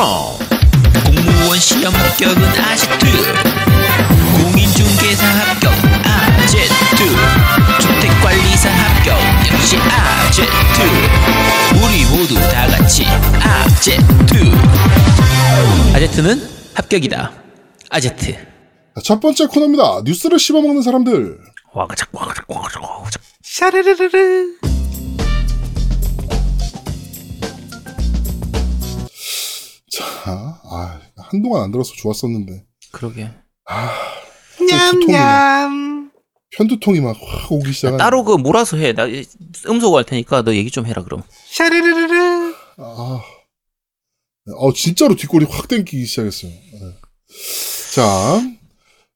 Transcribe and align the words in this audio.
그럼 0.00 0.38
공무원 1.04 1.58
시험 1.58 1.94
합격은 1.94 2.42
아지트. 2.42 3.06
공인중개사 4.42 5.26
합격 5.26 5.70
아제트. 6.06 7.04
주택관리사 7.82 8.70
합격 8.70 9.18
역시 9.52 9.76
아제트. 9.76 10.80
우리 11.84 12.06
모두 12.06 12.34
다 12.50 12.66
같이 12.68 13.04
아제트. 13.42 14.50
아제트는 15.94 16.48
합격이다. 16.72 17.32
아제트. 17.90 18.32
자, 18.32 19.02
첫 19.04 19.20
번째 19.20 19.48
코너입니다. 19.48 20.00
뉴스를 20.06 20.38
씹어먹는 20.38 20.80
사람들. 20.80 21.36
와가작 21.74 22.08
와가작 22.12 22.46
와가작 22.48 22.82
와가작. 22.82 23.20
샤르르르르. 23.42 24.79
자, 29.90 30.60
아, 30.64 31.00
한동안 31.16 31.64
안 31.64 31.70
들어서 31.72 31.92
좋았었는데. 31.94 32.64
그러게 32.92 33.30
냠냠. 34.58 36.10
편두통이 36.56 37.00
막 37.00 37.16
확 37.20 37.52
오기 37.52 37.72
시작한. 37.72 37.96
따로 37.98 38.24
그 38.24 38.34
몰아서 38.36 38.76
해 38.76 38.92
나 38.92 39.06
음소거 39.68 39.98
할 39.98 40.04
테니까 40.04 40.42
너 40.42 40.54
얘기 40.54 40.70
좀 40.70 40.86
해라 40.86 41.02
그럼 41.04 41.22
샤르르르르. 41.50 42.54
아. 42.78 43.22
어, 44.56 44.72
진짜로 44.72 45.14
뒷골이 45.14 45.46
확 45.48 45.68
땡기기 45.68 46.04
시작했어요. 46.06 46.50
네. 46.50 46.78
자, 47.94 48.40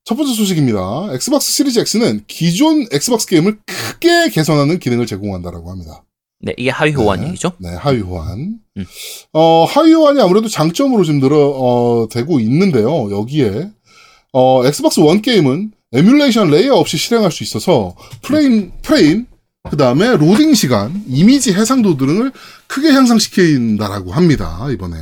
첫 0.05 0.15
번째 0.15 0.33
소식입니다. 0.35 1.09
Xbox 1.13 1.51
Series 1.51 1.81
X는 1.81 2.25
기존 2.29 2.87
Xbox 2.93 3.27
게임을 3.27 3.59
크게 3.67 4.29
개선하는 4.31 4.79
기능을 4.79 5.07
제공한다라고 5.07 5.71
합니다. 5.71 6.05
네 6.45 6.55
이게 6.59 6.69
하위 6.71 6.93
호환 6.93 7.21
네. 7.23 7.35
네, 7.59 7.75
하위 7.75 8.01
호환. 8.01 8.59
음. 8.77 8.87
어, 9.33 9.65
하위 9.65 9.95
호환이 9.95 10.21
아무래도 10.21 10.49
장점으로 10.49 11.03
좀 11.05 11.19
늘어, 11.21 11.39
어, 11.39 12.07
되고 12.11 12.39
있는데요. 12.39 13.11
여기에, 13.11 13.71
어, 14.33 14.67
Xbox 14.67 15.01
One 15.01 15.23
게임은 15.23 15.73
emulation 15.93 16.51
layer 16.51 16.75
없이 16.75 16.99
실행할 16.99 17.31
수 17.33 17.43
있어서 17.45 17.95
프레임, 18.21 18.73
프레임, 18.83 19.27
그 19.71 19.77
다음에 19.79 20.17
로딩 20.17 20.53
시간, 20.55 21.03
이미지 21.09 21.55
해상도 21.55 21.97
등을 21.97 22.31
크게 22.67 22.91
향상시킨다라고 22.91 24.13
합니다. 24.13 24.67
이번에. 24.71 24.97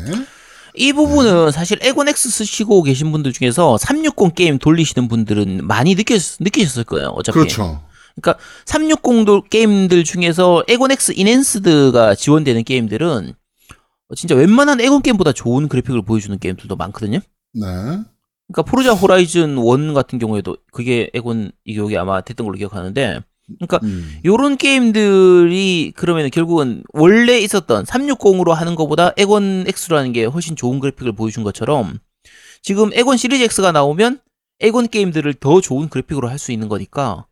이 0.75 0.93
부분은 0.93 1.51
사실 1.51 1.79
엑원엑스 1.83 2.31
쓰시고 2.31 2.83
계신 2.85 3.11
분들 3.11 3.33
중에서 3.33 3.77
360 3.79 4.35
게임 4.35 4.59
돌리시는 4.59 5.09
분들은 5.09 5.67
많이 5.67 5.95
느끼셨, 5.97 6.37
느끼셨을 6.41 6.85
거예요. 6.85 7.09
어차피. 7.09 7.35
그렇죠. 7.35 7.83
그러니까 8.21 8.39
360 8.67 9.49
게임들 9.51 10.05
중에서 10.05 10.65
엑원엑스 10.69 11.13
enhanced가 11.17 12.15
지원되는 12.15 12.65
게임들은 12.65 13.35
진짜 14.17 14.35
웬만한 14.35 14.81
엑원 14.81 15.01
게임보다 15.03 15.33
좋은 15.33 15.69
그래픽을 15.69 16.03
보여주는 16.03 16.39
게임들도 16.39 16.77
많거든요. 16.77 17.19
네. 17.55 17.67
그러니까 18.49 18.71
Forza 18.71 18.93
Horizon 18.93 19.57
1 19.57 19.95
같은 19.95 20.19
경우에도 20.19 20.57
그게 20.73 21.09
엑원 21.15 21.53
이격이 21.65 21.97
아마 21.97 22.21
됐던 22.21 22.45
걸로 22.45 22.59
기억하는데 22.59 23.21
그러니까 23.59 23.81
음. 23.83 24.19
요런 24.25 24.57
게임들이 24.59 25.93
그러면 25.97 26.31
결국은 26.31 26.83
원래 26.93 27.39
있었던 27.41 27.85
360으로 27.85 28.51
하는 28.53 28.75
것보다 28.75 29.13
엑원 29.17 29.65
X라는 29.67 30.13
게 30.13 30.25
훨씬 30.27 30.55
좋은 30.57 30.79
그래픽을 30.81 31.13
보여준 31.13 31.43
것처럼 31.43 31.99
지금 32.63 32.91
엑원 32.93 33.17
Series 33.17 33.43
X가 33.45 33.73
나오면 33.73 34.21
엑원 34.61 34.89
게임들을 34.89 35.35
더 35.35 35.61
좋은 35.61 35.89
그래픽으로 35.89 36.29
할 36.29 36.39
수 36.39 36.53
있는 36.53 36.69
거니까 36.69 37.27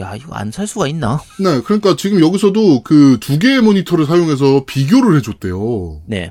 야 0.00 0.14
이거 0.14 0.34
안 0.34 0.52
살 0.52 0.66
수가 0.66 0.88
있나? 0.88 1.22
네, 1.40 1.60
그러니까 1.62 1.96
지금 1.96 2.20
여기서도 2.20 2.82
그 2.82 3.18
두 3.20 3.38
개의 3.38 3.62
모니터를 3.62 4.04
사용해서 4.06 4.64
비교를 4.66 5.16
해줬대요. 5.18 6.04
네. 6.08 6.30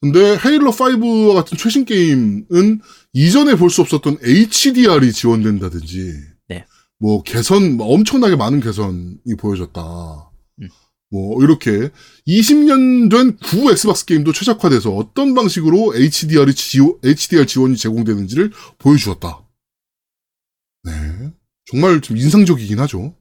근데 0.00 0.36
Halo 0.36 0.70
5와 0.70 1.34
같은 1.34 1.56
최신 1.58 1.84
게임은 1.84 2.80
이전에 3.12 3.56
볼 3.56 3.70
수 3.70 3.80
없었던 3.82 4.18
HDR이 4.22 5.12
지원된다든지, 5.12 6.12
네. 6.48 6.66
뭐 6.98 7.22
개선 7.22 7.76
뭐 7.76 7.94
엄청나게 7.94 8.36
많은 8.36 8.60
개선이 8.60 9.36
보여졌다. 9.38 9.80
음. 10.62 10.68
뭐 11.10 11.42
이렇게 11.42 11.90
20년 12.26 13.10
된 13.10 13.36
구 13.38 13.70
Xbox 13.70 14.04
게임도 14.04 14.32
최적화돼서 14.32 14.90
어떤 14.94 15.34
방식으로 15.34 15.94
HDR이 15.96 16.54
지원, 16.54 16.94
HDR 17.02 17.46
지원이 17.46 17.76
제공되는지를 17.76 18.50
보여주었다. 18.78 19.40
네, 20.84 20.92
정말 21.66 22.00
좀 22.00 22.16
인상적이긴 22.16 22.78
하죠. 22.80 23.14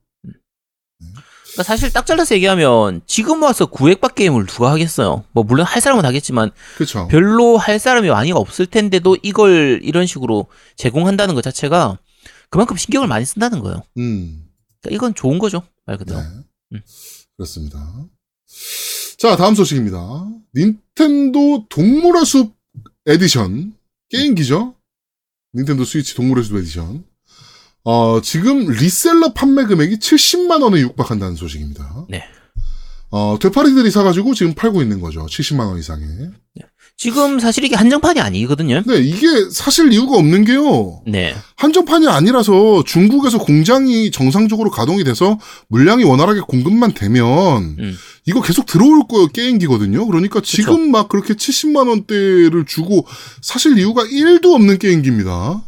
그러니까 1.53 1.63
사실 1.63 1.91
딱 1.93 2.05
잘라서 2.05 2.33
얘기하면 2.35 3.01
지금 3.05 3.43
와서 3.43 3.67
구획박 3.67 4.15
게임을 4.15 4.47
누가 4.47 4.71
하겠어요? 4.71 5.23
뭐 5.33 5.43
물론 5.43 5.65
할 5.65 5.81
사람은 5.81 6.03
하겠지만 6.03 6.51
그렇죠. 6.75 7.07
별로 7.07 7.57
할 7.57 7.77
사람이 7.77 8.09
많이 8.09 8.31
없을 8.31 8.65
텐데도 8.65 9.17
이걸 9.21 9.79
이런 9.83 10.07
식으로 10.07 10.47
제공한다는 10.77 11.35
것 11.35 11.43
자체가 11.43 11.99
그만큼 12.49 12.75
신경을 12.75 13.07
많이 13.07 13.23
쓴다는 13.25 13.59
거예요. 13.59 13.83
음. 13.97 14.47
그러니까 14.81 14.95
이건 14.95 15.13
좋은 15.13 15.37
거죠 15.37 15.61
말 15.85 15.97
그대로. 15.97 16.19
네. 16.19 16.27
음. 16.73 16.81
그렇습니다. 17.37 17.79
자, 19.17 19.35
다음 19.35 19.53
소식입니다. 19.53 19.99
닌텐도 20.55 21.67
동물의 21.69 22.25
숲 22.25 22.55
에디션. 23.05 23.75
게임기죠? 24.09 24.75
닌텐도 25.55 25.85
스위치 25.85 26.15
동물의 26.15 26.43
숲 26.43 26.57
에디션. 26.57 27.05
어, 27.85 28.21
지금 28.21 28.67
reseller 28.67 29.33
판매 29.33 29.65
금액이 29.65 29.97
70만 29.97 30.61
원에 30.63 30.79
육박한다는 30.81 31.35
소식입니다. 31.35 32.05
네. 32.09 32.23
어, 33.11 33.37
되팔이들이 33.39 33.91
사가지고 33.91 34.33
지금 34.33 34.53
팔고 34.53 34.81
있는 34.81 34.99
거죠. 34.99 35.25
70만 35.25 35.67
원 35.67 35.77
이상에. 35.77 36.03
지금 36.95 37.39
사실 37.39 37.63
이게 37.65 37.75
한정판이 37.75 38.21
아니거든요. 38.21 38.83
네, 38.85 38.97
이게 38.99 39.27
사실 39.51 39.91
이유가 39.91 40.15
없는 40.15 40.45
게요. 40.45 41.01
네. 41.05 41.35
한정판이 41.57 42.07
아니라서 42.07 42.83
중국에서 42.85 43.39
공장이 43.39 44.11
정상적으로 44.11 44.69
가동이 44.69 45.03
돼서 45.03 45.37
물량이 45.67 46.03
원활하게 46.05 46.41
공급만 46.41 46.93
되면 46.93 47.75
음. 47.79 47.97
이거 48.25 48.41
계속 48.41 48.65
들어올 48.65 49.07
거예요 49.09 49.27
게임기거든요. 49.27 50.05
그러니까 50.05 50.39
지금 50.41 50.91
막 50.91 51.09
그렇게 51.09 51.33
70만 51.33 51.89
원대를 51.89 52.65
주고 52.65 53.05
사실 53.41 53.77
이유가 53.77 54.03
1도 54.03 54.53
없는 54.53 54.77
게임기입니다. 54.77 55.61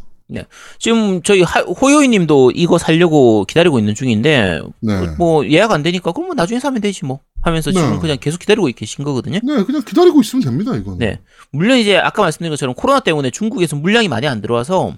지금 0.78 1.22
저희 1.22 1.42
하- 1.42 1.60
호요이 1.62 2.08
님도 2.08 2.52
이거 2.54 2.78
살려고 2.78 3.44
기다리고 3.44 3.78
있는 3.78 3.94
중인데 3.94 4.60
네. 4.80 5.06
뭐 5.18 5.46
예약 5.48 5.70
안 5.72 5.82
되니까 5.82 6.12
그러면 6.12 6.36
나중에 6.36 6.58
사면 6.60 6.80
되지 6.80 7.04
뭐 7.04 7.20
하면서 7.42 7.70
지금 7.70 7.92
네. 7.92 7.98
그냥 7.98 8.16
계속 8.20 8.38
기다리고 8.38 8.66
계신 8.74 9.04
거거든요. 9.04 9.38
네, 9.42 9.62
그냥 9.64 9.82
기다리고 9.84 10.20
있으면 10.20 10.42
됩니다, 10.44 10.74
이거는. 10.74 10.98
네. 10.98 11.20
물론 11.52 11.78
이제 11.78 11.96
아까 11.96 12.22
말씀드린 12.22 12.50
것처럼 12.50 12.74
코로나 12.74 13.00
때문에 13.00 13.30
중국에서 13.30 13.76
물량이 13.76 14.08
많이 14.08 14.26
안 14.26 14.40
들어와서 14.40 14.96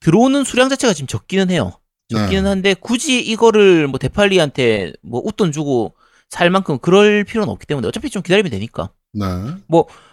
들어오는 0.00 0.42
수량 0.44 0.68
자체가 0.68 0.92
지금 0.92 1.06
적기는 1.06 1.50
해요. 1.50 1.72
적기는 2.10 2.42
네. 2.42 2.48
한데 2.48 2.74
굳이 2.74 3.20
이거를 3.20 3.86
뭐 3.88 3.98
대팔리한테 3.98 4.92
뭐 5.02 5.22
웃돈 5.24 5.52
주고 5.52 5.94
살 6.28 6.50
만큼 6.50 6.78
그럴 6.78 7.22
필요는 7.24 7.48
없기 7.48 7.66
때문에 7.66 7.86
어차피 7.86 8.10
좀 8.10 8.22
기다리면 8.22 8.50
되니까. 8.50 8.90
네. 9.14 9.24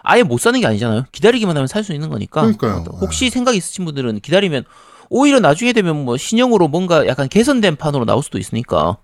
아예 0.03 0.23
못 0.23 0.39
사는 0.39 0.59
게 0.59 0.65
아니잖아요. 0.67 1.05
기다리기만 1.11 1.55
하면 1.57 1.67
살 1.67 1.83
수 1.83 1.93
있는 1.93 2.09
거니까. 2.09 2.41
그러니까요. 2.41 2.85
어, 2.89 2.97
혹시 3.01 3.29
생각 3.29 3.55
있으신 3.55 3.85
분들은 3.85 4.19
기다리면 4.21 4.63
오히려 5.09 5.39
나중에 5.39 5.73
되면 5.73 6.05
뭐 6.05 6.17
신형으로 6.17 6.67
뭔가 6.67 7.05
약간 7.07 7.27
개선된 7.27 7.75
판으로 7.75 8.05
나올 8.05 8.23
수도 8.23 8.37
있으니까. 8.37 8.97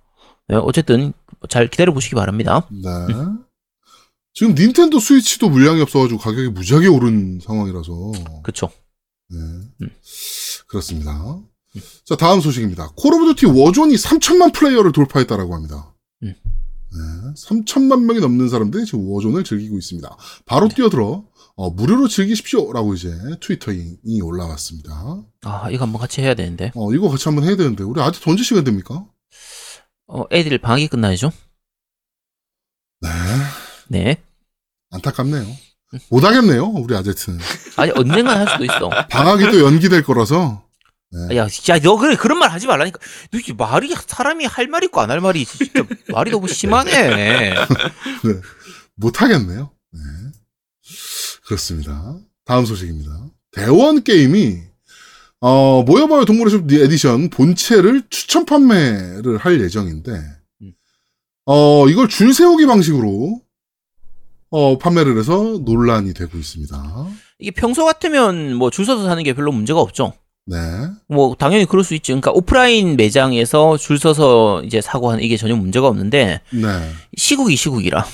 네, 0.47 0.55
어쨌든 0.55 1.11
잘 1.49 1.67
기다려 1.67 1.93
보시기 1.93 2.15
바랍니다. 2.15 2.67
네. 2.71 2.89
지금 4.33 4.53
닌텐도 4.53 4.99
스위치도 4.99 5.49
물량이 5.49 5.81
없어가지고 5.81 6.19
가격이 6.19 6.49
무지하게 6.49 6.87
오른 6.87 7.39
상황이라서. 7.43 8.11
그쵸. 8.43 8.69
네. 9.29 9.37
음. 9.81 9.89
그렇습니다. 10.67 11.39
자, 12.05 12.15
다음 12.15 12.39
소식입니다. 12.39 12.91
Call 12.95 13.13
of 13.15 13.33
Duty 13.33 13.45
Warzone이 13.47 13.95
3천만 13.95 14.53
플레이어를 14.53 14.91
돌파했다라고 14.91 15.53
합니다. 15.55 15.93
음. 16.23 16.33
네, 16.97 17.33
3천만 17.35 18.03
명이 18.03 18.19
넘는 18.19 18.49
사람들이 18.49 18.85
지금 18.85 19.07
Warzone을 19.09 19.43
즐기고 19.43 19.77
있습니다. 19.77 20.17
바로 20.45 20.67
뛰어들어 20.67 21.25
어, 21.55 21.69
무료로 21.71 22.07
즐기십시오라고 22.07 22.93
이제 22.93 23.11
트윗이 23.41 24.21
올라왔습니다. 24.21 25.23
아, 25.43 25.69
이거 25.71 25.83
한번 25.85 25.99
같이 26.01 26.21
해야 26.21 26.33
되는데. 26.35 26.71
어, 26.75 26.93
이거 26.93 27.09
같이 27.09 27.25
한번 27.25 27.45
해야 27.45 27.55
되는데 27.55 27.83
우리 27.83 27.99
아직 28.01 28.25
언제 28.27 28.43
시간 28.43 28.63
됩니까? 28.63 29.05
어, 30.07 30.23
애들 30.31 30.57
방학이 30.59 30.87
끝나야죠. 30.87 31.31
네, 33.01 33.09
네. 33.89 34.23
안타깝네요. 34.91 35.45
못 36.09 36.23
하겠네요, 36.23 36.65
우리 36.65 36.95
아제트는. 36.95 37.39
아니, 37.77 37.91
언젠간 37.91 38.37
할 38.37 38.47
수도 38.49 38.65
있어. 38.65 38.89
방학이 39.09 39.45
또 39.51 39.61
연기될 39.65 40.03
거라서. 40.03 40.66
네. 41.09 41.37
야, 41.37 41.47
야, 41.69 41.79
너 41.79 41.97
그래 41.97 42.15
그런 42.15 42.37
말 42.39 42.51
하지 42.51 42.67
말라니까. 42.67 42.99
너 43.31 43.39
이게 43.39 43.53
말이 43.53 43.93
사람이 43.95 44.45
할 44.45 44.67
말 44.67 44.83
있고 44.85 44.99
안 45.01 45.09
할 45.09 45.21
말이 45.21 45.45
진짜 45.45 45.85
말이 46.09 46.31
너무 46.31 46.47
심하네. 46.47 47.53
못 48.95 49.21
하겠네요. 49.21 49.71
네. 49.93 49.99
그렇습니다. 51.45 52.17
다음 52.45 52.65
소식입니다. 52.65 53.11
대원 53.51 54.03
게임이 54.03 54.57
어, 55.39 55.83
모여봐요 55.83 56.25
동물의 56.25 56.51
숲 56.51 56.71
에디션 56.71 57.29
본체를 57.29 58.03
추첨 58.09 58.45
판매를 58.45 59.37
할 59.37 59.61
예정인데 59.61 60.11
음. 60.61 60.73
어, 61.45 61.87
이걸 61.87 62.09
줄 62.09 62.33
세우기 62.33 62.65
방식으로 62.65 63.41
어, 64.49 64.77
판매를 64.77 65.17
해서 65.17 65.59
논란이 65.63 66.13
되고 66.13 66.37
있습니다. 66.37 67.07
이게 67.39 67.51
평소 67.51 67.85
같으면 67.85 68.55
뭐 68.55 68.69
줄 68.71 68.85
서서 68.85 69.05
사는 69.05 69.21
게 69.23 69.33
별로 69.33 69.51
문제가 69.51 69.79
없죠. 69.79 70.13
네. 70.47 70.57
뭐 71.07 71.35
당연히 71.37 71.65
그럴 71.65 71.83
수 71.83 71.93
있죠. 71.95 72.13
그러니까 72.13 72.31
오프라인 72.31 72.95
매장에서 72.95 73.77
줄 73.77 73.99
서서 73.99 74.63
이제 74.63 74.81
사고 74.81 75.11
하는 75.11 75.23
이게 75.23 75.37
전혀 75.37 75.55
문제가 75.55 75.87
없는데 75.87 76.41
네. 76.51 76.91
시국이 77.17 77.55
시국이라. 77.55 78.05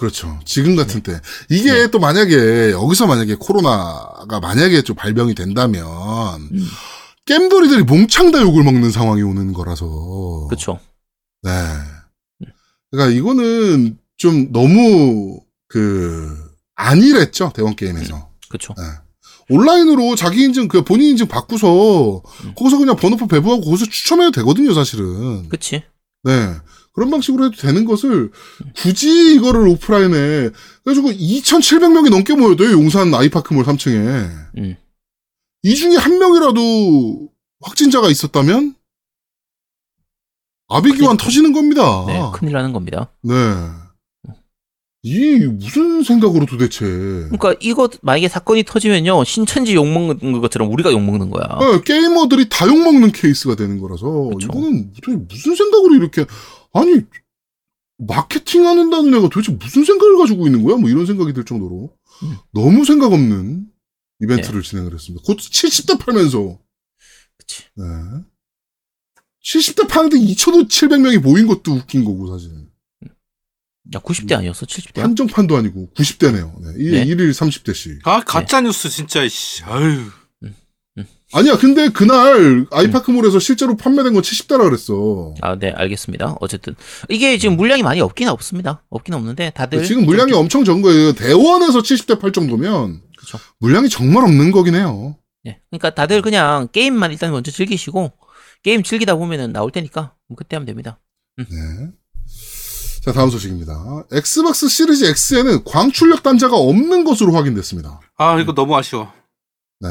그렇죠. 0.00 0.40
지금 0.46 0.76
같은 0.76 1.02
네. 1.02 1.12
때. 1.12 1.20
이게 1.50 1.90
또 1.90 1.98
만약에, 1.98 2.70
여기서 2.70 3.06
만약에 3.06 3.34
코로나가 3.34 4.40
만약에 4.40 4.80
좀 4.80 4.96
발병이 4.96 5.34
된다면, 5.34 5.84
음. 6.52 6.68
겜돌이들이 7.26 7.82
몽창 7.82 8.30
다 8.30 8.40
욕을 8.40 8.64
먹는 8.64 8.90
상황이 8.90 9.20
오는 9.22 9.52
거라서. 9.52 10.46
그렇죠. 10.48 10.80
네. 11.42 11.50
그러니까 12.90 13.14
이거는 13.14 13.98
좀 14.16 14.50
너무, 14.52 15.38
그, 15.68 16.50
안일했죠. 16.76 17.52
대원 17.54 17.76
게임에서. 17.76 18.30
그렇죠. 18.48 18.74
네. 18.78 18.84
온라인으로 19.50 20.14
자기 20.16 20.44
인증, 20.44 20.68
그 20.68 20.82
본인 20.82 21.10
인증 21.10 21.26
바꾸서, 21.26 22.22
음. 22.44 22.54
거기서 22.56 22.78
그냥 22.78 22.96
번호표 22.96 23.26
배부하고 23.26 23.62
거기서 23.62 23.86
추첨해도 23.86 24.30
되거든요, 24.32 24.72
사실은. 24.72 25.48
그치? 25.48 25.82
네. 26.22 26.54
그런 26.92 27.10
방식으로 27.10 27.46
해도 27.46 27.56
되는 27.56 27.84
것을 27.84 28.30
굳이 28.76 29.34
이거를 29.34 29.66
오프라인에 29.68 30.50
그래가지고 30.84 31.10
2,700명이 31.12 32.10
넘게 32.10 32.34
모여도요, 32.34 32.72
용산 32.72 33.12
아이파크몰 33.14 33.64
3층에. 33.64 34.30
음. 34.58 34.76
이 35.62 35.74
중에 35.74 35.96
한 35.96 36.18
명이라도 36.18 37.28
확진자가 37.60 38.08
있었다면 38.08 38.74
아비기환 40.68 41.16
터지는 41.16 41.52
겁니다. 41.52 42.04
네, 42.06 42.20
큰일 42.32 42.54
나는 42.54 42.72
겁니다. 42.72 43.10
네. 43.22 43.34
이 45.02 45.38
무슨 45.46 46.02
생각으로 46.02 46.44
도대체? 46.44 46.84
그러니까 46.84 47.54
이거 47.60 47.88
만약에 48.02 48.28
사건이 48.28 48.64
터지면요 48.64 49.24
신천지 49.24 49.74
욕 49.74 49.86
먹는 49.88 50.40
것처럼 50.40 50.70
우리가 50.72 50.92
욕 50.92 51.00
먹는 51.02 51.30
거야. 51.30 51.58
네, 51.58 51.80
게이머들이 51.84 52.48
다 52.50 52.66
욕 52.66 52.78
먹는 52.82 53.12
케이스가 53.12 53.56
되는 53.56 53.78
거라서 53.78 54.30
그쵸. 54.34 54.46
이거는 54.46 54.92
무슨 55.26 55.54
생각으로 55.54 55.94
이렇게 55.94 56.26
아니 56.74 57.00
마케팅 57.96 58.66
하는다는 58.66 59.14
애가 59.14 59.28
도대체 59.30 59.52
무슨 59.52 59.84
생각을 59.84 60.18
가지고 60.18 60.46
있는 60.46 60.62
거야? 60.62 60.76
뭐 60.76 60.90
이런 60.90 61.06
생각이 61.06 61.32
들 61.32 61.44
정도로 61.44 61.90
음. 62.22 62.36
너무 62.52 62.84
생각 62.84 63.12
없는 63.12 63.66
이벤트를 64.22 64.62
진행을 64.62 64.92
했습니다. 64.92 65.22
곧 65.26 65.38
70대 65.38 65.98
팔면서 65.98 66.58
그치. 67.38 67.64
네. 67.74 67.84
70대 69.44 69.88
파는데 69.88 70.18
2,700명이 70.18 71.18
모인 71.20 71.46
것도 71.46 71.72
웃긴 71.72 72.04
거고 72.04 72.26
사실 72.38 72.50
야 73.94 73.98
90대 73.98 74.36
아니었어? 74.36 74.66
70대야? 74.66 75.00
한정판도 75.00 75.56
아니고 75.56 75.90
90대네요. 75.96 76.52
네. 76.62 76.72
일 76.76 76.90
네. 76.92 77.04
1일 77.06 77.30
30대씩. 77.30 78.00
아 78.04 78.20
가짜 78.20 78.60
뉴스 78.60 78.88
진짜 78.88 79.26
씨. 79.28 79.64
아유. 79.64 80.10
아니야, 81.32 81.56
근데 81.56 81.90
그날 81.90 82.66
아이파크몰에서 82.72 83.38
실제로 83.38 83.76
판매된 83.76 84.14
건 84.14 84.22
70대라 84.22 84.64
그랬어. 84.64 85.34
아, 85.40 85.56
네, 85.56 85.70
알겠습니다. 85.70 86.36
어쨌든 86.40 86.74
이게 87.08 87.38
지금 87.38 87.56
물량이 87.56 87.82
많이 87.84 88.00
없긴 88.00 88.28
없습니다. 88.28 88.82
없긴 88.90 89.14
없는데 89.14 89.50
다들 89.50 89.84
지금 89.84 90.06
물량이 90.06 90.32
엄청 90.32 90.64
적은 90.64 90.82
거예요. 90.82 91.12
대원에서 91.12 91.80
70대 91.82 92.20
팔 92.20 92.32
정도면 92.32 93.02
그렇죠. 93.16 93.38
물량이 93.60 93.88
정말 93.88 94.24
없는 94.24 94.50
거긴 94.50 94.74
해요. 94.74 95.16
네. 95.44 95.60
그러니까 95.70 95.94
다들 95.94 96.20
그냥 96.20 96.68
게임만 96.72 97.12
일단 97.12 97.30
먼저 97.30 97.52
즐기시고 97.52 98.12
게임 98.64 98.82
즐기다 98.82 99.14
보면은 99.14 99.52
나올 99.52 99.70
테니까 99.70 100.14
뭐 100.28 100.36
그때 100.36 100.56
하면 100.56 100.66
됩니다. 100.66 100.98
네. 101.36 101.46
자, 103.02 103.12
다음 103.12 103.30
소식입니다. 103.30 104.04
엑스박스 104.12 104.68
시리즈 104.68 105.04
X에는 105.06 105.64
광출력 105.64 106.22
단자가 106.22 106.56
없는 106.56 107.04
것으로 107.04 107.32
확인됐습니다. 107.32 107.98
아 108.18 108.38
이거 108.38 108.52
너무 108.52 108.76
아쉬워. 108.76 109.10
네. 109.80 109.88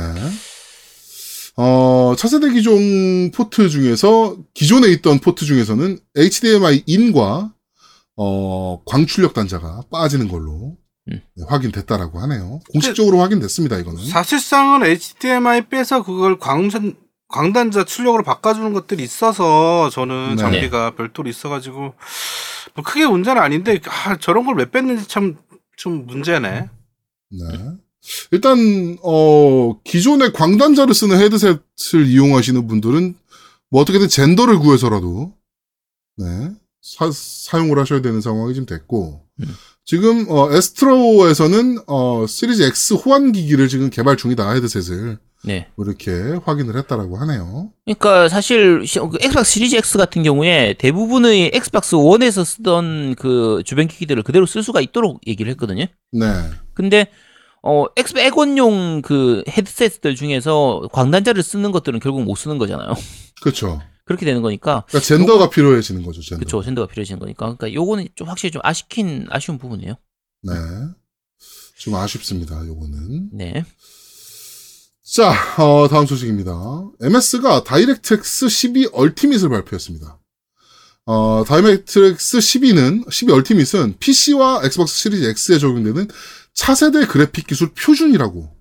어, 1.58 2.14
차세대 2.16 2.52
기종 2.52 3.32
포트 3.32 3.68
중에서, 3.68 4.38
기존에 4.54 4.88
있던 4.90 5.20
포트 5.20 5.44
중에서는 5.46 6.00
HDMI 6.16 6.84
IN과, 6.86 7.52
어, 8.16 8.82
광출력 8.86 9.34
단자가 9.34 9.82
빠지는 9.92 10.28
걸로 10.28 10.78
음. 11.12 11.22
네, 11.36 11.44
확인됐다라고 11.48 12.20
하네요. 12.20 12.62
공식적으로 12.72 13.20
확인됐습니다, 13.20 13.78
이거는. 13.78 14.06
사실상은 14.06 14.86
HDMI 14.86 15.68
빼서 15.68 16.04
그걸 16.04 16.38
광선 16.38 16.96
광단자 17.28 17.86
출력으로 17.86 18.24
바꿔주는 18.24 18.74
것들이 18.74 19.04
있어서 19.04 19.90
저는 19.92 20.32
네. 20.32 20.36
장비가 20.38 20.96
별도로 20.96 21.30
있어가지고 21.30 21.94
뭐 22.80 22.84
크게 22.84 23.06
문제는 23.06 23.42
아닌데 23.42 23.80
아, 23.88 24.18
저런 24.18 24.46
걸 24.46 24.56
왜 24.58 24.70
뺐는지 24.70 25.08
참 25.08 25.36
좀 25.80 26.06
문제네. 26.06 26.70
네. 27.32 27.48
일단, 28.32 28.98
어, 29.02 29.80
기존의 29.84 30.34
광단자를 30.34 30.94
쓰는 30.94 31.18
헤드셋을 31.20 32.06
이용하시는 32.06 32.68
분들은 32.68 33.16
뭐 33.70 33.82
어떻게든 33.82 34.10
젠더를 34.10 34.60
구해서라도, 34.60 35.34
네, 36.18 36.52
사, 36.82 37.10
사용을 37.14 37.80
하셔야 37.80 38.02
되는 38.02 38.20
상황이 38.20 38.54
지금 38.54 38.66
됐고, 38.66 39.26
음. 39.40 39.46
지금, 39.86 40.26
어, 40.30 40.52
아스트로에서는, 40.52 41.80
어, 41.88 42.26
시리즈 42.28 42.62
X 42.64 42.96
호환 42.96 43.32
기기를 43.32 43.70
지금 43.70 43.90
개발 43.90 44.18
중이다, 44.18 44.52
헤드셋을. 44.52 45.18
네. 45.44 45.68
뭐 45.76 45.86
이렇게 45.86 46.12
확인을 46.44 46.76
했다라고 46.78 47.18
하네요. 47.18 47.72
그러니까 47.86 48.28
사실 48.28 48.86
시- 48.86 49.00
그 49.00 49.18
엑스박스 49.22 49.52
시리즈 49.54 49.76
X 49.78 49.98
같은 49.98 50.22
경우에 50.24 50.76
대부분의 50.78 51.52
엑스박스 51.54 51.96
1에서 51.96 52.44
쓰던 52.44 53.16
그 53.16 53.62
주변 53.66 53.88
기기들을 53.88 54.22
그대로 54.24 54.46
쓸 54.46 54.64
수가 54.64 54.82
있도록 54.82 55.22
얘기를 55.28 55.50
했거든요. 55.52 55.86
네. 56.12 56.28
근데 56.74 57.08
어 57.64 57.86
엑스 57.96 58.18
엑원용 58.18 59.02
그 59.02 59.44
헤드셋들 59.48 60.16
중에서 60.16 60.88
광단자를 60.92 61.42
쓰는 61.44 61.72
것들은 61.72 62.00
결국 62.00 62.24
못 62.24 62.36
쓰는 62.36 62.58
거잖아요. 62.58 62.94
그렇죠. 63.42 63.82
그렇게 64.06 64.26
되는 64.26 64.42
거니까 64.42 64.84
그러니까 64.88 65.06
젠더가 65.08 65.50
필요해지는 65.50 66.04
거죠, 66.04 66.22
젠더. 66.22 66.40
그쵸 66.44 66.64
젠더가 66.64 66.88
필요해지는 66.88 67.20
거니까 67.20 67.46
그러니까 67.56 67.74
요거는 67.74 68.08
좀 68.16 68.28
확실히 68.28 68.52
좀 68.52 68.62
아쉽긴 68.66 69.28
아쉬운 69.30 69.58
부분이에요. 69.58 69.94
네. 70.44 70.54
좀 71.78 71.96
아쉽습니다, 71.96 72.66
요거는. 72.66 73.30
네. 73.34 73.64
자, 75.12 75.34
어, 75.58 75.88
다음 75.88 76.06
소식입니다. 76.06 76.54
MS가 77.02 77.64
다이렉트X 77.64 78.48
12 78.48 78.90
얼티밋을 78.94 79.50
발표했습니다. 79.50 80.20
어, 81.08 81.44
다이렉트X 81.48 82.38
12는, 82.38 83.12
12 83.12 83.34
얼티밋은 83.34 83.96
PC와 83.98 84.62
엑스박스 84.66 84.96
시리즈 84.96 85.26
X에 85.26 85.58
적용되는 85.58 86.10
차세대 86.54 87.08
그래픽 87.08 87.48
기술 87.48 87.72
표준이라고 87.74 88.56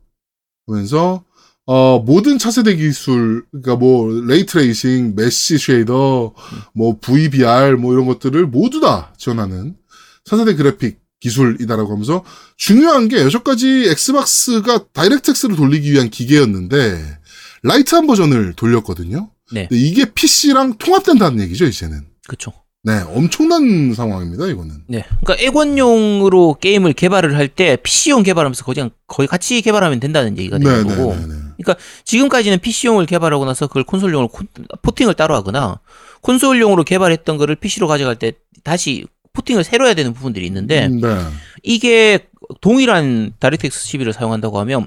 하면서, 0.68 1.22
어, 1.66 1.99
모든 1.99 2.38
차세대 2.38 2.76
기술, 2.76 3.44
그러니까 3.50 3.76
뭐, 3.76 4.11
ray 4.10 4.39
tracing, 4.39 5.16
mesh 5.16 5.58
shader, 5.58 6.34
뭐, 6.72 6.99
VRS, 6.98 7.76
뭐, 7.76 7.92
이런 7.92 8.06
것들을 8.06 8.46
모두 8.46 8.80
다 8.80 9.12
지원하는 9.18 9.76
차세대 10.25 10.54
그래픽 10.54 11.07
기술이다라고 11.20 11.92
하면서 11.92 12.25
중요한 12.56 13.08
게 13.08 13.20
여태까지 13.22 13.88
엑스박스가 13.90 14.84
다이렉트X를 14.92 15.56
돌리기 15.56 15.92
위한 15.92 16.10
기계였는데 16.10 17.18
light한 17.62 18.06
버전을 18.06 18.52
돌렸거든요. 18.54 19.30
네. 19.52 19.68
이게 19.72 20.04
PC랑 20.04 20.78
통합된다는 20.78 21.40
얘기죠, 21.42 21.64
이제는. 21.64 22.02
그쵸. 22.28 22.52
네, 22.84 23.00
엄청난 23.08 23.92
상황입니다, 23.92 24.46
이거는. 24.46 24.84
네. 24.87 25.04
그러니까 25.25 25.44
엑원용으로 25.44 26.58
게임을 26.60 26.92
개발을 26.92 27.37
할 27.37 27.48
때 27.48 27.76
PC용 27.82 28.22
개발하면서 28.22 28.64
그냥 28.64 28.90
거의 29.08 29.26
같이 29.26 29.60
개발하면 29.62 29.98
된다는 29.98 30.38
얘기가 30.38 30.58
되는 30.58 30.87
네, 30.87 30.88
네, 30.88 30.96
거고 30.96 31.16
네, 31.16 31.26
네. 31.26 31.75
지금까지는 32.04 32.60
PC용을 32.60 33.06
개발하고 33.06 33.44
나서 33.44 33.66
그걸 33.66 33.82
콘솔용으로 33.82 34.28
콘- 34.28 34.46
포팅을 34.82 35.14
따로 35.14 35.34
하거나 35.34 35.80
콘솔용으로 36.20 36.84
개발했던 36.84 37.37
거를 37.37 37.56
PC로 37.56 37.88
가져갈 37.88 38.16
때 38.16 38.32
다시 38.62 39.04
포팅을 39.38 39.62
새로 39.64 39.87
해야 39.87 39.95
되는 39.95 40.12
부분들이 40.12 40.47
있는데 40.47 40.87
음, 40.87 41.00
네. 41.00 41.16
이게 41.62 42.28
동일한 42.61 43.33
다이렉트X 43.38 43.87
12를 43.99 44.12
사용한다고 44.12 44.59
하면 44.61 44.87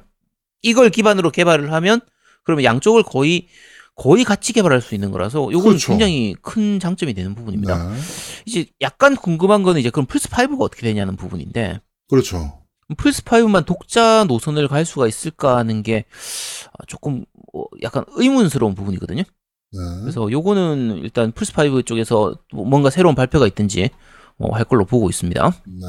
이걸 0.61 0.89
기반으로 0.89 1.31
개발을 1.31 1.71
하면 1.73 2.01
그러면 2.43 2.65
양쪽을 2.65 3.03
거의 3.03 3.47
거의 3.95 4.23
같이 4.23 4.53
개발할 4.53 4.81
수 4.81 4.95
있는 4.95 5.11
거라서 5.11 5.49
이건 5.51 5.63
그렇죠. 5.63 5.91
굉장히 5.91 6.35
큰 6.41 6.79
장점이 6.79 7.13
되는 7.13 7.35
부분입니다. 7.35 7.91
네. 7.91 7.99
이제 8.45 8.65
약간 8.81 9.15
궁금한 9.15 9.63
거는 9.63 9.79
이제 9.79 9.89
그럼 9.89 10.05
플스 10.05 10.27
5가 10.27 10.61
어떻게 10.61 10.81
되냐는 10.83 11.15
부분인데 11.15 11.79
그렇죠. 12.09 12.61
플스 12.97 13.21
5만 13.23 13.65
독자 13.65 14.25
노선을 14.25 14.67
갈 14.67 14.85
수가 14.85 15.07
있을까 15.07 15.57
하는 15.57 15.83
게 15.83 16.05
조금 16.87 17.25
어, 17.53 17.63
약간 17.83 18.03
의문스러운 18.15 18.75
부분이거든요. 18.75 19.23
네. 19.23 19.79
그래서 20.01 20.29
요거는 20.29 20.99
일단 21.03 21.31
플스 21.31 21.53
5 21.57 21.83
쪽에서 21.83 22.35
뭐 22.53 22.65
뭔가 22.65 22.89
새로운 22.89 23.15
발표가 23.15 23.47
있든지 23.47 23.89
어, 24.41 24.55
할 24.55 24.65
걸로 24.65 24.85
보고 24.85 25.09
있습니다. 25.09 25.61
네. 25.65 25.85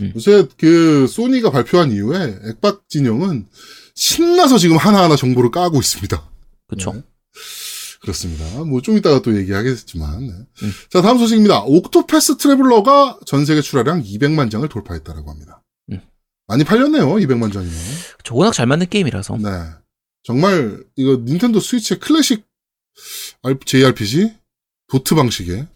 음. 0.00 0.12
요새 0.16 0.46
그 0.58 1.06
소니가 1.06 1.50
발표한 1.50 1.92
이후에 1.92 2.38
액박 2.48 2.88
진영은 2.88 3.46
신나서 3.94 4.58
지금 4.58 4.76
하나하나 4.76 5.16
정보를 5.16 5.50
까고 5.50 5.78
있습니다. 5.78 6.30
그렇죠. 6.68 6.92
네. 6.94 7.02
그렇습니다. 8.00 8.44
뭐 8.64 8.80
좀 8.80 8.96
이따가 8.98 9.22
또 9.22 9.36
얘기하겠지만. 9.36 10.26
네. 10.26 10.32
음. 10.64 10.72
자, 10.90 11.00
다음 11.02 11.18
소식입니다. 11.18 11.62
옥토패스 11.62 12.36
트래블러가 12.38 13.20
전 13.26 13.44
세계 13.44 13.60
출하량 13.60 14.02
200만 14.02 14.50
장을 14.50 14.68
돌파했다라고 14.68 15.30
합니다. 15.30 15.62
음. 15.92 16.00
많이 16.48 16.64
팔렸네요. 16.64 17.06
200만 17.06 17.52
장이면. 17.52 17.76
저 18.24 18.34
워낙 18.34 18.52
잘 18.52 18.66
만든 18.66 18.88
게임이라서. 18.88 19.36
네. 19.36 19.48
정말 20.24 20.82
이거 20.96 21.16
닌텐도 21.24 21.60
스위치의 21.60 22.00
클래식 22.00 22.44
JRPG 23.66 24.34
도트 24.88 25.14
방식의 25.14 25.66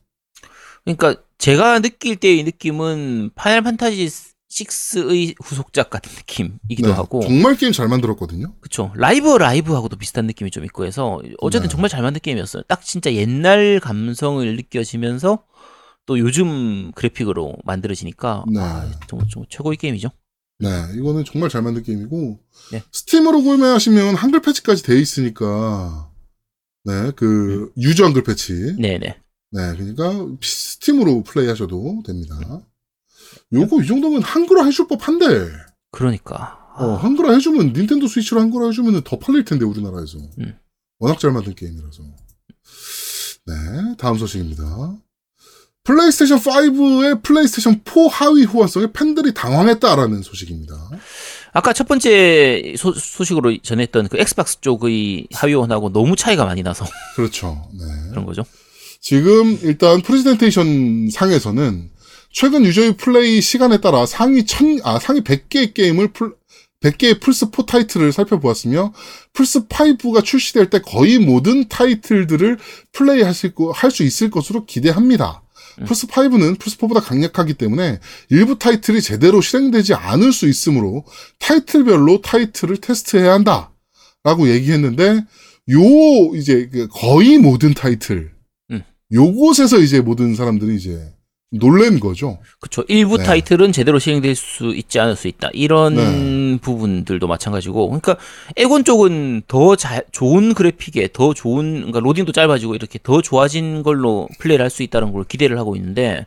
그러니까 0.84 1.20
제가 1.38 1.80
느낄 1.80 2.16
때의 2.16 2.44
느낌은 2.44 3.30
파이널 3.34 3.62
판타지 3.62 4.08
6의 4.48 5.34
후속작 5.42 5.90
같은 5.90 6.12
느낌이기도 6.16 6.88
네, 6.88 6.94
하고 6.94 7.20
정말 7.20 7.56
게임 7.56 7.72
잘 7.72 7.88
만들었거든요. 7.88 8.54
그쵸 8.60 8.92
라이브 8.96 9.36
라이브하고도 9.36 9.96
비슷한 9.96 10.26
느낌이 10.26 10.50
좀 10.50 10.64
있고 10.64 10.86
해서 10.86 11.20
어쨌든 11.38 11.68
네. 11.68 11.72
정말 11.72 11.90
잘 11.90 12.02
만든 12.02 12.20
게임이었어요 12.22 12.62
딱 12.68 12.82
진짜 12.82 13.12
옛날 13.12 13.80
감성을 13.80 14.56
느껴지면서 14.56 15.44
또 16.06 16.18
요즘 16.18 16.92
그래픽으로 16.92 17.56
만들어지니까 17.64 18.44
네. 18.50 18.60
아, 18.60 18.90
정말, 19.08 19.28
정말 19.28 19.46
최고의 19.50 19.76
게임이죠 19.76 20.10
네, 20.58 20.68
이거는 20.94 21.24
정말 21.24 21.50
잘 21.50 21.60
만든 21.60 21.82
게임이고 21.82 22.38
네. 22.72 22.82
스팀으로 22.92 23.42
구매하시면 23.42 24.14
한글 24.14 24.40
패치까지 24.40 24.84
돼 24.84 24.98
있으니까 24.98 26.10
네, 26.84 27.10
그 27.16 27.72
유저 27.76 28.04
한글 28.04 28.22
패치. 28.22 28.76
네 28.78 28.98
네 28.98 29.20
네, 29.50 29.74
그러니까 29.76 30.36
스팀으로 30.42 31.22
플레이하셔도 31.22 32.02
됩니다. 32.06 32.36
요거 33.52 33.82
이 33.82 33.86
정도면 33.86 34.22
한글화 34.22 34.64
해줄 34.64 34.88
법한데. 34.88 35.50
그러니까 35.92 36.58
아, 36.74 36.84
어, 36.84 36.94
한글화 36.96 37.32
해주면 37.34 37.72
닌텐도 37.72 38.06
스위치로 38.06 38.40
한글화 38.40 38.66
해주면 38.66 39.02
더 39.02 39.18
팔릴 39.18 39.44
텐데 39.44 39.64
우리나라에서. 39.64 40.18
음. 40.38 40.58
워낙 40.98 41.18
잘 41.18 41.32
만든 41.32 41.54
게임이라서. 41.54 42.02
네, 43.46 43.54
다음 43.98 44.18
소식입니다. 44.18 44.98
플레이스테이션 45.84 46.38
5의 46.40 47.22
플레이스테이션 47.22 47.82
4 47.84 48.08
하위 48.10 48.44
호환성에 48.44 48.88
팬들이 48.92 49.32
당황했다라는 49.32 50.22
소식입니다. 50.22 50.74
아까 51.52 51.72
첫 51.72 51.86
번째 51.86 52.74
소, 52.76 52.92
소식으로 52.92 53.56
전했던 53.62 54.08
그 54.08 54.18
엑스박스 54.18 54.60
쪽의 54.60 55.28
하위 55.32 55.49
호환하고 55.49 55.92
너무 55.92 56.16
차이가 56.16 56.44
많이 56.44 56.62
나서 56.62 56.84
그렇죠. 57.14 57.70
네. 57.72 57.84
그런 58.10 58.26
거죠 58.26 58.44
지금 59.06 59.56
일단 59.62 60.02
프레젠테이션 60.02 61.10
상에서는 61.12 61.90
최근 62.32 62.64
유저의 62.64 62.96
플레이 62.96 63.40
시간에 63.40 63.80
따라 63.80 64.04
상위 64.04 64.44
천, 64.44 64.80
아, 64.82 64.98
상위 64.98 65.20
100개의 65.20 65.74
게임을 65.74 66.08
풀, 66.08 66.34
100개의 66.80 67.20
플스 67.20 67.46
4 67.54 67.66
타이틀을 67.66 68.10
살펴보았으며, 68.10 68.92
플스 69.32 69.68
5가 69.68 70.24
출시될 70.24 70.70
때 70.70 70.80
거의 70.80 71.20
모든 71.20 71.68
타이틀들을 71.68 72.58
플레이하실 72.90 73.54
거, 73.54 73.70
할수 73.70 74.02
있을 74.02 74.28
것으로 74.28 74.66
기대합니다. 74.66 75.44
음. 75.82 75.84
플스 75.84 76.08
5는 76.08 76.58
플스 76.58 76.76
4보다 76.76 77.00
강력하기 77.00 77.54
때문에 77.54 78.00
일부 78.30 78.58
타이틀이 78.58 79.00
제대로 79.02 79.40
실행되지 79.40 79.94
않을 79.94 80.32
수 80.32 80.48
있으므로 80.48 81.04
타이틀별로 81.38 82.22
타이틀을 82.22 82.78
테스트해야 82.78 83.34
한다. 83.34 83.70
라고 84.24 84.48
얘기했는데, 84.48 85.24
요, 85.70 86.34
이제, 86.34 86.68
그 86.72 86.88
거의 86.90 87.38
모든 87.38 87.72
타이틀, 87.72 88.32
음. 88.32 88.35
요곳에서 89.12 89.78
이제 89.78 90.00
모든 90.00 90.34
사람들이 90.34 90.76
이제 90.76 91.12
놀란 91.52 92.00
거죠. 92.00 92.38
그쵸. 92.60 92.84
일부 92.88 93.18
네. 93.18 93.24
타이틀은 93.24 93.70
제대로 93.72 93.98
실행될 94.00 94.34
수 94.34 94.74
있지 94.74 94.98
않을 94.98 95.14
수 95.14 95.28
있다. 95.28 95.48
이런 95.52 95.94
네. 95.94 96.58
부분들도 96.60 97.26
마찬가지고. 97.28 97.86
그러니까 97.86 98.16
에곤 98.56 98.82
쪽은 98.84 99.42
더 99.46 99.76
자, 99.76 100.02
좋은 100.10 100.54
그래픽에 100.54 101.10
더 101.12 101.34
좋은 101.34 101.72
그러니까 101.76 102.00
로딩도 102.00 102.32
짧아지고 102.32 102.74
이렇게 102.74 102.98
더 103.02 103.22
좋아진 103.22 103.82
걸로 103.84 104.28
플레이를 104.40 104.64
할 104.64 104.70
수 104.70 104.82
있다는 104.82 105.12
걸 105.12 105.22
기대를 105.24 105.56
하고 105.58 105.76
있는데 105.76 106.26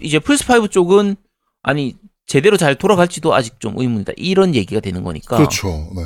이제 0.00 0.18
플스 0.18 0.50
5 0.50 0.68
쪽은 0.68 1.16
아니 1.62 1.94
제대로 2.26 2.56
잘 2.56 2.74
돌아갈지도 2.74 3.34
아직 3.34 3.60
좀 3.60 3.74
의문이다. 3.78 4.14
이런 4.16 4.54
얘기가 4.54 4.80
되는 4.80 5.04
거니까. 5.04 5.36
그렇죠. 5.36 5.68
네. 5.94 6.02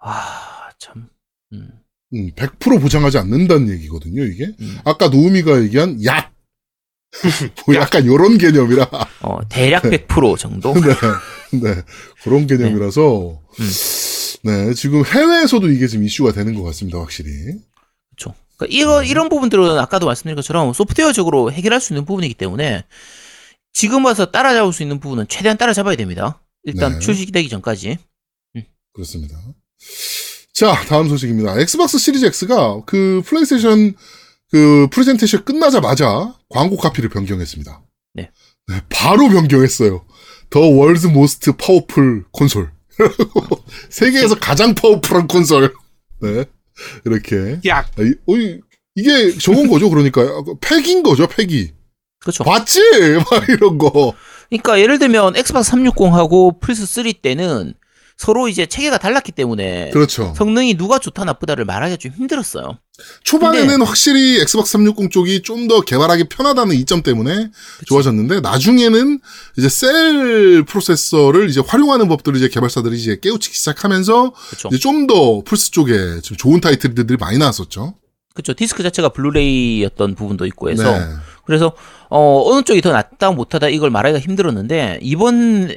아, 0.00 0.68
참. 0.78 1.08
음. 1.52 1.70
음, 2.14 2.30
100% 2.34 2.80
보장하지 2.80 3.18
않는다는 3.18 3.68
얘기거든요, 3.70 4.24
이게. 4.24 4.46
음. 4.60 4.78
아까 4.84 5.08
노우미가 5.08 5.62
얘기한 5.62 6.02
약! 6.04 6.32
뭐 7.66 7.74
약간 7.74 8.06
요런 8.06 8.38
개념이라. 8.38 8.88
어, 9.22 9.48
대략 9.48 9.82
100% 9.82 10.38
정도. 10.38 10.74
네. 11.52 11.60
네. 11.60 11.82
그런 12.22 12.46
개념이라서. 12.46 13.40
음. 13.60 13.70
네. 14.42 14.74
지금 14.74 15.04
해외에서도 15.04 15.70
이게 15.70 15.86
지금 15.86 16.04
이슈가 16.04 16.32
되는 16.32 16.54
것 16.54 16.62
같습니다, 16.64 16.98
확실히. 16.98 17.30
그렇죠. 18.10 18.34
그러니까 18.56 18.76
이런 18.76 19.04
이런 19.04 19.28
부분들은 19.28 19.78
아까도 19.78 20.06
말씀드린 20.06 20.36
것처럼 20.36 20.72
소프트웨어적으로 20.72 21.52
해결할 21.52 21.80
수 21.80 21.92
있는 21.92 22.04
부분이기 22.04 22.34
때문에 22.34 22.84
지금 23.72 24.04
와서 24.04 24.30
따라잡을 24.30 24.72
수 24.72 24.82
있는 24.82 25.00
부분은 25.00 25.28
최대한 25.28 25.56
따라잡아야 25.56 25.96
됩니다. 25.96 26.40
일단 26.64 26.94
네. 26.94 26.98
출시되기 26.98 27.48
전까지. 27.48 27.98
그렇습니다. 28.92 29.36
자, 30.58 30.74
다음 30.88 31.08
소식입니다. 31.08 31.60
엑스박스 31.60 31.98
시리즈 31.98 32.26
X가 32.26 32.82
그 32.84 33.22
플레이스테이션 33.26 33.94
그 34.50 34.88
프레젠테이션 34.90 35.44
끝나자마자 35.44 36.34
광고 36.48 36.76
카피를 36.76 37.10
변경했습니다. 37.10 37.80
네. 38.14 38.30
바로 38.88 39.28
변경했어요. 39.28 40.04
The 40.50 40.60
World 40.60 41.06
Most 41.06 41.52
Powerful 41.52 42.24
Console. 42.32 42.72
세계에서 43.88 44.34
가장 44.40 44.74
powerful한 44.74 45.28
콘솔. 45.28 45.72
네. 46.22 46.44
이렇게. 47.04 47.60
약 47.66 47.86
아, 47.96 48.02
이, 48.02 48.14
어, 48.26 48.36
이- 48.36 48.60
이게 48.96 49.38
저건 49.38 49.68
거죠, 49.68 49.88
그러니까. 49.90 50.22
패긴 50.60 51.04
거죠, 51.04 51.28
패기. 51.28 51.70
그렇죠. 52.18 52.42
봤지? 52.42 52.80
막 53.30 53.48
이런 53.48 53.78
거. 53.78 54.12
그러니까 54.48 54.80
예를 54.80 54.98
들면 54.98 55.36
엑스박스 55.36 55.70
360하고 55.72 56.58
플스 56.60 56.84
3 56.84 57.04
때는 57.22 57.74
서로 58.18 58.48
이제 58.48 58.66
체계가 58.66 58.98
달랐기 58.98 59.30
때문에 59.30 59.90
그렇죠. 59.90 60.34
성능이 60.36 60.76
누가 60.76 60.98
좋다 60.98 61.24
나쁘다를 61.24 61.64
말하기가 61.64 61.98
좀 61.98 62.12
힘들었어요. 62.12 62.78
초반에는 63.22 63.80
확실히 63.82 64.40
엑스박스 64.40 64.72
360 64.72 65.12
쪽이 65.12 65.42
좀 65.42 65.68
더 65.68 65.82
개발하기 65.82 66.24
편하다는 66.24 66.74
이점 66.74 67.02
때문에 67.02 67.50
좋아졌는데 67.86 68.40
나중에는 68.40 69.20
이제 69.56 69.68
셀 69.68 70.64
프로세서를 70.64 71.48
이제 71.48 71.60
활용하는 71.64 72.08
법들을 72.08 72.38
이제 72.38 72.48
개발사들이 72.48 72.96
이제 72.98 73.18
깨우치기 73.22 73.56
시작하면서 73.56 74.32
그렇죠. 74.32 74.78
좀더 74.78 75.42
플스 75.44 75.70
쪽에 75.70 76.20
좀 76.22 76.36
좋은 76.36 76.60
타이틀들이 76.60 77.18
많이 77.18 77.38
나왔었죠. 77.38 77.94
그렇죠. 78.34 78.54
디스크 78.54 78.82
자체가 78.82 79.10
블루레이였던 79.10 80.14
부분도 80.16 80.46
있고 80.46 80.70
해서 80.70 80.90
네. 80.98 81.04
그래서 81.44 81.74
어 82.10 82.42
어느 82.46 82.62
쪽이 82.62 82.80
더 82.80 82.92
낫다 82.92 83.32
못하다 83.32 83.68
이걸 83.68 83.90
말하기가 83.90 84.18
힘들었는데 84.20 84.98
이번 85.02 85.74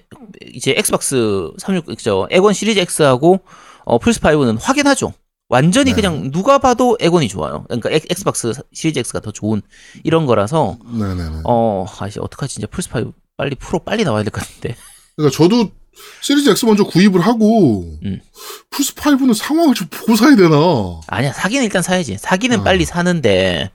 이제 0.54 0.74
엑스박스 0.78 1.52
36 1.58 1.86
그죠 1.98 2.28
엑원 2.32 2.54
시리즈 2.54 2.80
X하고 2.80 3.42
어 3.86 3.98
플스 4.00 4.20
5는 4.20 4.58
확연하죠. 4.62 5.14
완전히 5.50 5.92
네. 5.92 5.96
그냥 5.96 6.32
누가 6.32 6.60
봐도 6.60 6.98
엑원이 7.02 7.28
좋아요. 7.28 7.66
그러니까 7.68 7.90
엑- 7.92 8.06
엑스박스 8.10 8.54
시리즈 8.72 9.00
X가 9.00 9.20
더 9.20 9.32
좋은 9.32 9.62
이런 10.04 10.26
거라서 10.26 10.78
네네네. 10.86 11.42
어 11.44 11.86
아씨 12.00 12.20
어떡하지 12.20 12.54
진짜 12.54 12.68
플스 12.68 12.88
5 12.94 13.12
빨리 13.36 13.56
프로 13.56 13.80
빨리 13.80 14.04
나와야 14.06 14.24
될 14.24 14.32
것 14.32 14.42
같은데. 14.46 14.76
그러니까 15.18 15.36
저도 15.36 15.70
시리즈 16.22 16.50
X 16.50 16.66
먼저 16.66 16.86
구입을 16.86 17.20
하고 17.20 17.98
음. 18.06 18.22
플스 18.70 18.96
5는 18.96 19.34
상황을 19.34 19.76
좀 19.76 19.88
보고 19.92 20.16
사야 20.16 20.36
되나? 20.38 20.56
아니야 21.08 21.34
사기는 21.34 21.66
일단 21.66 21.82
사야지. 21.82 22.18
사기는 22.18 22.62
어. 22.62 22.64
빨리 22.64 22.86
사는데. 22.86 23.72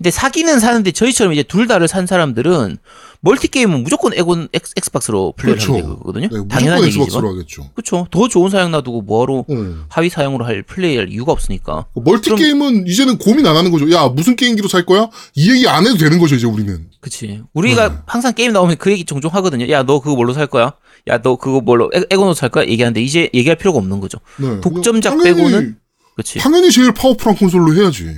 근데 0.00 0.10
사기는 0.10 0.58
사는데 0.60 0.92
저희처럼 0.92 1.34
이제 1.34 1.42
둘 1.42 1.66
다를 1.66 1.86
산 1.86 2.06
사람들은 2.06 2.78
멀티 3.20 3.48
게임은 3.48 3.82
무조건 3.82 4.14
엑원 4.14 4.48
엑스, 4.54 4.72
엑스박스로 4.74 5.34
플레이를 5.36 5.62
그렇죠. 5.62 5.86
거거든요. 5.98 6.28
네, 6.32 6.48
당연한 6.48 6.80
얘기지만. 6.84 7.04
엑스박스로 7.06 7.28
하겠죠. 7.34 7.70
그렇죠. 7.74 8.06
더 8.10 8.26
좋은 8.26 8.48
사양 8.48 8.70
놔두고 8.70 9.02
뭐하러 9.02 9.34
어. 9.40 9.44
하위 9.90 10.08
사양으로 10.08 10.46
할 10.46 10.62
플레이할 10.62 11.10
이유가 11.10 11.32
없으니까. 11.32 11.84
멀티 11.94 12.30
그럼- 12.30 12.38
게임은 12.38 12.86
이제는 12.86 13.18
고민 13.18 13.44
안 13.46 13.56
하는 13.56 13.70
거죠. 13.70 13.90
야 13.92 14.08
무슨 14.08 14.36
게임기로 14.36 14.68
살 14.68 14.86
거야? 14.86 15.10
이 15.34 15.50
얘기 15.52 15.68
안 15.68 15.86
해도 15.86 15.98
되는 15.98 16.18
거죠 16.18 16.34
이제 16.34 16.46
우리는. 16.46 16.86
그치. 17.00 17.42
우리가 17.52 17.88
네. 17.90 17.94
항상 18.06 18.32
게임 18.32 18.54
나오면 18.54 18.76
그 18.78 18.90
얘기 18.90 19.04
종종 19.04 19.34
하거든요. 19.34 19.68
야, 19.68 19.82
너 19.82 20.00
그거 20.00 20.16
뭘로 20.16 20.32
살 20.32 20.46
거야? 20.46 20.72
야, 21.08 21.20
너 21.20 21.36
그거 21.36 21.60
뭘로, 21.60 21.90
에, 21.94 22.00
엑원으로 22.10 22.32
살 22.32 22.48
거야? 22.48 22.64
얘기하는데 22.66 23.02
이제 23.02 23.28
얘기할 23.34 23.56
필요가 23.56 23.78
없는 23.78 24.00
거죠. 24.00 24.18
네. 24.38 24.62
독점작 24.62 25.18
당연히- 25.18 25.36
빼고는? 25.36 25.76
그치. 26.16 26.38
당연히 26.38 26.70
제일 26.72 26.92
파워풀한 26.94 27.36
콘솔로 27.36 27.74
해야지. 27.74 28.14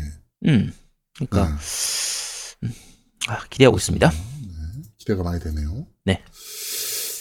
음. 0.47 0.73
그러니까, 1.15 1.59
네. 2.61 2.71
아, 3.29 3.45
기대하고 3.49 3.77
있습니다. 3.77 4.13
기대가 4.99 5.23
많이 5.23 5.41
되네요. 5.41 5.87
네. 6.05 6.23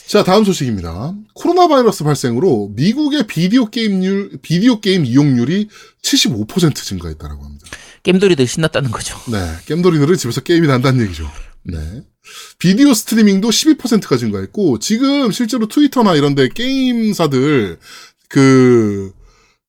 자, 0.08 0.24
다음 0.24 0.44
소식입니다. 0.44 1.16
코로나 1.34 1.68
바이러스 1.68 2.04
발생으로 2.04 2.74
미국의 2.76 3.28
비디오 3.28 3.68
게임률, 3.68 4.40
비디오 4.42 4.82
게임 4.82 5.06
이용률이 5.06 5.70
75% 6.04 6.76
증가했다라고 6.76 7.46
합니다. 7.46 7.66
게임돌이들 8.04 8.46
신났다는 8.46 8.92
거죠. 8.92 9.18
네. 9.32 9.40
겜돌이들은 9.66 10.18
집에서 10.18 10.42
게임이 10.42 10.68
난다는 10.68 11.06
얘기죠. 11.06 11.32
네. 11.64 12.04
비디오 12.60 12.94
스트리밍도 12.94 13.50
12%가 13.50 14.18
증가했고, 14.18 14.80
지금 14.80 15.32
실제로 15.32 15.68
트위터나 15.68 16.16
이런 16.16 16.36
데 16.36 16.50
게임사들, 16.50 17.80
그, 18.28 19.14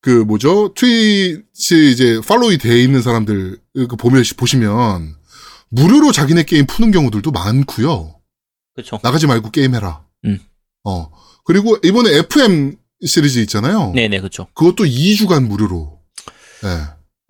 그 0.02 0.10
뭐죠? 0.10 0.74
트위치 0.74 1.90
이제 1.92 2.20
팔로이 2.26 2.58
돼 2.58 2.82
있는 2.82 3.00
사람들, 3.00 3.58
그 3.72 3.96
보면, 3.96 4.24
보시면, 4.36 5.14
무료로 5.70 6.12
자기네 6.12 6.42
게임 6.42 6.66
푸는 6.66 6.90
경우들도 6.90 7.30
많고요. 7.30 8.16
그쵸. 8.74 8.98
나가지 9.02 9.26
말고 9.26 9.50
게임해라. 9.50 10.04
음. 10.26 10.40
어. 10.84 11.08
그리고 11.44 11.78
이번에 11.84 12.18
FM 12.18 12.76
시리즈 13.06 13.38
있잖아요. 13.40 13.92
네네 13.94 14.18
그렇죠. 14.18 14.48
그것도 14.54 14.84
2주간 14.84 15.46
무료로. 15.46 16.00
네. 16.62 16.68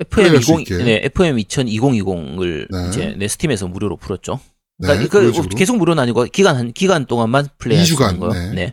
FM 0.00 0.08
플레이할 0.08 0.38
수 0.38 0.60
있게. 0.60 0.76
네 0.78 1.00
FM 1.04 1.36
2020을 1.36 2.66
네. 2.70 2.88
이제 2.88 3.14
네 3.18 3.28
스팀에서 3.28 3.68
무료로 3.68 3.96
풀었죠. 3.98 4.40
네. 4.78 4.88
그러니까 4.88 5.10
그런 5.10 5.32
그. 5.32 5.48
계속 5.56 5.76
무료는 5.76 6.02
아니고 6.02 6.24
기간 6.24 6.56
한 6.56 6.72
기간 6.72 7.06
동안만 7.06 7.48
있는 7.66 8.18
거요. 8.18 8.32
네. 8.32 8.52
네. 8.52 8.72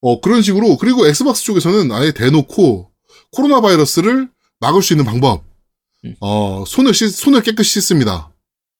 어, 0.00 0.20
그런 0.20 0.42
식으로. 0.42 0.78
그리고 0.78 1.06
엑스박스 1.06 1.44
쪽에서는 1.44 1.92
아예 1.92 2.12
대놓고 2.12 2.89
코로나 3.32 3.60
바이러스를 3.60 4.28
막을 4.60 4.82
수 4.82 4.92
있는 4.92 5.04
방법. 5.04 5.44
음. 6.04 6.14
어, 6.20 6.64
손을 6.66 6.94
씻, 6.94 7.10
손을 7.10 7.42
깨끗이 7.42 7.74
씻습니다. 7.80 8.32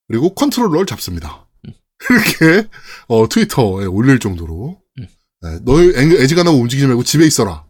그리고 0.08 0.34
컨트롤러를 0.34 0.86
잡습니다. 0.86 1.46
음. 1.66 1.72
이렇게, 2.10 2.68
어, 3.08 3.28
트위터에 3.28 3.86
올릴 3.86 4.18
정도로. 4.18 4.80
음. 4.98 5.06
네, 5.42 5.58
너희 5.64 5.88
애- 5.94 6.22
애지간하고 6.22 6.58
움직이지 6.58 6.86
말고 6.86 7.04
집에 7.04 7.26
있어라. 7.26 7.64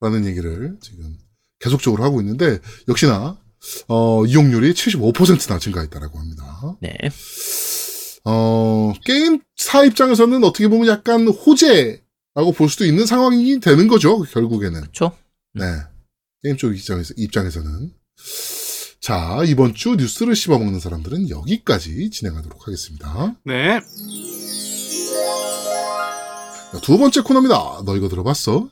라는 0.00 0.26
얘기를 0.26 0.76
지금 0.80 1.16
계속적으로 1.60 2.04
하고 2.04 2.20
있는데, 2.20 2.58
역시나, 2.88 3.38
어, 3.88 4.26
이용률이 4.26 4.74
75%나 4.74 5.58
증가했다라고 5.58 6.18
합니다. 6.18 6.76
네. 6.80 6.92
어, 8.24 8.92
게임사 9.04 9.84
입장에서는 9.86 10.44
어떻게 10.44 10.68
보면 10.68 10.86
약간 10.88 11.26
호재라고 11.28 12.52
볼 12.56 12.68
수도 12.68 12.84
있는 12.84 13.06
상황이 13.06 13.60
되는 13.60 13.88
거죠, 13.88 14.22
결국에는. 14.22 14.80
그렇죠. 14.80 15.12
네. 15.54 15.64
게임 16.44 16.58
쪽 16.58 16.76
입장에서, 16.76 17.14
입장에서는. 17.16 17.90
자, 19.00 19.42
이번 19.46 19.74
주 19.74 19.96
뉴스를 19.96 20.36
씹어먹는 20.36 20.78
사람들은 20.78 21.30
여기까지 21.30 22.10
진행하도록 22.10 22.66
하겠습니다. 22.66 23.34
네. 23.44 23.80
자, 26.70 26.80
두 26.82 26.98
번째 26.98 27.22
코너입니다. 27.22 27.82
너 27.86 27.96
이거 27.96 28.10
들어봤어? 28.10 28.68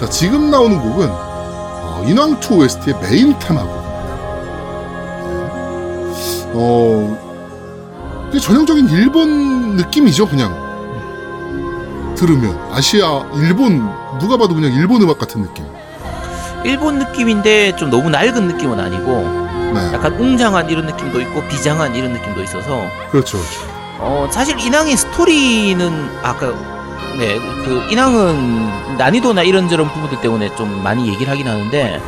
자, 0.00 0.08
지금 0.08 0.50
나오는 0.50 0.80
곡은 0.80 1.08
어, 1.10 2.02
인왕2 2.06 2.52
OST의 2.52 2.98
메인 3.02 3.38
테마곡입니다. 3.38 3.90
네. 6.46 6.52
어, 6.54 8.26
이게 8.30 8.40
전형적인 8.40 8.88
일본 8.88 9.76
느낌이죠, 9.76 10.26
그냥. 10.26 10.70
들으면 12.16 12.58
아시아 12.72 13.26
일본 13.34 13.86
누가 14.18 14.38
봐도 14.38 14.54
그냥 14.54 14.72
일본 14.72 15.02
음악 15.02 15.18
같은 15.18 15.42
느낌. 15.42 15.66
일본 16.64 16.98
느낌인데 16.98 17.76
좀 17.76 17.90
너무 17.90 18.08
낡은 18.08 18.48
느낌은 18.48 18.80
아니고 18.80 19.22
네, 19.74 19.92
약간 19.92 20.14
웅장한 20.14 20.70
이런 20.70 20.86
느낌도 20.86 21.20
있고 21.20 21.42
비장한 21.48 21.94
이런 21.94 22.14
느낌도 22.14 22.42
있어서 22.42 22.86
그렇죠, 23.10 23.36
그렇죠. 23.38 23.60
어 23.98 24.28
사실 24.30 24.58
인왕의 24.58 24.96
스토리는 24.96 26.10
아까 26.22 26.79
네 27.18 27.38
그 27.64 27.86
인왕은 27.90 28.96
난이도나 28.96 29.42
이런저런 29.42 29.88
부분들 29.88 30.20
때문에 30.20 30.54
좀 30.56 30.82
많이 30.82 31.08
얘기를 31.08 31.30
하긴 31.30 31.46
하는데 31.46 31.84
네. 31.84 32.00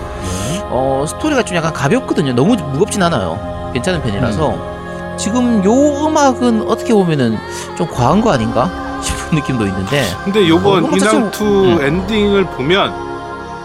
어 0.70 1.04
스토리가 1.06 1.42
좀 1.42 1.56
약간 1.56 1.72
가볍거든요. 1.72 2.32
너무 2.32 2.54
무겁진 2.56 3.02
않아요. 3.02 3.70
괜찮은 3.74 4.02
편이라서 4.02 5.16
지금 5.18 5.62
요 5.64 6.06
음악은 6.06 6.68
어떻게 6.68 6.94
보면은 6.94 7.36
좀 7.76 7.86
과한 7.88 8.20
거 8.22 8.32
아닌가 8.32 8.70
싶은 9.02 9.38
느낌도 9.38 9.66
있는데 9.66 10.04
근데 10.24 10.48
요번 10.48 10.84
어, 10.84 10.88
자체는- 10.88 10.96
인왕 11.12 11.30
2 11.34 11.44
음. 11.44 11.78
엔딩을 11.82 12.44
보면 12.46 12.94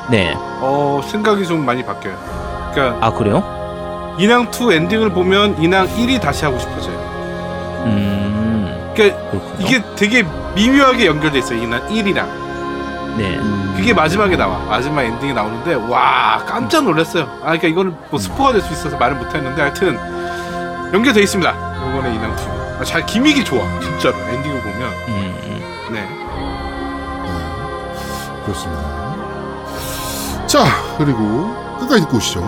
네. 0.09 0.33
어, 0.37 1.01
생각이 1.09 1.45
좀 1.47 1.65
많이 1.65 1.83
바뀌어요. 1.85 2.15
그러니까 2.73 3.05
아 3.05 3.11
그래요? 3.11 3.43
인왕 4.19 4.47
2 4.51 4.73
엔딩을 4.73 5.09
보면 5.11 5.61
인왕 5.61 5.87
1이 5.87 6.19
다시 6.19 6.43
하고 6.45 6.59
싶어져요. 6.59 6.95
음 7.85 8.16
그러니까 8.97 9.29
그렇군요. 9.31 9.65
이게 9.67 9.83
되게 9.95 10.23
미묘하게 10.55 11.05
연결돼 11.05 11.39
있어요. 11.39 11.61
인왕 11.61 11.87
1이랑. 11.87 12.25
네. 13.17 13.35
음, 13.37 13.73
그게 13.77 13.93
마지막에 13.93 14.35
나와. 14.35 14.57
마지막 14.59 15.03
엔딩이 15.03 15.33
나오는데 15.33 15.75
와 15.75 16.43
깜짝 16.45 16.83
놀랐어요. 16.83 17.23
아 17.41 17.45
그러니까 17.57 17.67
이거는 17.67 17.95
뭐 18.09 18.19
스포가 18.19 18.51
될 18.53 18.61
수 18.61 18.73
있어서 18.73 18.97
말을 18.97 19.17
못 19.17 19.33
했는데 19.33 19.61
하여튼 19.61 19.97
연결돼 20.93 21.21
있습니다. 21.21 21.87
요번에 21.89 22.13
인왕2. 22.15 22.79
아, 22.79 22.83
잘 22.83 23.05
기믹이 23.05 23.43
좋아. 23.43 23.63
진짜로 23.81 24.15
엔딩을 24.17 24.61
보면. 24.61 24.81
음, 25.07 25.35
음. 25.43 25.61
네. 25.91 26.01
네, 26.01 26.07
그렇습니다. 28.45 28.81
자, 30.47 30.65
그리고 30.97 31.53
끝까지 31.79 32.01
듣고 32.01 32.17
오시죠. 32.17 32.41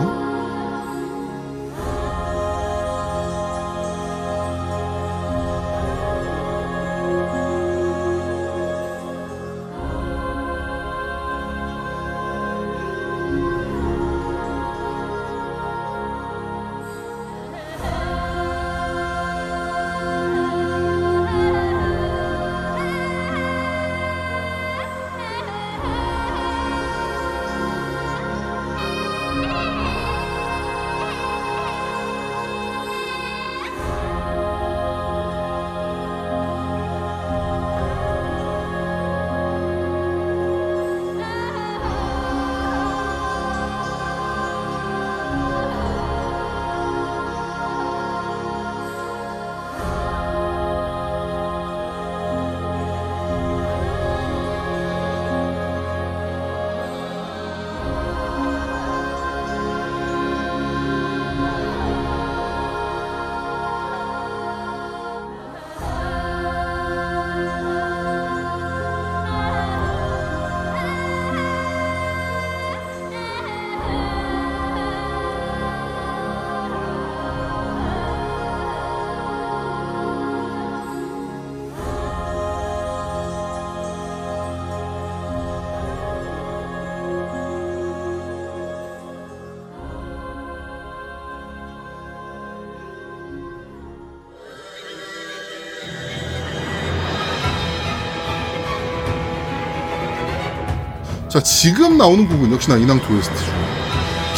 자, 101.39 101.43
지금 101.43 101.97
나오는 101.97 102.27
곡은 102.27 102.51
역시나 102.51 102.75
인왕 102.75 102.99
2 102.99 103.08
OST 103.08 103.33
중 103.45 103.53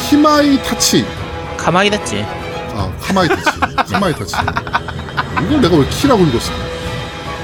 키마이타치. 0.07 1.03
카마이타치. 1.57 2.23
아, 2.75 2.91
카마이타치. 3.01 3.59
카마이타치. 3.91 4.35
이걸 5.43 5.61
내가 5.61 5.77
왜 5.77 5.87
키라고 5.89 6.23
읽었어? 6.25 6.51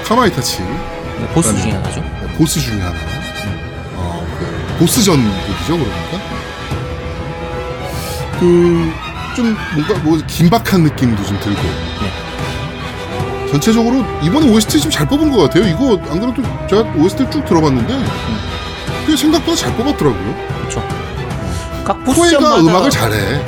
카마이타치. 0.06 0.60
네, 0.62 1.28
보스 1.34 1.56
중에 1.60 1.72
하나죠. 1.72 2.00
네, 2.00 2.32
보스 2.36 2.60
중에 2.60 2.80
하나. 2.80 2.94
어, 3.96 4.24
그 4.38 4.76
보스전 4.78 5.16
곡이죠, 5.24 5.76
그러니까. 5.76 6.20
그, 8.38 8.92
좀 9.34 9.56
뭔가 9.74 9.94
뭐 10.04 10.18
긴박한 10.24 10.84
느낌도 10.84 11.24
좀 11.24 11.40
들고. 11.40 11.60
전체적으로 13.50 14.04
이번에 14.22 14.48
OST 14.52 14.78
좀 14.82 14.90
잘 14.92 15.08
뽑은 15.08 15.32
것 15.32 15.38
같아요. 15.38 15.66
이거 15.66 15.98
안 16.12 16.20
그래도 16.20 16.42
제가 16.68 16.82
OST 16.96 17.28
쭉 17.32 17.44
들어봤는데 17.46 17.94
꽤 19.08 19.16
생각보다 19.16 19.56
잘 19.56 19.74
뽑았더라고요. 19.74 20.34
그렇죠. 20.58 20.82
각 21.82 22.04
보스전마다 22.04 22.56
음악을 22.60 22.90
잘해. 22.90 23.42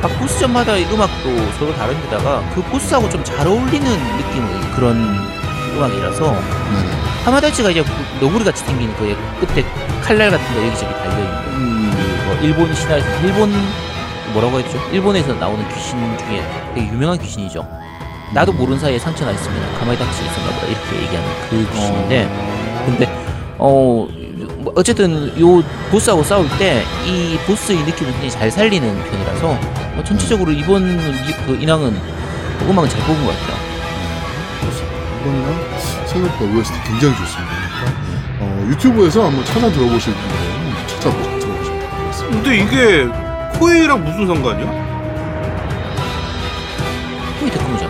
각 0.00 0.08
보스전마다 0.20 0.76
이 0.76 0.84
음악도 0.84 1.52
서로 1.58 1.74
다른데다가 1.74 2.42
그 2.54 2.62
보스하고 2.62 3.08
좀 3.10 3.24
잘 3.24 3.46
어울리는 3.48 3.90
느낌의 3.90 4.60
그런 4.76 4.96
음악이라서 5.76 6.20
네네. 6.32 6.90
하마다치가 7.24 7.70
이제 7.70 7.84
너구리 8.20 8.44
같이 8.44 8.64
생긴 8.64 8.94
그 8.94 9.16
끝에 9.40 9.64
칼날 10.00 10.30
같은 10.30 10.54
거 10.54 10.64
여기저기 10.66 10.92
달려 10.94 11.18
있는 11.18 11.34
음, 11.48 12.22
뭐 12.26 12.36
일본 12.42 12.72
신화에서 12.74 13.06
일본 13.24 13.52
뭐라고 14.32 14.60
했죠? 14.60 14.78
일본에서 14.92 15.34
나오는 15.34 15.66
귀신 15.74 15.98
중에 16.18 16.42
되게 16.74 16.86
유명한 16.86 17.18
귀신이죠. 17.18 17.66
나도 18.32 18.52
모르는 18.52 18.78
사이에 18.78 18.96
상처 18.98 19.24
나 19.24 19.32
있으면 19.32 19.60
가만히 19.78 19.98
닥치 19.98 20.24
있었나 20.24 20.50
보다 20.52 20.66
이렇게 20.68 20.96
얘기하는 21.02 21.28
그 21.50 21.68
귀신인데 21.72 22.28
근데 22.86 23.24
어 23.58 24.06
뭐 24.60 24.72
어쨌든 24.76 25.28
요 25.40 25.62
보스하고 25.90 26.22
싸울 26.22 26.46
때 26.58 26.84
이 27.06 27.36
보스의 27.46 27.78
느낌을 27.84 28.12
굉장히 28.12 28.30
잘 28.30 28.50
살리는 28.50 29.04
편이라서 29.10 29.48
어, 29.48 30.02
전체적으로 30.04 30.52
이번 30.52 30.82
이- 31.26 31.32
그 31.46 31.56
인왕은 31.60 31.96
음악은 32.68 32.88
잘 32.88 33.00
뽑은 33.06 33.24
것 33.26 33.32
같아요. 33.38 33.56
이번이랑 35.20 36.06
생각보다 36.06 36.52
OST 36.52 36.74
굉장히 36.86 37.16
좋습니다. 37.16 37.52
그러니까 37.78 38.00
어, 38.40 38.66
유튜브에서 38.70 39.24
한번 39.26 39.44
찾아 39.46 39.70
들어보실 39.70 40.12
분들은 40.14 40.86
찾아 40.86 41.10
들어보시면 41.38 41.80
되겠습니다. 41.80 42.42
근데 42.42 42.56
이게 42.58 43.58
코에이랑 43.58 44.04
무슨 44.04 44.26
상관이야? 44.26 44.90
코에이 47.40 47.50
테크모잖아. 47.50 47.89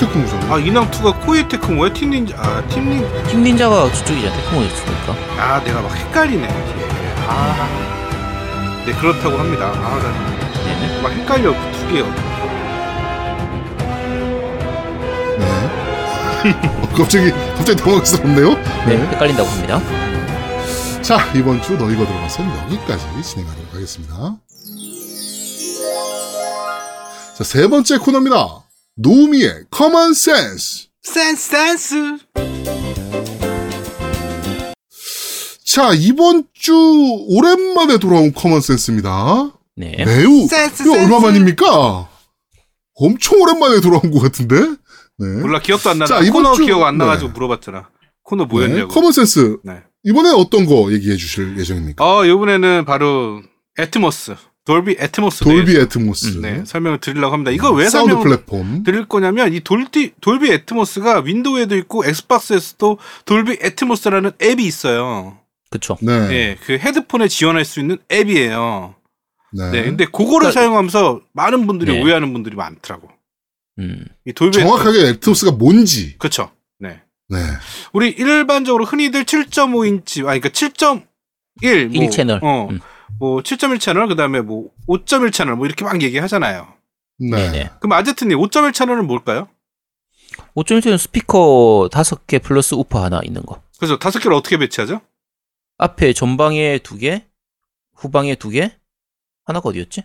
테크모잖아요. 0.00 0.52
아 0.54 0.58
인왕 0.58 0.90
2가 0.90 1.20
코에이 1.24 1.48
테크모야? 1.48 1.92
팀 1.92 2.10
닌자 2.10 2.34
아 2.38 2.62
팀 2.68 2.88
닌. 2.88 3.24
팀 3.28 3.42
닌자가 3.42 3.92
저쪽이잖아. 3.92 4.34
테크모였으니까. 4.36 5.14
아 5.38 5.62
내가 5.62 5.80
막 5.82 5.94
헷갈리네. 5.96 6.44
이게. 6.46 6.88
아. 7.28 7.68
네 8.86 8.92
그렇다고 8.92 9.36
합니다. 9.38 9.68
아 9.68 9.74
나 9.74 9.85
막 9.85 10.02
네네. 10.64 11.20
헷갈려 11.20 11.52
그 11.52 11.74
두 11.74 11.88
개요. 11.92 12.06
네. 15.38 16.50
어, 16.82 16.88
갑자기 16.96 17.30
갑자기 17.56 17.76
당황스럽네요. 17.82 18.54
네, 18.86 18.96
네. 18.96 19.06
헷갈린다고 19.08 19.48
합니다. 19.48 19.80
자 21.02 21.18
이번 21.34 21.60
주 21.62 21.74
너희가 21.74 22.06
들어가선 22.06 22.50
여기까지 22.72 23.04
진행하도록 23.22 23.74
하겠습니다. 23.74 24.14
자 27.36 27.44
세 27.44 27.66
번째 27.68 27.96
코너입니다. 27.98 28.60
노우미의 29.02 29.64
common 29.70 30.12
sense. 30.12 30.88
센스 31.02 31.48
센스. 31.50 32.18
자 35.64 35.92
이번 35.94 36.44
주 36.52 36.74
오랜만에 37.28 37.96
돌아온 37.98 38.32
common 38.34 38.60
sense입니다. 38.60 39.52
네. 39.76 40.04
매우 40.04 40.46
센스 40.46 40.82
이거 40.82 40.92
센스. 40.94 41.04
얼마 41.14 41.18
만입니까? 41.20 42.10
엄청 42.96 43.40
오랜만에 43.40 43.80
돌아온 43.80 44.10
것 44.10 44.20
같은데. 44.20 44.56
네. 45.16 45.26
몰라 45.40 45.60
기억도 45.60 45.88
안 45.88 45.98
나나. 45.98 46.06
자, 46.06 46.20
이번 46.20 46.42
코너 46.42 46.54
주- 46.54 46.66
기억 46.66 46.82
안 46.82 46.98
나가지고 46.98 47.28
네. 47.28 47.32
물어봤잖아. 47.32 47.88
코너 48.22 48.44
네, 48.44 48.48
뭐였냐고. 48.50 48.88
common 48.92 49.12
sense. 49.12 49.56
네. 49.64 49.82
이번에 50.04 50.28
어떤 50.30 50.66
거 50.66 50.92
얘기해 50.92 51.16
주실 51.16 51.58
예정입니까? 51.58 52.04
어 52.04 52.26
이번에는 52.26 52.84
바로 52.84 53.40
애트모스 53.78 54.34
돌비 54.70 54.96
애트모스 55.00 55.42
돌비 55.42 55.76
애트모스. 55.76 56.38
네, 56.40 56.64
설명을 56.64 57.00
드리려고 57.00 57.32
합니다. 57.32 57.50
이거 57.50 57.72
왜 57.72 57.88
사운드 57.88 58.16
플랫폼. 58.18 58.84
드릴 58.84 59.06
거냐면 59.08 59.52
이 59.52 59.58
돌비 59.60 60.12
돌비 60.20 60.52
애트모스가 60.52 61.20
윈도우에도 61.20 61.76
있고 61.78 62.04
엑스박스에서도 62.06 62.98
돌비 63.24 63.58
애트모스라는 63.60 64.30
앱이 64.40 64.64
있어요. 64.64 65.38
그쵸. 65.70 65.96
네. 66.02 66.12
예, 66.30 66.56
그 66.64 66.74
헤드폰에 66.74 67.26
지원할 67.28 67.64
수 67.64 67.80
있는 67.80 67.98
앱이에요. 68.12 68.94
네. 69.52 69.70
네, 69.72 69.82
근데 69.82 70.04
그거를 70.04 70.38
그러니까- 70.50 70.52
사용하면서 70.52 71.20
많은 71.32 71.66
분들이 71.66 71.92
네. 71.94 72.02
오해하는 72.02 72.32
분들이 72.32 72.54
많더라고. 72.54 73.08
음. 73.80 74.04
이 74.24 74.32
돌비 74.32 74.56
정확하게 74.58 75.08
애트모스가 75.08 75.52
뭔지. 75.52 76.16
그렇죠. 76.18 76.50
네, 76.78 77.00
네. 77.28 77.38
우리 77.92 78.10
일반적으로 78.10 78.84
흔히들 78.84 79.24
7.5인치, 79.24 80.20
아, 80.20 80.24
그러니까 80.38 80.48
7.1 80.50 81.88
뭐, 81.92 82.02
일 82.04 82.10
채널. 82.10 82.38
어, 82.42 82.68
음. 82.70 82.78
뭐 83.18 83.42
7.1 83.42 83.80
채널, 83.80 84.08
그 84.08 84.16
다음에 84.16 84.40
뭐 84.40 84.70
5.1 84.88 85.32
채널, 85.32 85.56
뭐 85.56 85.66
이렇게 85.66 85.84
막 85.84 86.00
얘기하잖아요. 86.02 86.68
네. 87.18 87.30
네네. 87.30 87.70
그럼 87.80 87.92
아제트님 87.92 88.38
5.1 88.38 88.72
채널은 88.72 89.06
뭘까요? 89.06 89.48
5.1는 90.54 90.96
스피커 90.98 91.88
5개 91.92 92.42
플러스 92.42 92.74
우퍼 92.74 93.02
하나 93.02 93.20
있는 93.24 93.42
거. 93.42 93.62
그래서 93.78 93.98
다섯 93.98 94.18
개를 94.20 94.34
어떻게 94.34 94.56
배치하죠? 94.56 95.00
앞에 95.78 96.12
전방에 96.12 96.78
두 96.78 96.96
개, 96.96 97.24
후방에 97.94 98.34
두 98.34 98.50
개, 98.50 98.72
하나가 99.44 99.68
어디였지? 99.68 100.04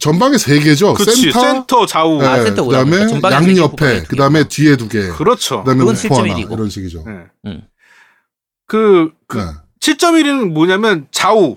전방에 0.00 0.36
세 0.36 0.58
개죠. 0.60 0.92
그렇지, 0.94 1.30
센터, 1.32 1.40
센터, 1.40 1.86
좌우. 1.86 2.20
아, 2.22 2.42
네. 2.42 2.50
그다음에 2.50 2.98
세 2.98 3.06
개, 3.06 3.14
후방에 3.14 3.34
양옆에. 3.34 4.02
그다음에 4.04 4.48
뒤에 4.48 4.76
두 4.76 4.88
개. 4.88 5.08
그렇죠. 5.08 5.62
그다음에 5.64 5.78
그건 5.80 5.96
우퍼 5.96 6.22
하나 6.22 6.34
7.1이고. 6.34 6.52
이런 6.52 6.68
식이죠. 6.68 7.04
네. 7.06 7.26
음. 7.46 7.62
그, 8.66 9.12
그 9.26 9.38
네. 9.38 9.44
7.1은 9.80 10.52
뭐냐면 10.52 11.08
좌우. 11.10 11.56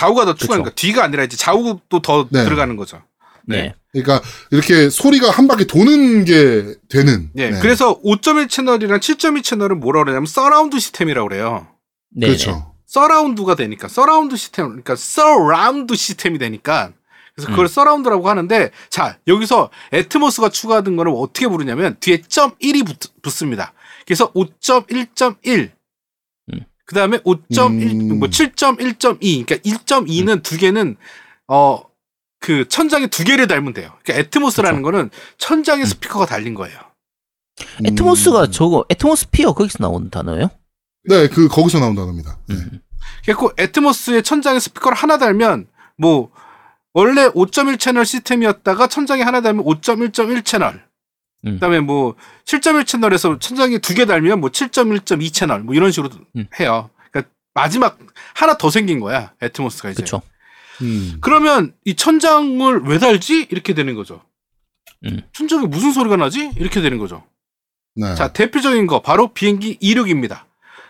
좌우가 0.00 0.24
더. 0.24 0.32
그쵸. 0.34 0.64
뒤가 0.74 1.04
아니라 1.04 1.24
이제 1.24 1.36
좌우도 1.36 2.00
더 2.00 2.26
네. 2.30 2.44
들어가는 2.44 2.76
거죠. 2.76 3.02
네. 3.44 3.62
네. 3.62 3.74
그러니까 3.92 4.26
이렇게 4.50 4.88
소리가 4.88 5.30
한 5.30 5.46
바퀴 5.46 5.66
도는 5.66 6.24
게 6.24 6.74
되는. 6.88 7.30
예. 7.36 7.50
네. 7.50 7.60
그래서 7.60 8.00
5.1 8.00 8.48
채널이랑 8.48 9.00
7.2 9.00 9.44
채널은 9.44 9.80
뭐라 9.80 10.04
그러냐면 10.04 10.26
서라운드 10.26 10.78
시스템이라고 10.78 11.28
그래요. 11.28 11.66
네. 12.16 12.28
그렇죠. 12.28 12.72
서라운드가 12.86 13.56
되니까 13.56 13.88
서라운드 13.88 14.36
시스템 14.36 14.66
그러니까 14.68 14.96
서라운드 14.96 15.94
시스템이 15.94 16.38
되니까 16.38 16.92
그래서 17.36 17.50
그걸 17.50 17.66
음. 17.66 17.68
서라운드라고 17.68 18.28
하는데 18.28 18.70
자 18.88 19.18
여기서 19.28 19.70
애트모스가 19.92 20.48
추가된 20.48 20.96
거를 20.96 21.12
어떻게 21.14 21.46
부르냐면 21.46 21.96
뒤에 22.00 22.22
점 22.26 22.50
1이 22.56 22.84
붙, 22.84 23.30
습니다 23.30 23.74
그래서 24.04 24.32
5.1.1 24.32 25.46
음. 25.46 25.70
그 26.90 26.96
다음에 26.96 27.18
5.1 27.18 28.10
음. 28.10 28.18
뭐 28.18 28.28
7.1.2 28.28 29.46
그러니까 29.46 29.56
1.2는 29.56 30.42
두 30.42 30.58
개는 30.58 30.96
어 31.46 31.90
그 32.40 32.66
천장에 32.66 33.06
두 33.06 33.22
개를 33.22 33.46
달면 33.46 33.74
돼요. 33.74 33.92
그러니까 34.02 34.26
애트모스라는 34.26 34.82
거는 34.82 35.10
천장에 35.38 35.84
스피커가 35.84 36.26
달린 36.26 36.54
거예요. 36.54 36.78
애트모스가 37.84 38.44
음. 38.44 38.50
저거 38.50 38.84
애트모스피어 38.90 39.52
거기서 39.52 39.78
나온 39.80 40.10
단어예요? 40.10 40.50
네, 41.04 41.28
그 41.28 41.48
거기서 41.48 41.78
나온 41.78 41.94
단어입니다. 41.94 42.38
네. 42.48 42.54
음. 42.54 42.80
그래서 43.24 43.50
애트모스의 43.58 44.22
천장에 44.22 44.58
스피커를 44.58 44.96
하나 44.96 45.18
달면 45.18 45.68
뭐 45.98 46.30
원래 46.94 47.28
5.1 47.28 47.78
채널 47.78 48.06
시스템이었다가 48.06 48.86
천장에 48.86 49.22
하나 49.22 49.42
달면 49.42 49.64
5.1.1 49.66 50.44
채널. 50.44 50.82
음. 51.46 51.54
그다음에 51.54 51.80
뭐 51.80 52.16
7.1 52.44 52.86
채널에서 52.86 53.38
천장에 53.38 53.78
두개 53.78 54.04
달면 54.06 54.40
뭐 54.40 54.50
7.1.2 54.50 55.32
채널 55.32 55.60
뭐 55.60 55.74
이런 55.74 55.90
식으로 55.90 56.10
음. 56.36 56.46
해요. 56.58 56.90
그러니까 57.10 57.32
마지막 57.54 57.98
하나 58.34 58.56
더 58.58 58.70
생긴 58.70 59.00
거야 59.00 59.32
애트모스가 59.42 59.90
이제. 59.90 60.02
그쵸. 60.02 60.22
음. 60.82 61.18
그러면 61.20 61.74
이 61.84 61.94
천장을 61.94 62.82
왜 62.84 62.98
달지? 62.98 63.46
이렇게 63.50 63.74
되는 63.74 63.94
거죠. 63.94 64.22
음. 65.06 65.22
천장에 65.32 65.66
무슨 65.66 65.92
소리가 65.92 66.16
나지? 66.16 66.50
이렇게 66.56 66.80
되는 66.80 66.98
거죠. 66.98 67.24
네. 67.94 68.14
자 68.14 68.32
대표적인 68.32 68.86
거 68.86 69.00
바로 69.00 69.32
비행기 69.32 69.78
이륙입니다. 69.80 70.46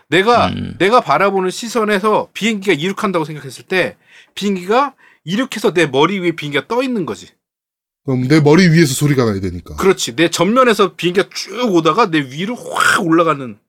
내가 0.07 0.47
음. 0.47 0.75
내가 0.77 0.99
바라보는 0.99 1.49
시선에서 1.49 2.29
비행기가 2.33 2.73
이륙한다고 2.73 3.23
생각했을 3.23 3.63
때 3.63 3.95
비행기가 4.35 4.93
이륙해서 5.23 5.73
내 5.73 5.85
머리 5.85 6.19
위에 6.19 6.31
비행기가 6.31 6.67
떠 6.67 6.83
있는 6.83 7.05
거지. 7.05 7.29
그럼 8.03 8.27
내 8.27 8.39
머리 8.39 8.67
위에서 8.69 8.93
소리가 8.93 9.25
나야 9.25 9.39
되니까. 9.39 9.75
그렇지. 9.75 10.15
내 10.15 10.29
전면에서 10.29 10.95
비행기가 10.95 11.29
쭉 11.33 11.73
오다가 11.73 12.09
내 12.09 12.19
위로 12.19 12.55
확 12.55 13.05
올라가는 13.05 13.59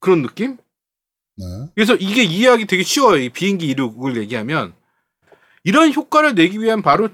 그런 0.00 0.22
느낌? 0.22 0.56
네. 1.36 1.46
그래서 1.74 1.94
이게 1.94 2.22
이해하기 2.22 2.66
되게 2.66 2.82
쉬워요. 2.82 3.18
이 3.18 3.28
비행기 3.28 3.66
이륙을 3.68 4.16
얘기하면 4.16 4.74
이런 5.64 5.92
효과를 5.92 6.34
내기 6.34 6.60
위한 6.60 6.82
바로 6.82 7.08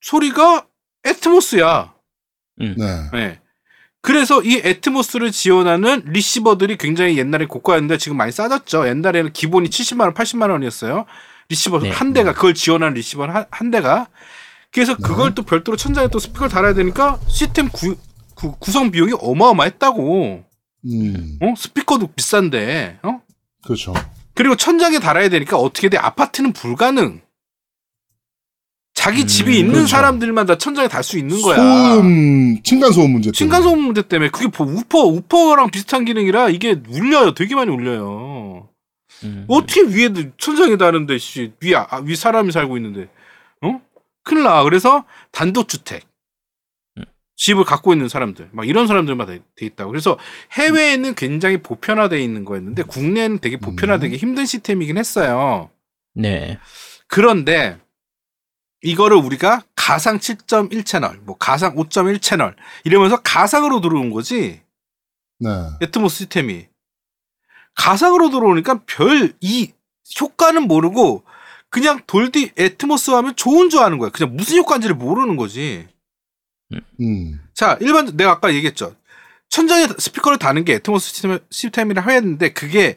소리가 0.00 0.66
애트모스야. 1.04 1.94
네. 2.56 2.74
네. 3.12 3.40
그래서 4.02 4.42
이 4.42 4.56
애트모스를 4.64 5.30
지원하는 5.30 6.02
리시버들이 6.06 6.78
굉장히 6.78 7.18
옛날에 7.18 7.46
고가였는데 7.46 7.98
지금 7.98 8.16
많이 8.16 8.32
싸졌죠. 8.32 8.88
옛날에는 8.88 9.32
기본이 9.32 9.68
70만 9.68 10.00
원, 10.02 10.14
80만 10.14 10.50
원이었어요. 10.50 11.04
리시버 11.48 11.80
네. 11.80 11.90
한 11.90 12.12
대가 12.12 12.32
그걸 12.32 12.54
지원하는 12.54 12.94
리시버 12.94 13.26
한, 13.26 13.44
한 13.50 13.70
대가. 13.70 14.08
그래서 14.72 14.96
네. 14.96 15.02
그걸 15.02 15.34
또 15.34 15.42
별도로 15.42 15.76
천장에 15.76 16.08
또 16.08 16.18
스피커를 16.18 16.48
달아야 16.48 16.74
되니까 16.74 17.18
시스템 17.28 17.68
구, 17.68 17.96
구, 18.34 18.54
구성 18.58 18.90
비용이 18.90 19.12
어마어마했다고. 19.20 20.44
음. 20.86 21.38
어? 21.42 21.54
스피커도 21.56 22.08
비싼데. 22.14 23.00
어? 23.02 23.20
그렇죠. 23.64 23.92
그리고 24.34 24.56
천장에 24.56 24.98
달아야 25.00 25.28
되니까 25.28 25.56
어떻게 25.58 25.88
돼? 25.88 25.98
아파트는 25.98 26.52
불가능. 26.52 27.20
자기 28.94 29.22
음, 29.22 29.26
집이 29.26 29.56
있는 29.58 29.72
그렇죠. 29.72 29.88
사람들만 29.88 30.46
다 30.46 30.58
천장에 30.58 30.88
달 30.88 31.02
수 31.02 31.16
있는 31.18 31.40
거야. 31.40 31.56
소음, 31.56 32.62
층간 32.62 32.92
소음 32.92 33.12
문제 33.12 33.30
때문에. 33.30 33.38
층간소음 33.38 33.80
문제 33.82 34.02
때문에 34.02 34.30
그게 34.30 34.48
뭐 34.56 34.66
우퍼 34.66 34.98
우퍼랑 35.04 35.70
비슷한 35.70 36.04
기능이라 36.04 36.50
이게 36.50 36.76
울려요. 36.88 37.32
되게 37.34 37.54
많이 37.54 37.70
울려요. 37.70 38.68
음. 39.24 39.44
어떻게 39.48 39.82
위에 39.82 40.10
천장에 40.38 40.76
다는데 40.76 41.18
씨, 41.18 41.52
위, 41.60 41.74
아, 41.74 41.86
위 42.04 42.14
사람이 42.14 42.52
살고 42.52 42.76
있는데 42.76 43.08
어? 43.62 43.80
큰일 44.22 44.44
나. 44.44 44.62
그래서 44.62 45.04
단독 45.32 45.68
주택. 45.68 46.04
음. 46.98 47.04
집을 47.36 47.64
갖고 47.64 47.92
있는 47.92 48.08
사람들, 48.08 48.50
막 48.52 48.68
이런 48.68 48.86
사람들만 48.86 49.26
돼, 49.26 49.40
돼 49.56 49.66
있다고. 49.66 49.90
그래서 49.90 50.18
해외에는 50.52 51.14
굉장히 51.14 51.62
보편화되어 51.62 52.18
있는 52.18 52.44
거였는데 52.44 52.82
국내는 52.84 53.38
되게 53.38 53.56
보편화되기 53.56 54.16
힘든 54.16 54.44
시스템이긴 54.46 54.98
했어요. 54.98 55.70
네. 56.14 56.58
그런데 57.06 57.78
이거를 58.82 59.16
우리가 59.16 59.62
가상 59.74 60.18
7.1 60.18 60.84
채널, 60.84 61.18
뭐 61.24 61.36
가상 61.36 61.74
5.1 61.74 62.20
채널 62.22 62.56
이러면서 62.84 63.20
가상으로 63.22 63.80
들어온 63.80 64.10
거지. 64.10 64.62
네. 65.38 65.48
애트모스 65.82 66.16
시스템이 66.18 66.66
가상으로 67.74 68.30
들어오니까 68.30 68.82
별 68.86 69.32
이 69.40 69.72
효과는 70.20 70.62
모르고 70.64 71.24
그냥 71.70 72.00
돌비 72.06 72.52
애트모스 72.58 73.10
하면 73.12 73.34
좋은 73.36 73.70
줄 73.70 73.80
아는 73.80 73.98
거야. 73.98 74.10
그냥 74.10 74.36
무슨 74.36 74.56
효과인지를 74.58 74.96
모르는 74.96 75.36
거지. 75.36 75.86
음. 77.00 77.40
자, 77.54 77.78
일반 77.80 78.16
내가 78.16 78.32
아까 78.32 78.52
얘기했죠. 78.54 78.94
천장에 79.48 79.88
스피커를 79.98 80.38
다는 80.38 80.64
게 80.64 80.74
애트모스 80.74 81.08
시스템, 81.12 81.38
시스템이라 81.50 82.02
했는데 82.02 82.52
그게 82.52 82.96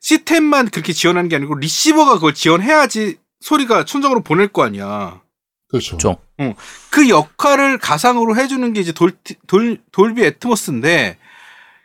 시스템만 0.00 0.70
그렇게 0.70 0.92
지원하는 0.92 1.28
게 1.28 1.36
아니고 1.36 1.54
리시버가 1.56 2.14
그걸 2.14 2.34
지원해야지 2.34 3.16
소리가 3.40 3.84
천장으로 3.84 4.22
보낼 4.22 4.48
거 4.48 4.64
아니야. 4.64 5.20
그렇죠. 5.68 5.96
그렇죠. 5.96 6.20
그 6.90 7.08
역할을 7.08 7.78
가상으로 7.78 8.36
해주는 8.36 8.72
게 8.72 8.80
이제 8.80 8.92
돌, 8.92 9.12
돌, 9.46 9.80
Dolby 9.92 10.24
Atmos인데 10.24 11.18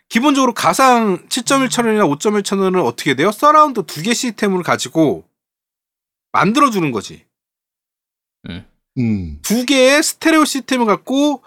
기본적으로 0.10 0.54
가상 0.54 1.28
7.1 1.28 1.70
채널이나 1.70 2.06
5.1 2.06 2.44
채널은 2.44 2.82
어떻게 2.82 3.16
돼요? 3.16 3.32
서라운드 3.32 3.84
두 3.86 4.02
개 4.02 4.14
시스템을 4.14 4.64
가지고 4.64 5.26
만들어주는 6.32 6.92
거지. 6.92 7.26
음. 8.98 9.40
두 9.42 9.66
개의 9.66 10.02
스테레오 10.04 10.46
시스템을 10.46 10.86
갖고 10.86 11.44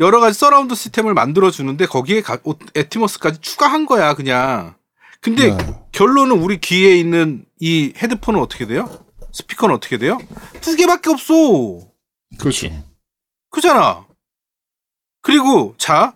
여러 0.00 0.20
가지 0.20 0.38
서라운드 0.38 0.74
시스템을 0.74 1.14
만들어주는데 1.14 1.86
거기에 1.86 2.22
가, 2.22 2.38
오- 2.44 2.54
Atmos까지 2.76 3.40
추가한 3.40 3.86
거야, 3.86 4.14
그냥. 4.14 4.74
근데 5.20 5.54
네. 5.54 5.74
결론은 5.92 6.38
우리 6.40 6.58
귀에 6.60 6.96
있는 6.96 7.44
이 7.58 7.92
헤드폰은 7.96 8.40
어떻게 8.40 8.66
돼요? 8.66 9.04
스피커는 9.32 9.74
어떻게 9.74 9.98
돼요? 9.98 10.18
두 10.60 10.74
개밖에 10.76 11.10
없어. 11.10 11.34
그렇죠. 12.38 12.68
그잖아. 13.50 14.06
그리고 15.22 15.74
자, 15.76 16.14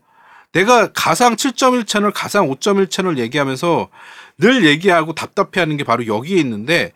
내가 0.52 0.92
가상 0.92 1.36
7.1 1.36 1.86
채널, 1.86 2.12
가상 2.12 2.48
5.1 2.48 2.90
채널 2.90 3.18
얘기하면서 3.18 3.90
늘 4.38 4.64
얘기하고 4.64 5.14
답답해하는 5.14 5.76
게 5.76 5.84
바로 5.84 6.06
여기에 6.06 6.38
있는데 6.40 6.92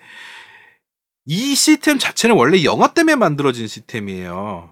이 1.30 1.54
시스템 1.54 1.98
자체는 1.98 2.34
원래 2.36 2.64
영화 2.64 2.94
때문에 2.94 3.14
만들어진 3.14 3.66
시스템이에요. 3.68 4.70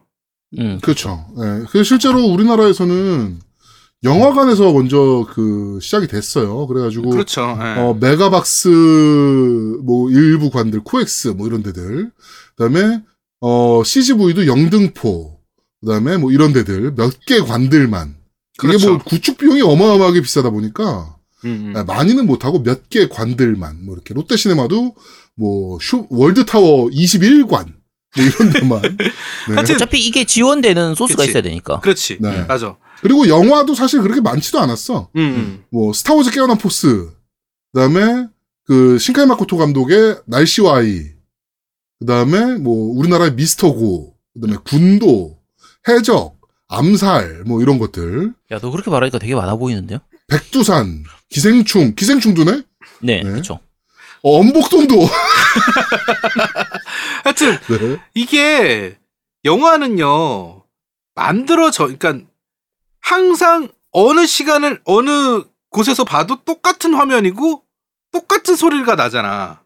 음. 0.59 0.79
그렇죠. 0.83 1.27
예. 1.38 1.64
그 1.69 1.85
실제로 1.85 2.25
우리나라에서는 2.25 3.40
영화관에서 4.05 4.73
먼저 4.73 5.27
그 5.31 5.79
시작이 5.83 6.07
됐어요. 6.07 6.66
그래가지고 6.66 7.11
그렇죠. 7.11 7.42
예. 7.61 7.81
어, 7.81 7.95
메가박스 8.01 8.69
뭐 9.83 10.11
일부 10.11 10.51
관들 10.51 10.81
코엑스 10.83 11.29
뭐 11.29 11.47
이런 11.47 11.62
데들 11.62 12.11
그다음에 12.57 13.03
어 13.40 13.83
CGV도 13.85 14.47
영등포 14.47 15.38
그다음에 15.85 16.16
뭐 16.16 16.33
이런 16.33 16.55
데들 16.55 16.95
몇 16.95 17.12
개 17.27 17.38
관들만 17.40 18.16
이게 18.59 18.69
그렇죠. 18.69 18.95
뭐 18.95 18.99
구축 19.05 19.37
비용이 19.37 19.61
어마어마하게 19.61 20.23
비싸다 20.23 20.49
보니까 20.51 21.16
음, 21.45 21.73
음. 21.75 21.77
아, 21.77 21.85
많이는 21.85 22.27
못하고 22.27 22.62
몇 22.62 22.88
개 22.88 23.09
관들만 23.09 23.85
뭐 23.85 23.95
이렇게 23.95 24.14
롯데시네마도 24.14 24.95
뭐 25.37 25.79
슈, 25.81 26.07
월드타워 26.11 26.88
21관 26.88 27.66
뭐 28.16 28.25
이런 28.25 28.53
데만 28.53 28.83
네. 28.96 29.55
하여튼 29.55 29.75
어차피 29.75 30.01
이게 30.01 30.25
지원되는 30.25 30.94
소스가 30.94 31.22
그치. 31.22 31.31
있어야 31.31 31.42
되니까. 31.42 31.81
그렇지. 31.81 32.18
네. 32.20 32.44
맞아. 32.44 32.77
그리고 33.03 33.29
영화도 33.29 33.75
사실 33.75 34.01
그렇게 34.01 34.20
많지도 34.20 34.59
않았어 34.59 35.11
음, 35.16 35.20
음. 35.20 35.64
뭐 35.70 35.92
스타워즈 35.92 36.31
깨어난 36.31 36.57
포스 36.59 37.11
그다음에 37.72 38.27
그 38.64 38.99
신카이 38.99 39.27
마코토 39.27 39.59
감독의 39.59 40.22
날씨와 40.27 40.79
아이 40.79 41.03
그다음에 42.01 42.57
뭐 42.57 42.96
우리나라의 42.99 43.35
미스터고 43.35 44.14
그다음에 44.35 44.59
군도 44.64 45.38
해적 45.88 46.37
암살 46.68 47.44
뭐 47.46 47.61
이런 47.62 47.79
것들 47.79 48.33
야, 48.51 48.59
너 48.59 48.70
그렇게 48.70 48.90
말하니까 48.90 49.18
되게 49.18 49.35
많아 49.35 49.57
보이는데요? 49.57 49.99
백두산 50.27 51.05
기생충 51.29 51.94
기생충도네 51.94 52.62
네, 53.03 53.22
네. 53.22 53.22
그렇죠. 53.22 53.61
어, 54.22 54.40
엄복동도 54.40 55.07
하여튼 57.24 57.59
네. 57.68 57.98
이게 58.14 58.98
영화는요 59.44 60.64
만들어져 61.14 61.85
그러니까 61.85 62.26
항상 63.00 63.68
어느 63.92 64.26
시간을 64.26 64.83
어느 64.85 65.44
곳에서 65.70 66.05
봐도 66.05 66.42
똑같은 66.44 66.94
화면이고 66.94 67.62
똑같은 68.12 68.57
소리가 68.57 68.94
나잖아 68.94 69.62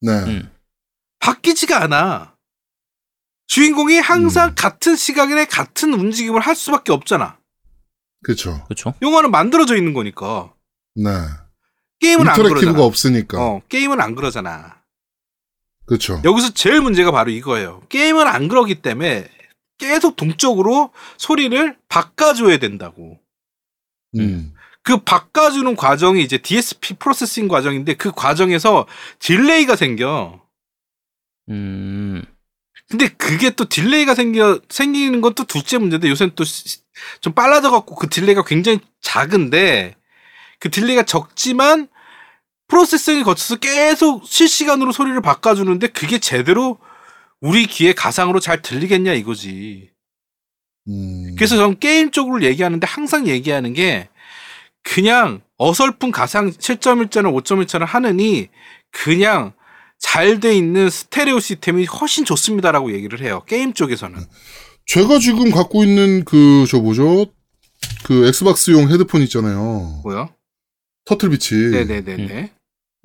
네. 0.00 0.12
음. 0.12 0.52
바뀌지가 1.20 1.82
않아 1.82 2.34
주인공이 3.46 3.98
항상 3.98 4.50
음. 4.50 4.54
같은 4.56 4.96
시각에 4.96 5.44
같은 5.46 5.94
움직임을 5.94 6.40
할 6.40 6.54
수밖에 6.54 6.92
없잖아 6.92 7.38
그렇죠 8.22 8.64
그렇죠. 8.64 8.94
영화는 9.02 9.30
만들어져 9.30 9.76
있는 9.76 9.92
거니까 9.94 10.52
네 10.94 11.10
게임은 12.00 12.28
안 12.28 12.36
인터랙티브가 12.36 12.72
그러잖아 12.72 12.84
없으니까 12.84 13.40
어 13.42 13.62
게임은 13.68 14.00
안 14.00 14.14
그러잖아 14.14 14.82
그렇죠 15.86 16.20
여기서 16.24 16.54
제일 16.54 16.80
문제가 16.80 17.10
바로 17.10 17.30
이거예요. 17.30 17.82
게임은 17.88 18.26
안 18.26 18.48
그러기 18.48 18.76
때문에 18.82 19.28
계속 19.78 20.16
동적으로 20.16 20.90
소리를 21.18 21.76
바꿔줘야 21.88 22.58
된다고. 22.58 23.18
음. 24.18 24.54
그 24.82 24.98
바꿔주는 24.98 25.76
과정이 25.76 26.22
이제 26.22 26.38
DSP 26.38 26.94
processing 26.94 27.48
과정인데 27.48 27.94
그 27.94 28.12
과정에서 28.12 28.86
delay가 29.18 29.76
생겨. 29.76 30.40
음. 31.50 32.24
근데 32.88 33.08
그게 33.08 33.50
또 33.50 33.64
delay가 33.66 34.14
생겨 34.14 34.60
생기는 34.68 35.20
건 35.20 35.34
또 35.34 35.44
둘째 35.44 35.78
문제인데 35.78 36.08
요새는 36.08 36.34
또 36.34 36.44
좀 37.20 37.32
빨라져 37.32 37.70
갖고 37.70 37.94
그 37.94 38.08
delay가 38.08 38.44
굉장히 38.44 38.80
작은데 39.00 39.96
그 40.64 40.70
delay가 40.70 41.02
적지만 41.02 41.88
processing을 42.68 43.22
거쳐서 43.22 43.56
계속 43.56 44.26
실시간으로 44.26 44.92
소리를 44.92 45.20
바꿔주는데 45.20 45.88
그게 45.88 46.18
제대로 46.18 46.78
우리 47.42 47.66
귀에 47.66 47.92
가상으로 47.92 48.40
잘 48.40 48.62
들리겠냐 48.62 49.12
이거지. 49.12 49.90
음. 50.88 51.34
그래서 51.36 51.56
저는 51.56 51.78
게임 51.80 52.10
쪽으로 52.10 52.42
얘기하는데 52.44 52.86
항상 52.86 53.26
얘기하는 53.26 53.74
게 53.74 54.08
그냥 54.82 55.42
어설픈 55.58 56.10
가상 56.10 56.50
7.1자나 56.50 57.30
5.1자를 57.44 57.84
하느니 57.84 58.48
그냥 58.90 59.52
잘 59.98 60.40
돼 60.40 60.56
있는 60.56 60.88
스테레오 60.88 61.40
시스템이 61.40 61.84
훨씬 61.84 62.24
좋습니다라고 62.24 62.94
얘기를 62.94 63.20
해요. 63.20 63.42
게임 63.46 63.74
쪽에서는. 63.74 64.18
제가 64.86 65.18
지금 65.18 65.50
갖고 65.50 65.84
있는 65.84 66.24
그 66.24 66.64
저 66.66 66.78
뭐죠 66.80 67.26
그 68.04 68.26
엑스박스용 68.28 68.90
헤드폰 68.90 69.20
있잖아요 69.22 70.00
뭐요? 70.02 70.33
터틀비치 71.04 71.54
네네네네. 71.54 72.52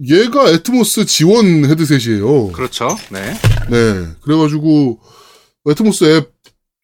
얘가 0.08 0.50
Atmos 0.52 1.06
지원 1.06 1.66
헤드셋이에요. 1.66 2.52
그렇죠. 2.54 2.88
네. 3.12 3.34
네. 3.70 4.08
그래가지고, 4.22 5.00
Atmos 5.70 6.06
앱 6.06 6.34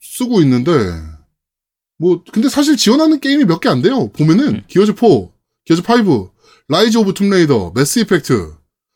쓰고 0.01 0.41
있는데, 0.41 0.71
뭐, 1.97 2.21
근데 2.33 2.49
사실 2.49 2.75
지원하는 2.75 3.19
게임이 3.21 3.45
몇 3.45 3.61
개 3.61 3.69
안 3.69 3.81
돼요. 3.81 4.09
보면은, 4.09 4.47
음. 4.55 4.61
Gears 4.67 4.93
4, 4.99 5.29
Gears 5.65 5.81
5, 5.81 6.31
Rise 6.67 6.97
of 6.97 7.13
the 7.13 7.26
Tomb 7.26 7.42
Raider, 7.42 7.71
Mass 7.73 7.99
Effect, 7.99 8.53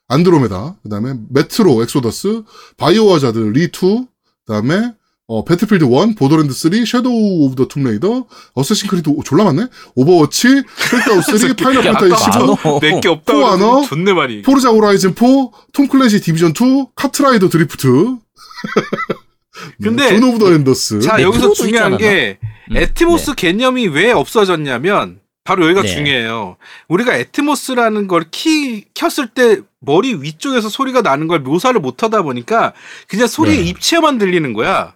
Andromeda, 0.10 0.80
그 0.84 0.90
다음에 0.90 1.14
Metro, 1.30 1.82
Exodus, 1.84 2.44
바이오하자드, 2.76 3.38
RE2, 3.38 4.06
그 4.46 4.52
다음에, 4.54 4.94
어, 5.32 5.46
Battlefield 5.46 5.86
1, 5.86 6.16
Borderlands 6.16 6.52
3, 6.54 6.86
Shadow 6.86 7.44
of 7.46 7.56
the 7.56 7.68
Tomb 7.68 7.89
Raider, 7.89 8.26
Assassin's 8.56 8.88
Creed 8.90 9.10
오- 9.10 9.22
졸라 9.24 9.44
많네? 9.44 9.68
오버워치, 9.94 10.64
크랙다운 10.90 11.22
3, 11.22 11.56
파이널 11.56 11.86
야, 11.86 11.92
판타지 11.92 12.14
아까 12.16 12.32
15, 12.32 12.56
많어. 12.64 12.80
몇개 12.82 13.08
없다고 13.10 13.40
포아너? 13.40 13.82
존내 13.84 14.14
많이. 14.14 14.42
포르자 14.42 14.70
호라이즌 14.70 15.14
4, 15.14 15.26
톰 15.72 15.88
클래시 15.88 16.22
디비전 16.22 16.50
2, 16.60 16.88
카트라이더 16.96 17.48
드리프트. 17.50 18.16
근데 19.84 20.10
존 20.20 20.24
오브 20.30 20.40
더 20.40 20.52
엔더스. 20.52 21.00
자, 21.02 21.18
네, 21.18 21.24
여기서 21.24 21.54
중요한 21.54 21.94
있잖아. 21.94 21.98
게 21.98 22.40
음, 22.72 22.78
에티모스 22.78 23.36
개념이 23.36 23.88
왜 23.88 24.12
없어졌냐면 24.12 25.20
바로 25.44 25.66
여기가 25.66 25.84
네. 25.84 25.88
중요해요. 25.90 26.58
우리가 26.88 27.16
에티모스라는 27.16 28.08
걸 28.08 28.26
키 28.32 28.86
켰을 28.96 29.28
때 29.34 29.60
머리 29.80 30.14
위쪽에서 30.16 30.70
소리가 30.70 31.02
나는 31.02 31.28
걸 31.28 31.40
묘사를 31.42 31.80
못 31.80 32.02
하다 32.04 32.22
보니까 32.24 32.74
그냥 33.08 33.28
소리의 33.28 33.58
네. 33.58 33.64
입체만 33.66 34.18
들리는 34.18 34.54
거야. 34.54 34.96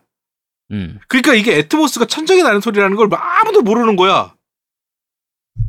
음. 0.74 1.00
그러니까 1.08 1.34
이게 1.36 1.58
Atmos가 1.60 2.06
천장에 2.06 2.44
나는 2.44 2.60
소리라는 2.60 2.98
걸 2.98 3.10
아무도 3.14 3.62
모르는 3.62 3.96
거야. 3.96 4.34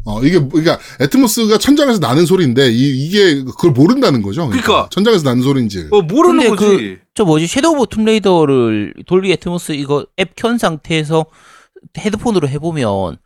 어, 0.06 0.22
이게, 0.22 0.38
그러니까, 0.38 0.78
Atmos가 1.00 1.58
천장에서 1.58 1.98
나는 1.98 2.26
소리인데, 2.26 2.68
이, 2.70 3.08
게 3.10 3.42
그걸 3.42 3.70
모른다는 3.70 4.20
거죠. 4.22 4.46
그러니까. 4.48 4.88
천장에서 4.90 5.24
나는 5.24 5.42
소리인지. 5.42 5.88
어, 5.90 6.02
모르는 6.02 6.56
거지. 6.56 6.98
저 7.14 7.24
뭐지 7.24 7.46
Shadow 7.46 7.76
of 7.76 7.86
Tomb 7.90 8.20
Raider를 8.20 8.94
Dolby 9.06 9.30
Atmos 9.32 9.72
이거 9.72 10.06
앱 10.18 10.34
켠 10.36 10.58
상태에서 10.58 11.26
헤드폰으로 11.98 12.48
해보면 12.48 13.18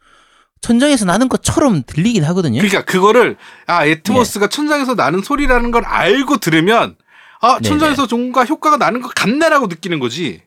천장에서 0.61 1.05
나는 1.05 1.29
것처럼 1.29 1.83
들리긴 1.87 2.23
하거든요. 2.25 2.61
그러니까 2.61 2.85
그거를 2.85 3.37
아 3.67 3.87
Atmos가 3.87 4.49
천장에서 4.49 4.95
나는 4.95 5.23
소리라는 5.23 5.71
걸 5.71 5.85
알고 5.85 6.37
들으면 6.39 6.97
아 7.41 7.59
네네. 7.61 7.69
천장에서 7.69 8.07
뭔가 8.11 8.45
효과가 8.45 8.77
나는 8.77 9.01
것 9.01 9.15
같네라고 9.15 9.69
느끼는 9.69 10.01
거지. 10.01 10.43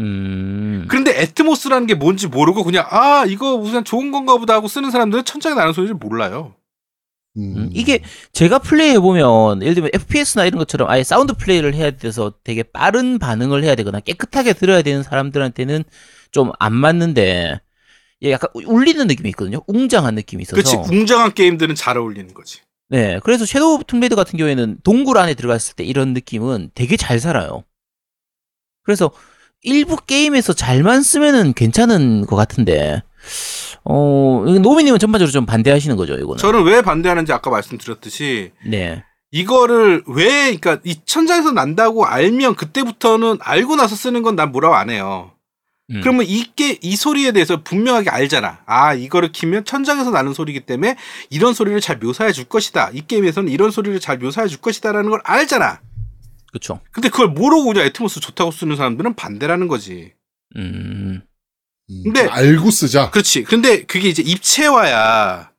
음. 0.00 0.86
그런데 0.88 1.20
Atmos라는 1.20 1.86
게 1.86 1.94
뭔지 1.94 2.26
모르고 2.26 2.64
그냥 2.64 2.86
아 2.88 3.24
이거 3.26 3.58
무슨 3.58 3.84
좋은 3.84 4.10
건가 4.10 4.36
보다 4.38 4.54
하고 4.54 4.68
쓰는 4.68 4.90
사람들은 4.90 5.24
천장에 5.24 5.54
나는 5.54 5.72
소리를 5.72 5.94
몰라요. 5.96 6.54
음. 7.36 7.54
음, 7.56 7.70
이게 7.72 8.02
제가 8.32 8.58
플레이해 8.58 8.98
보면 9.00 9.62
예를 9.62 9.74
들면 9.74 9.90
FPS나 9.94 10.44
이런 10.44 10.58
것처럼 10.58 10.90
아예 10.90 11.02
사운드 11.02 11.34
플레이를 11.34 11.74
해야 11.74 11.90
돼서 11.90 12.32
되게 12.44 12.62
빠른 12.62 13.18
반응을 13.18 13.64
해야 13.64 13.74
되거나 13.74 14.00
깨끗하게 14.00 14.52
들어야 14.52 14.82
되는 14.82 15.02
사람들한테는 15.02 15.84
좀 16.30 16.52
안 16.58 16.72
맞는데 16.74 17.60
얘 18.24 18.30
약간 18.30 18.50
울리는 18.54 19.06
느낌이 19.06 19.28
있거든요. 19.30 19.62
웅장한 19.66 20.14
느낌이 20.14 20.42
있어서. 20.42 20.56
그렇지 20.56 20.76
웅장한 20.94 21.34
게임들은 21.34 21.74
잘 21.74 21.98
어울리는 21.98 22.32
거지. 22.34 22.60
네, 22.88 23.18
그래서 23.24 23.44
Shadow 23.46 23.74
of 23.76 23.84
Tomb 23.84 23.96
Raider 23.96 24.14
같은 24.14 24.38
경우에는 24.38 24.78
동굴 24.84 25.18
안에 25.18 25.34
들어갔을 25.34 25.74
때 25.74 25.84
이런 25.84 26.12
느낌은 26.12 26.70
되게 26.74 26.96
잘 26.96 27.18
살아요. 27.20 27.64
그래서 28.82 29.10
일부 29.62 29.96
게임에서 29.96 30.52
잘만 30.52 31.02
쓰면은 31.02 31.52
괜찮은 31.52 32.26
것 32.26 32.36
같은데, 32.36 33.02
어, 33.84 34.44
노미님은 34.60 34.98
전반적으로 34.98 35.30
좀 35.32 35.46
반대하시는 35.46 35.96
거죠, 35.96 36.14
이거는. 36.14 36.36
저는 36.38 36.64
왜 36.64 36.82
반대하는지 36.82 37.32
아까 37.32 37.50
말씀드렸듯이 37.50 38.52
네, 38.66 39.04
이거를 39.30 40.02
왜 40.06 40.54
그러니까 40.56 40.78
이 40.84 40.96
천장에서 41.04 41.52
난다고 41.52 42.04
알면 42.04 42.54
그때부터는 42.56 43.38
알고 43.40 43.76
나서 43.76 43.94
쓰는 43.96 44.22
건 44.22 44.36
난 44.36 44.52
뭐라고 44.52 44.74
안 44.74 44.90
해요. 44.90 45.30
음. 45.90 46.00
그러면 46.00 46.26
이게 46.28 46.78
이 46.80 46.96
소리에 46.96 47.32
대해서 47.32 47.62
분명하게 47.62 48.10
알잖아. 48.10 48.60
아 48.66 48.94
이거를 48.94 49.32
키면 49.32 49.64
천장에서 49.64 50.10
나는 50.10 50.32
소리이기 50.32 50.60
때문에 50.60 50.96
이런 51.30 51.54
소리를 51.54 51.80
잘 51.80 51.96
묘사해 51.98 52.32
줄 52.32 52.44
것이다. 52.44 52.90
이 52.92 53.02
게임에서는 53.06 53.50
이런 53.50 53.70
소리를 53.70 53.98
잘 54.00 54.18
묘사해 54.18 54.48
줄 54.48 54.60
것이다라는 54.60 55.10
걸 55.10 55.20
알잖아. 55.24 55.80
그쵸. 56.52 56.80
근데 56.92 57.08
그걸 57.08 57.28
모르고 57.28 57.64
그냥 57.72 57.84
Atmos 57.86 58.20
좋다고 58.20 58.50
쓰는 58.50 58.76
사람들은 58.76 59.14
반대라는 59.14 59.68
거지. 59.68 60.12
음, 60.56 61.22
음. 61.90 62.02
근데- 62.04 62.26
알고 62.28 62.70
쓰자. 62.70 63.10
그렇지. 63.10 63.44
근데 63.44 63.84
그게 63.84 64.08
이제 64.08 64.22
입체화야. 64.22 65.50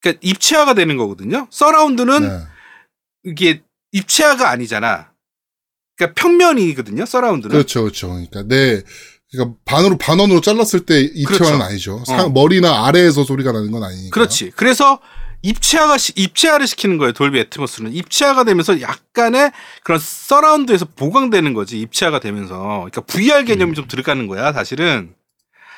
그러니까 0.00 0.20
입체화가 0.22 0.74
되는 0.74 0.96
거거든요. 0.96 1.48
서라운드는 1.50 2.22
네. 2.28 2.38
이게 3.24 3.62
입체화가 3.92 4.48
아니잖아. 4.48 5.12
그러니까 5.96 6.20
평면이거든요. 6.20 7.04
서라운드는. 7.04 7.50
그렇죠, 7.52 7.82
그렇죠. 7.82 8.08
그러니까 8.10 8.44
내 8.44 8.82
그러니까 9.32 9.56
반으로 9.64 9.98
반원으로 9.98 10.40
잘랐을 10.40 10.86
때 10.86 11.00
입체화는 11.00 11.58
그렇죠. 11.58 11.62
아니죠. 11.64 11.94
어. 11.96 12.04
상- 12.04 12.32
머리나 12.32 12.86
아래에서 12.86 13.24
소리가 13.24 13.50
나는 13.50 13.72
건 13.72 13.82
아니니까. 13.82 14.14
그렇지. 14.14 14.52
그래서 14.52 15.00
입체화가 15.42 15.98
시- 15.98 16.12
입체화를 16.16 16.66
시키는 16.66 16.98
거예요. 16.98 17.12
Dolby 17.12 17.38
Atmos는 17.38 17.92
입체화가 17.92 18.44
되면서 18.44 18.80
약간의 18.80 19.52
그런 19.84 20.00
서라운드에서 20.00 20.86
보강되는 20.96 21.54
거지. 21.54 21.80
입체화가 21.80 22.20
되면서 22.20 22.58
그러니까 22.90 23.00
VR 23.02 23.44
개념이 23.44 23.74
좀 23.74 23.86
들어가는 23.86 24.26
거야. 24.26 24.52
사실은. 24.52 25.14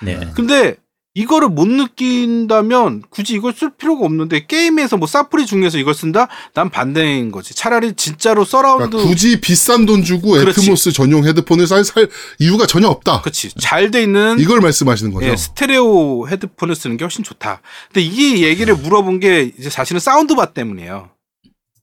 네. 0.02 0.16
네. 0.18 0.32
근데 0.34 0.76
이거를 1.14 1.48
못 1.48 1.66
느낀다면 1.66 3.02
굳이 3.10 3.34
이걸 3.34 3.52
쓸 3.52 3.70
필요가 3.70 4.04
없는데 4.06 4.46
게임에서 4.46 4.96
뭐 4.96 5.08
사프리 5.08 5.44
중에서 5.44 5.76
이걸 5.78 5.92
쓴다? 5.92 6.28
난 6.54 6.70
반대인 6.70 7.32
거지. 7.32 7.52
차라리 7.54 7.94
진짜로 7.94 8.44
서라운드 8.44 8.90
그러니까 8.90 9.08
굳이 9.08 9.40
비싼 9.40 9.86
돈 9.86 10.04
주고 10.04 10.30
그렇지. 10.32 10.60
Atmos 10.60 10.92
전용 10.92 11.26
헤드폰을 11.26 11.66
살, 11.66 11.84
살 11.84 12.08
이유가 12.38 12.66
전혀 12.66 12.86
없다. 12.86 13.22
그렇지. 13.22 13.50
잘 13.58 13.90
돼 13.90 14.02
있는 14.02 14.38
이걸 14.38 14.60
말씀하시는 14.60 15.12
거죠. 15.12 15.26
예, 15.26 15.36
스테레오 15.36 16.28
헤드폰을 16.28 16.76
쓰는 16.76 16.96
게 16.96 17.02
훨씬 17.04 17.24
좋다. 17.24 17.60
근데 17.92 18.02
이 18.02 18.44
얘기를 18.44 18.76
물어본 18.76 19.18
게 19.18 19.50
이제 19.58 19.68
사실은 19.68 19.98
사운드바 19.98 20.52
때문이에요. 20.52 21.10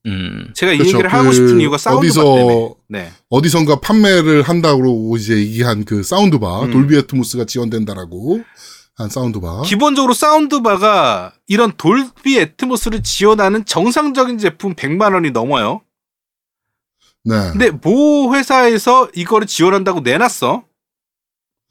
음, 0.06 0.48
제가 0.56 0.72
이 0.72 0.78
그렇죠. 0.78 0.94
얘기를 0.94 1.12
하고 1.12 1.28
그 1.28 1.34
싶은 1.36 1.60
이유가 1.60 1.78
사운드바 1.78 2.00
어디서 2.00 2.24
때문에. 2.24 2.70
네. 2.88 3.12
어디선가 3.30 3.82
판매를 3.82 4.42
한다고 4.44 5.18
이제 5.18 5.36
얘기한 5.36 5.84
그 5.84 6.02
사운드바 6.02 6.64
음. 6.64 6.72
돌비 6.72 6.96
애트모스가 6.98 7.44
지원된다라고 7.44 8.40
한 8.98 9.10
사운드바. 9.10 9.62
기본적으로 9.62 10.14
사운드바가 10.14 11.34
이런 11.48 11.72
돌비 11.78 12.40
애트모스를 12.40 13.04
지원하는 13.04 13.64
정상적인 13.64 14.40
제품 14.40 14.74
100만 14.74 15.14
원이 15.14 15.32
넘어요. 15.32 15.82
네. 17.24 17.36
근데 17.52 17.70
모 17.70 18.34
회사에서 18.34 19.08
이거를 19.14 19.46
지원한다고 19.46 20.00
내놨어. 20.00 20.64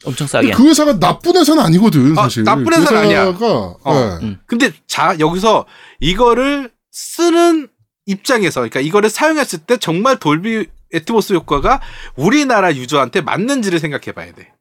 엄청 0.05 0.27
싸게. 0.27 0.53
그 0.53 0.69
회사가 0.69 1.01
나쁜 1.01 1.37
회사는 1.37 1.61
아니거든 1.63 2.17
아, 2.17 2.23
사실. 2.23 2.45
나쁜 2.45 2.67
그 2.67 2.81
회사는 2.81 3.01
아니야. 3.01 3.27
회사가, 3.27 3.47
어. 3.83 3.95
네. 3.95 4.27
음. 4.27 4.41
근데 4.47 4.71
자 4.87 5.17
여기서 5.19 5.67
이거를 6.01 6.71
쓰는 6.93 7.69
입장에서 8.05 8.61
그러니까 8.61 8.81
이거를 8.81 9.11
사용했을 9.11 9.61
때 9.61 9.79
정말 9.79 10.19
돌비 10.19 10.67
애트모스 10.95 11.33
효과가 11.33 11.81
우리나라 12.15 12.73
유저한테 12.73 13.23
맞는지를 13.23 13.81
생각해 13.81 14.13
봐야 14.13 14.33
돼. 14.33 14.53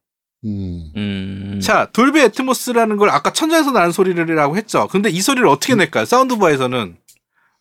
음. 0.46 0.92
음, 0.96 1.60
자, 1.62 1.90
돌비 1.92 2.20
애트모스라는 2.22 2.98
걸 2.98 3.10
아까 3.10 3.34
천장에서 3.34 3.72
나는 3.72 3.92
소리를이라고 3.92 4.56
했죠. 4.58 4.88
근데 4.92 5.10
이 5.10 5.22
소리를 5.22 5.48
어떻게 5.48 5.76
낼까요? 5.76 6.06
사운드바에서는. 6.06 6.98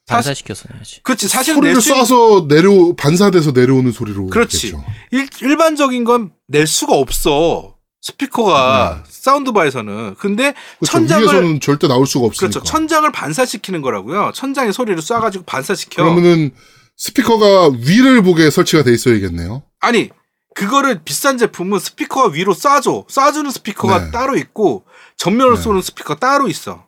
반사시켜서 0.06 0.68
해야지. 0.74 1.02
그렇지. 1.02 1.28
사실 1.28 1.54
소리를 1.54 1.72
낼수 1.74 1.94
쏴서 1.94 2.46
내려 2.46 2.94
반사돼서 2.94 3.52
내려오는 3.52 3.90
소리로. 3.90 4.26
그렇지. 4.26 4.66
했겠죠. 4.66 4.84
일, 5.12 5.26
일반적인 5.40 6.04
건 6.04 6.30
낼 6.46 6.66
수가 6.66 6.94
없어. 6.94 7.74
스피커가 8.02 9.04
사운드바에서는. 9.08 10.16
근데 10.18 10.52
그렇죠. 10.78 10.92
천장을 10.92 11.22
위에서는 11.24 11.60
절대 11.60 11.88
나올 11.88 12.06
수가 12.06 12.26
없으니까. 12.26 12.52
그렇죠. 12.60 12.70
천장을 12.70 13.10
반사시키는 13.12 13.80
거라고요. 13.80 14.32
천장에 14.34 14.72
소리를 14.72 15.00
쏴 15.00 15.20
가지고 15.22 15.44
반사시켜. 15.46 16.02
그러면은 16.04 16.50
스피커가 16.98 17.70
위를 17.86 18.22
보게 18.22 18.50
설치가 18.50 18.82
돼 18.82 18.92
있어야겠네요. 18.92 19.62
아니 19.80 20.10
그거를 20.54 21.02
비싼 21.04 21.36
제품은 21.36 21.78
스피커가 21.80 22.28
위로 22.32 22.54
쏴줘. 22.54 23.06
쏴주는 23.08 23.50
스피커가 23.52 24.04
네. 24.06 24.10
따로 24.12 24.36
있고 24.36 24.84
전면으로 25.16 25.56
네. 25.56 25.62
쏘는 25.62 25.82
스피커 25.82 26.16
따로 26.16 26.48
있어. 26.48 26.86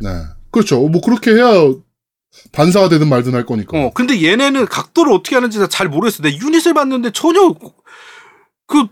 네. 0.00 0.08
그렇죠. 0.50 0.80
뭐 0.88 1.00
그렇게 1.00 1.30
해야 1.32 1.52
반사가 2.52 2.88
되든 2.88 3.08
말든 3.08 3.34
할 3.34 3.46
거니까. 3.46 3.78
어, 3.78 3.92
근데 3.92 4.22
얘네는 4.22 4.66
각도를 4.66 5.12
어떻게 5.12 5.36
하는지 5.36 5.58
나 5.58 5.70
잘 5.70 5.88
모르겠어. 5.88 6.22
내 6.22 6.30
unit을 6.36 6.74
봤는데 6.74 7.12
전혀 7.12 7.54
그 8.66 8.86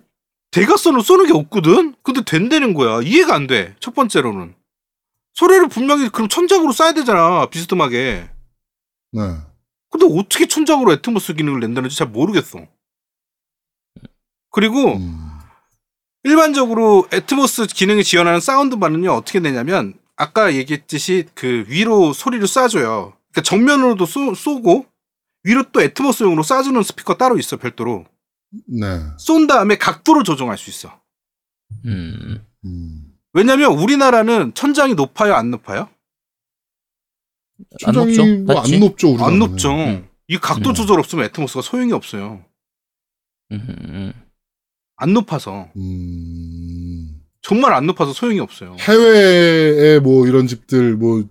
대각선으로 0.52 1.02
쏘는 1.02 1.26
게 1.26 1.32
없거든. 1.32 1.94
근데 2.02 2.22
된다는 2.24 2.74
거야. 2.74 3.00
이해가 3.02 3.34
안 3.34 3.46
돼. 3.46 3.74
첫 3.80 3.94
번째로는 3.94 4.54
소리를 5.34 5.68
분명히 5.68 6.08
그럼 6.08 6.28
천장으로 6.28 6.72
쏴야 6.72 6.94
되잖아. 6.94 7.46
비스듬하게. 7.46 8.28
네. 9.12 9.22
근데 9.90 10.06
어떻게 10.18 10.46
천장으로 10.46 10.92
Atmos 10.92 11.34
기능을 11.34 11.60
낸다는지 11.60 11.96
잘 11.96 12.08
모르겠어. 12.08 12.60
그리고 14.58 14.96
음. 14.96 15.38
일반적으로 16.24 17.06
Atmos 17.12 17.66
기능을 17.66 18.02
지원하는 18.02 18.40
soundbar는요 18.40 19.12
어떻게 19.12 19.38
되냐면 19.38 19.94
아까 20.16 20.52
얘기했듯이 20.52 21.26
그 21.34 21.64
위로 21.68 22.12
소리를 22.12 22.44
쏴줘요. 22.44 23.12
그러니까 23.30 23.42
정면으로도 23.44 24.04
쏘, 24.04 24.34
쏘고 24.34 24.84
위로 25.44 25.62
또 25.70 25.80
애트모스용으로 25.80 26.42
쏴주는 26.42 26.82
스피커 26.82 27.18
따로 27.18 27.38
있어 27.38 27.56
별도로. 27.56 28.04
네. 28.66 29.00
쏜 29.16 29.46
다음에 29.46 29.78
각도를 29.78 30.24
조정할 30.24 30.58
수 30.58 30.70
있어. 30.70 31.00
음, 31.84 32.44
음. 32.64 33.12
왜냐면 33.34 33.78
우리나라는 33.78 34.54
천장이 34.54 34.94
높아요 34.94 35.34
안 35.34 35.52
높아요? 35.52 35.88
안 37.84 37.94
높죠? 37.94 38.26
뭐안 38.26 38.44
낮지? 38.44 38.78
높죠. 38.80 39.08
우리나라는. 39.10 39.32
안 39.32 39.38
높죠. 39.38 39.70
음. 39.70 40.08
이 40.26 40.36
각도 40.36 40.70
음. 40.70 40.74
조절 40.74 40.98
없으면 40.98 41.26
애트모스가 41.26 41.62
소용이 41.62 41.92
없어요. 41.92 42.44
음, 43.52 43.66
음, 43.68 44.12
안 44.98 45.14
높아서 45.14 45.68
음. 45.76 47.20
정말 47.40 47.72
안 47.72 47.86
높아서 47.86 48.12
소용이 48.12 48.40
없어요. 48.40 48.76
해외에 48.80 49.98
뭐 50.00 50.26
이런 50.26 50.46
집들 50.46 50.96
뭐 50.96 51.24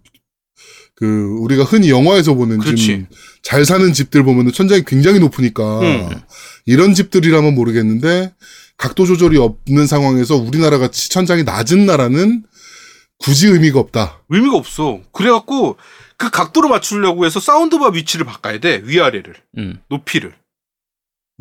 그 0.98 1.38
우리가 1.42 1.64
흔히 1.64 1.92
영화에서 1.92 2.34
보는 2.34 2.58
그렇지. 2.58 3.06
집잘 3.44 3.66
사는 3.66 3.94
집들 3.94 4.24
보면은 4.24 4.52
천장이 4.52 4.84
굉장히 4.86 5.20
높으니까 5.20 5.80
음. 5.82 6.10
이런 6.66 6.96
집들이라면 6.96 7.54
모르겠는데 7.54 8.34
각도 8.78 9.06
조절이 9.06 9.38
없는 9.38 9.86
상황에서 9.86 10.36
우리나라 10.36 10.80
같이 10.80 11.10
천장이 11.10 11.44
낮은 11.44 11.86
나라는 11.86 12.44
굳이 13.20 13.46
의미가 13.48 13.80
없다. 13.80 14.24
의미가 14.30 14.58
없어. 14.58 15.02
그래갖고 15.12 15.78
그 16.18 16.32
각도를 16.32 16.68
맞추려고 16.68 17.28
해서 17.28 17.40
사운드바 17.40 17.90
위치를 17.90 18.26
바꿔야 18.26 18.60
돼 18.60 18.82
위아래를 18.84 19.36
음. 19.60 19.80
높이를 19.90 20.34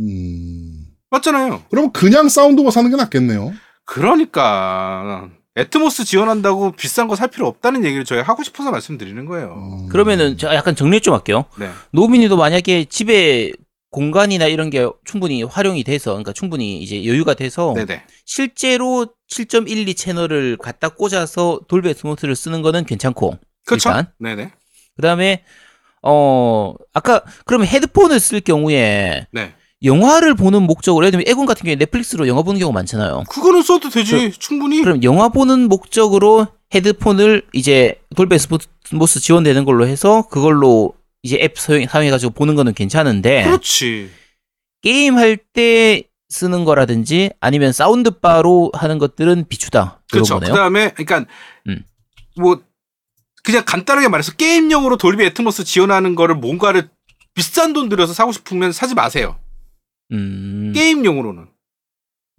음. 0.01 0.76
맞잖아요. 1.11 1.62
그럼 1.70 1.92
그냥 1.92 2.28
사운드바 2.28 2.70
사는 2.70 2.90
게 2.90 2.96
낫겠네요. 2.96 3.52
그러니까 3.84 5.28
Atmos 5.57 6.05
지원한다고 6.04 6.72
비싼 6.72 7.09
거 7.09 7.14
살 7.16 7.28
필요 7.28 7.46
없다는 7.46 7.84
얘기를 7.84 8.04
저희 8.04 8.20
하고 8.20 8.42
싶어서 8.42 8.70
말씀드리는 8.70 9.24
거예요. 9.26 9.54
음. 9.57 9.88
그러면은 9.88 10.36
제가 10.36 10.54
약간 10.54 10.74
정리 10.76 11.00
좀 11.00 11.14
할게요. 11.14 11.44
네. 11.59 11.70
노미님도 11.93 12.37
만약에 12.36 12.84
집에 12.86 13.52
공간이나 13.90 14.46
이런 14.46 14.68
게 14.68 14.86
충분히 15.04 15.42
활용이 15.42 15.82
돼서, 15.84 16.11
그러니까 16.11 16.32
충분히 16.34 16.78
이제 16.82 17.07
여유가 17.07 17.32
돼서 17.34 17.72
네네. 17.74 18.02
실제로 18.26 19.07
7.12 19.30 19.96
채널을 19.96 20.59
갖다 20.59 20.88
꽂아서 20.90 21.61
Dolby 21.68 21.95
Atmos를 21.95 22.37
쓰는 22.36 22.61
거는 22.61 22.84
괜찮고, 22.84 23.38
그렇죠. 23.64 23.88
일단. 23.88 24.12
네네. 24.18 24.50
그다음에 24.96 25.44
어 26.02 26.74
아까 26.92 27.22
그러면 27.46 27.66
헤드폰을 27.68 28.20
쓸 28.20 28.40
경우에 28.40 29.26
네. 29.30 29.54
영화를 29.83 30.35
보는 30.35 30.62
목적으로 30.62 31.05
예를 31.05 31.12
들면 31.12 31.29
에곤 31.29 31.47
같은 31.47 31.64
경우에 31.64 31.77
넷플릭스로 31.77 32.27
영화 32.29 32.43
보는 32.43 32.59
경우가 32.59 32.74
많잖아요. 32.74 33.24
그거는 33.29 33.62
써도 33.62 33.91
되지. 33.91 34.33
충분히. 34.39 34.83
그럼 34.83 35.03
영화 35.03 35.29
보는 35.29 35.68
목적으로 35.68 36.47
헤드폰을 36.74 37.43
이제 37.53 38.01
Dolby 38.16 38.39
Atmos 38.39 39.20
지원되는 39.20 39.64
걸로 39.64 39.87
해서 39.87 40.27
그걸로 40.29 40.95
이제 41.22 41.39
앱 41.41 41.59
사용, 41.59 41.87
사용해가지고 41.87 42.33
보는 42.33 42.55
거는 42.55 42.72
괜찮은데 42.74 43.45
그렇지. 43.45 44.11
게임 44.83 45.16
할 45.18 45.39
때 45.53 46.05
쓰는 46.29 46.64
거라든지 46.64 47.31
아니면 47.41 47.72
사운드바로 47.72 48.70
하는 48.74 48.99
것들은 48.99 49.47
비추다. 49.49 50.01
그렇죠. 50.11 50.41
그. 50.41 50.47
다음에, 50.47 50.91
그러니까, 50.91 51.24
음. 51.68 51.85
뭐, 52.37 52.61
그냥 53.45 53.62
간단하게 53.64 54.09
말해서 54.09 54.33
게임용으로 54.33 54.97
Dolby 54.97 55.24
Atmos 55.24 55.62
지원하는 55.62 56.16
거를 56.16 56.35
뭔가를 56.35 56.89
비싼 57.35 57.72
돈 57.72 57.89
들여서 57.89 58.12
사고 58.12 58.33
싶으면 58.33 58.72
사지 58.72 58.95
마세요. 58.97 59.37
음, 60.12 60.72
게임용으로는. 60.74 61.46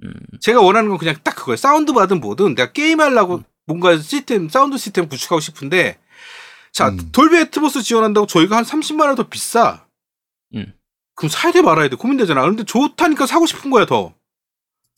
음, 0.04 0.14
제가 0.42 0.62
원하는 0.62 0.90
건 0.90 0.98
그냥 0.98 1.16
딱 1.24 1.36
그거예요. 1.36 1.58
사운드바든 1.58 2.20
뭐든 2.20 2.56
내가 2.56 2.72
게임하려고 2.72 3.44
뭔가 3.66 3.98
시스템, 3.98 4.48
사운드 4.50 4.78
시스템 4.78 5.10
구축하고 5.10 5.40
싶은데, 5.40 6.00
자, 6.72 6.90
음. 6.90 7.10
Dolby 7.12 7.38
Atmos 7.38 7.82
지원한다고 7.84 8.28
저희가 8.28 8.56
한 8.58 8.64
30만 8.64 9.08
원 9.08 9.16
더 9.16 9.28
비싸. 9.28 9.86
음. 10.56 10.74
그럼 11.16 11.30
사야 11.30 11.52
돼 11.52 11.62
말아야 11.62 11.90
돼. 11.90 11.96
고민되잖아. 11.96 12.42
근데 12.44 12.64
좋다니까 12.64 13.26
사고 13.26 13.46
싶은 13.48 13.72
거야, 13.72 13.86
더. 13.86 14.14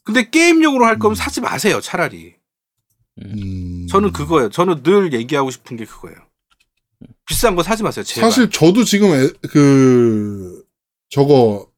근데 0.03 0.29
게임용으로 0.29 0.85
할 0.85 0.99
거면 0.99 1.13
음. 1.13 1.15
사지 1.15 1.39
마세요, 1.41 1.79
차라리. 1.81 2.35
음. 3.23 3.87
저는 3.89 4.11
그거예요. 4.11 4.49
저는 4.49 4.83
늘 4.83 5.13
얘기하고 5.13 5.49
싶은 5.51 5.77
게 5.77 5.85
그거예요. 5.85 6.17
비싼 7.25 7.55
거 7.55 7.63
사지 7.63 7.83
마세요, 7.83 8.03
제발. 8.03 8.29
사실 8.29 8.49
저도 8.49 8.83
지금 8.83 9.11
에- 9.13 9.29
그 9.49 10.63
저거 11.09 11.68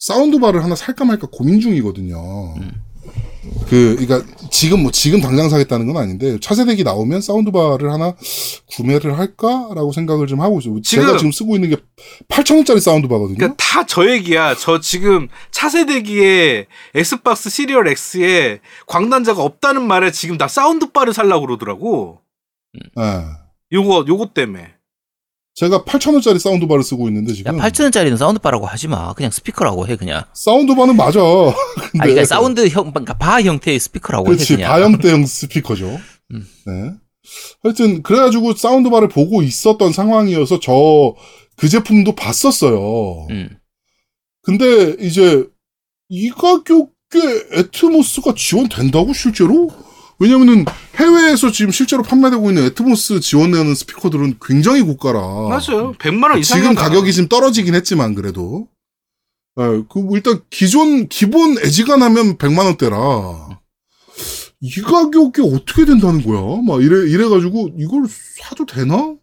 사운드바를 0.00 0.64
하나 0.64 0.74
살까 0.74 1.04
말까 1.04 1.28
고민 1.30 1.60
중이거든요. 1.60 2.54
음. 2.56 2.82
그 3.68 3.96
그러니까 3.98 4.22
지금 4.50 4.82
뭐 4.82 4.90
지금 4.92 5.20
당장 5.20 5.48
사겠다는 5.48 5.86
건 5.86 5.96
아닌데 5.96 6.38
차세대기 6.40 6.84
나오면 6.84 7.20
사운드바를 7.22 7.90
하나 7.90 8.14
구매를 8.74 9.18
할까라고 9.18 9.92
생각을 9.92 10.26
좀 10.26 10.40
하고 10.40 10.58
있어요. 10.58 10.80
제가 10.82 11.06
지금- 11.06 11.18
지금 11.18 11.32
쓰고 11.32 11.54
있는 11.54 11.70
게 11.70 11.76
8,000원짜리 12.28 12.80
사운드바거든요. 12.80 13.36
그러니까 13.36 13.56
다 13.56 13.84
저 13.86 14.10
얘기야. 14.10 14.54
저 14.56 14.80
지금 14.80 15.28
차세대기에 15.52 16.66
Xbox 16.94 17.48
Series 17.50 17.88
X에 17.88 18.60
광단자가 18.86 19.42
없다는 19.42 19.82
말에 19.86 20.10
지금 20.12 20.36
나 20.36 20.46
사운드바를 20.48 21.12
살라고 21.14 21.46
그러더라고. 21.46 22.20
예. 22.98 23.02
요거 23.72 24.04
요거 24.08 24.30
때문에. 24.34 24.74
제가 25.60 25.84
8,000원짜리 25.84 26.38
사운드바를 26.38 26.82
쓰고 26.82 27.08
있는데 27.08 27.32
야, 27.32 27.34
지금 27.34 27.58
8천원짜리는 27.58 28.16
사운드바라고 28.16 28.66
하지 28.66 28.88
마. 28.88 29.12
그냥 29.12 29.30
스피커라고 29.30 29.86
해, 29.88 29.96
그냥. 29.96 30.24
사운드바는 30.32 30.96
맞아. 30.96 31.20
아, 31.20 31.52
그러니까 31.92 32.24
사운드 32.24 32.66
형, 32.68 32.90
그러니까 32.92 33.14
바 33.14 33.42
형태의 33.42 33.78
스피커라고 33.78 34.26
해, 34.26 34.36
그렇지 34.36 34.56
그냥. 34.56 34.70
바 34.70 34.77
형태형 34.77 35.26
스피커죠. 35.26 35.98
음. 36.32 36.46
네. 36.66 36.92
하여튼 37.62 38.02
그래가지고 38.02 38.54
사운드바를 38.54 39.08
보고 39.08 39.42
있었던 39.42 39.92
상황이어서 39.92 40.60
저 40.60 41.14
그 41.60 41.68
제품도 41.68 42.14
봤었어요. 42.14 43.26
음. 43.28 43.50
근데 44.40 44.96
이제 44.98 45.46
이 46.08 46.30
가격에 46.30 46.88
Atmos가 47.52 48.32
지원된다고 48.34 49.12
실제로? 49.12 49.68
왜냐면은 50.20 50.66
해외에서 50.96 51.50
지금 51.50 51.72
실제로 51.72 52.02
판매되고 52.02 52.50
있는 52.50 52.64
Atmos 52.66 53.20
지원되는 53.20 53.74
스피커들은 53.74 54.36
굉장히 54.44 54.82
고가라. 54.82 55.18
맞아요. 55.20 55.92
100만 55.98 56.30
원 56.30 56.38
이상이 56.38 56.60
어. 56.60 56.62
지금 56.70 56.74
가격이 56.74 57.12
지금 57.12 57.28
떨어지긴 57.28 57.74
했지만 57.74 58.14
그래도 58.14 58.68
예, 59.58 59.82
그 59.88 60.06
일단 60.12 60.40
기존 60.50 61.08
기본 61.08 61.58
애지간하면 61.58 62.36
100만 62.36 62.66
원대라 62.66 63.60
이 64.60 64.82
가격이 64.82 65.40
어떻게 65.42 65.86
된다는 65.86 66.22
거야? 66.22 66.62
막 66.66 66.82
이래 66.82 67.08
이래 67.10 67.26
가지고 67.26 67.70
이걸 67.78 68.04
사도 68.08 68.66
되나? 68.66 69.14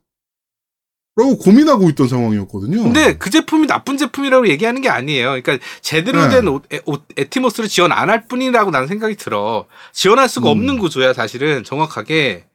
라고 1.17 1.37
고민하고 1.39 1.89
있던 1.89 2.07
상황이었거든요. 2.07 2.83
근데 2.83 3.17
그 3.17 3.31
제품이 3.31 3.65
나쁜 3.65 3.97
제품이라고 3.97 4.47
얘기하는 4.49 4.81
게 4.81 4.89
아니에요. 4.89 5.29
그러니까 5.41 5.57
제대로 5.81 6.21
네. 6.23 6.29
된 6.29 6.47
오- 6.47 6.61
에- 6.71 6.81
오- 6.85 6.99
Atmos를 7.17 7.67
지원 7.67 7.91
안 7.91 8.07
할 8.09 8.27
뿐이라고 8.27 8.69
나는 8.69 8.87
생각이 8.87 9.15
들어. 9.15 9.65
지원할 9.93 10.29
수가 10.29 10.49
음. 10.49 10.51
없는 10.51 10.77
구조야, 10.77 11.13
사실은. 11.13 11.63
정확하게. 11.63 12.45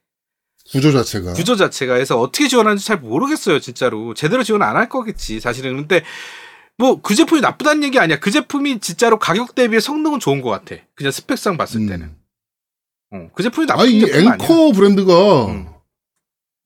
구조 0.71 0.93
자체가 0.93 1.33
구조 1.33 1.57
자체가 1.57 1.95
해서 1.97 2.19
어떻게 2.21 2.47
지원하는지 2.47 2.87
잘 2.87 2.99
모르겠어요, 2.99 3.59
진짜로. 3.59 4.15
제대로 4.15 4.45
지원 4.45 4.63
안 4.63 4.77
할 4.77 4.89
거겠지, 4.89 5.41
사실은. 5.41 5.77
근데 5.77 6.05
뭐 6.79 7.03
그 7.03 7.17
제품이 7.17 7.41
나쁘다는 7.41 7.83
얘기 7.83 7.99
아니야. 7.99 8.21
그 8.21 8.31
제품이 8.31 8.79
진짜로 8.79 9.19
가격 9.19 9.57
대비에 9.57 9.81
성능은 9.81 10.21
좋은 10.21 10.41
것 10.41 10.51
같아. 10.51 10.77
그냥 10.95 11.11
스펙상 11.11 11.57
봤을 11.59 11.81
음. 11.81 11.89
때는. 11.89 12.15
어, 13.13 13.29
그 13.35 13.43
제품이 13.43 13.67
나쁜 13.67 13.83
아니 13.83 13.97
이 13.97 14.01
제품 14.01 14.17
아니야. 14.19 14.33
앵커 14.35 14.73
브랜드가 14.73 15.47
음. 15.47 15.67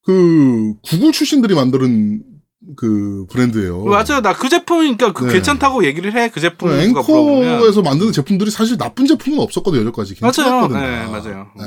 그 0.06 0.74
구글 0.82 1.10
출신들이 1.12 1.54
만드는 1.54 2.22
그 2.76 3.26
브랜드예요. 3.30 3.84
맞아요. 3.84 4.20
나 4.22 4.32
그 4.32 4.48
제품이니까 4.48 5.12
그 5.12 5.24
네. 5.26 5.34
괜찮다고 5.34 5.84
얘기를 5.84 6.14
해. 6.14 6.30
그 6.30 6.40
제품 6.40 6.68
물어보면. 6.68 7.54
앵커에서 7.54 7.82
만드는 7.82 8.12
제품들이 8.12 8.50
사실 8.50 8.76
나쁜 8.78 9.06
제품은 9.06 9.38
없었거든요, 9.40 9.82
여기까지. 9.86 10.14
맞아요. 10.20 10.32
괜찮았거든요. 10.32 10.80
네, 10.80 11.06
맞아요. 11.06 11.46
네. 11.58 11.64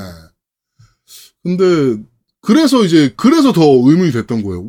근데 1.42 2.02
그래서 2.42 2.84
이제 2.84 3.12
그래서 3.16 3.52
더 3.52 3.62
의문이 3.62 4.12
됐던 4.12 4.42
거예요. 4.42 4.64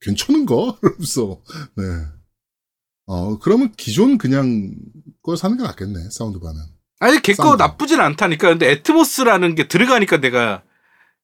괜찮은가? 0.00 0.54
이러면서 0.82 1.40
네. 1.76 1.84
어 3.06 3.38
그러면 3.38 3.72
기존 3.76 4.18
그냥 4.18 4.74
걸 5.22 5.36
사는 5.36 5.56
게 5.56 5.62
낫겠네 5.62 6.10
사운드바는. 6.10 6.60
아니 7.00 7.20
걔거. 7.22 7.56
나쁘진 7.56 8.00
않다니까. 8.00 8.48
근데 8.50 8.70
애트모스라는 8.70 9.54
게 9.56 9.66
들어가니까 9.68 10.18
내가 10.20 10.62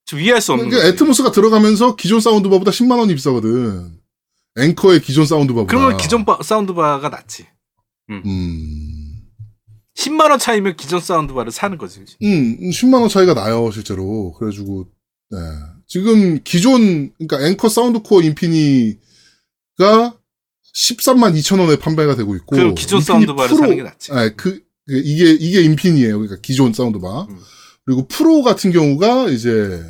좀 0.09 0.21
이해할 0.21 0.41
수 0.41 0.53
없는 0.53 0.71
그러니까 0.71 0.87
거지. 0.91 0.95
애트모스가 0.95 1.33
들어가면서 1.33 1.95
기존 1.95 2.21
사운드바보다 2.21 2.71
10만 2.71 2.99
원이 2.99 3.15
비싸거든. 3.15 3.93
앵커의 4.59 5.03
기존 5.03 5.27
사운드바보다. 5.27 5.69
그러면 5.71 5.99
기존 5.99 6.25
바- 6.25 6.39
사운드바가 6.43 7.11
낫지. 7.11 7.47
음. 8.11 8.25
10만 9.97 10.31
원 10.31 10.39
차이면 10.39 10.77
기존 10.79 11.01
사운드바를 11.01 11.53
사는 11.53 11.77
거지. 11.77 12.05
음, 12.23 12.57
10만 12.71 13.01
원 13.01 13.11
차이가 13.11 13.35
나요, 13.35 13.71
실제로. 13.71 14.33
그래가지고, 14.33 14.87
네. 15.31 15.39
지금 15.87 16.43
기존, 16.43 17.13
그러니까 17.19 17.47
Anker 17.47 17.69
Soundcore 17.69 18.23
Infini가 18.23 18.97
13만 20.75 21.35
2천 21.39 21.61
원에 21.61 21.77
판매가 21.77 22.15
되고 22.17 22.35
있고. 22.37 22.57
그럼 22.57 22.75
기존 22.75 23.03
사운드바를 23.03 23.49
Pro- 23.49 23.59
사는 23.59 23.77
게 23.77 23.83
낫지. 23.83 24.13
네, 24.13 24.31
그, 24.37 24.63
그 24.87 24.97
이게, 25.05 25.33
이게 25.33 25.61
Infini예요. 25.63 26.19
그러니까 26.19 26.41
기존 26.41 26.73
사운드바. 26.73 27.23
음. 27.29 27.39
그리고 27.85 28.07
프로 28.09 28.43
같은 28.43 28.71
경우가 28.71 29.29
이제 29.31 29.83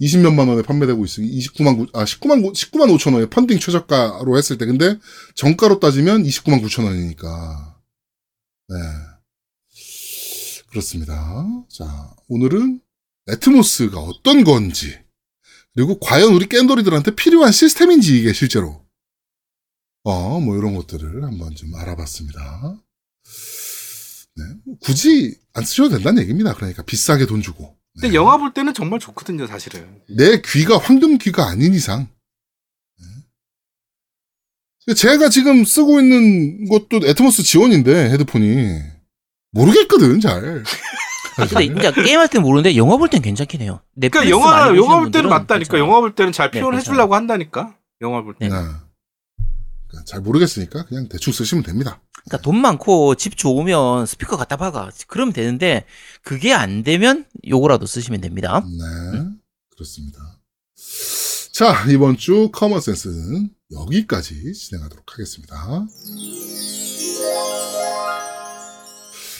20몇만 0.00 0.48
원에 0.48 0.62
판매되고 0.62 1.04
있으니 1.04 1.30
29만 1.38 1.76
9, 1.76 1.86
아, 1.92 2.04
19만, 2.04 2.42
9, 2.42 2.52
19만 2.52 2.96
5천 2.96 3.14
원에 3.14 3.28
펀딩 3.28 3.58
최저가로 3.58 4.36
했을 4.38 4.56
때. 4.56 4.66
근데 4.66 4.98
정가로 5.34 5.78
따지면 5.80 6.22
29만 6.22 6.62
9천 6.62 6.84
원이니까. 6.84 7.80
네. 8.68 8.76
그렇습니다. 10.70 11.46
자, 11.68 12.14
오늘은 12.28 12.80
애트모스가 13.28 14.00
어떤 14.00 14.44
건지, 14.44 14.98
그리고 15.74 15.98
과연 15.98 16.32
우리 16.32 16.48
깬돌이들한테 16.48 17.14
필요한 17.14 17.52
시스템인지 17.52 18.18
이게 18.18 18.32
실제로. 18.32 18.84
어, 20.04 20.40
뭐 20.40 20.56
이런 20.56 20.74
것들을 20.74 21.22
한번 21.24 21.54
좀 21.54 21.74
알아봤습니다. 21.74 22.80
네. 24.36 24.44
굳이 24.80 25.38
안 25.52 25.64
쓰셔도 25.64 25.90
된다는 25.90 26.22
얘기입니다. 26.22 26.54
그러니까 26.54 26.82
비싸게 26.82 27.26
돈 27.26 27.42
주고. 27.42 27.79
근데 28.00 28.08
네. 28.08 28.14
영화 28.14 28.36
볼 28.38 28.52
때는 28.54 28.72
정말 28.72 28.98
좋거든요, 28.98 29.46
사실은. 29.46 30.00
내 30.08 30.40
귀가 30.42 30.78
황금 30.78 31.18
귀가 31.18 31.46
아닌 31.48 31.74
이상. 31.74 32.08
네. 34.86 34.94
제가 34.94 35.28
지금 35.28 35.64
쓰고 35.64 36.00
있는 36.00 36.66
것도 36.68 37.06
애트모스 37.06 37.42
지원인데 37.42 38.10
헤드폰이 38.10 38.78
모르겠거든 39.52 40.20
잘. 40.20 40.64
근데 41.36 41.66
진짜 41.66 41.90
게임할 41.92 42.28
땐 42.28 42.42
모르는데 42.42 42.76
영화 42.76 42.96
볼 42.96 43.08
땐 43.08 43.22
괜찮긴 43.22 43.60
해요. 43.62 43.80
그러니까 43.94 44.28
영화 44.28 44.74
영화 44.76 44.98
볼 44.98 45.10
때는 45.10 45.28
맞다니까. 45.30 45.58
괜찮아요. 45.58 45.84
영화 45.86 46.00
볼 46.00 46.14
때는 46.14 46.32
잘 46.32 46.50
네, 46.50 46.60
표현해. 46.60 46.80
주려고 46.80 47.14
한다니까. 47.14 47.76
영화 48.00 48.22
볼 48.22 48.34
때. 48.34 48.48
네. 48.48 48.54
잘 50.06 50.20
모르겠으니까 50.20 50.84
그냥 50.86 51.08
대충 51.08 51.32
쓰시면 51.32 51.64
됩니다. 51.64 52.00
그러니까 52.24 52.38
돈 52.38 52.60
많고 52.60 53.14
집 53.14 53.36
좋으면 53.36 54.06
스피커 54.06 54.36
갖다 54.36 54.56
박아. 54.56 54.90
그러면 55.06 55.32
되는데 55.32 55.84
그게 56.22 56.52
안 56.52 56.82
되면 56.82 57.24
요거라도 57.46 57.86
쓰시면 57.86 58.20
됩니다. 58.20 58.64
네, 58.66 59.24
그렇습니다. 59.70 60.18
자 61.52 61.84
이번 61.90 62.16
주 62.16 62.50
common 62.52 62.80
sense는 62.80 63.50
여기까지 63.72 64.52
진행하도록 64.52 65.12
하겠습니다. 65.12 65.86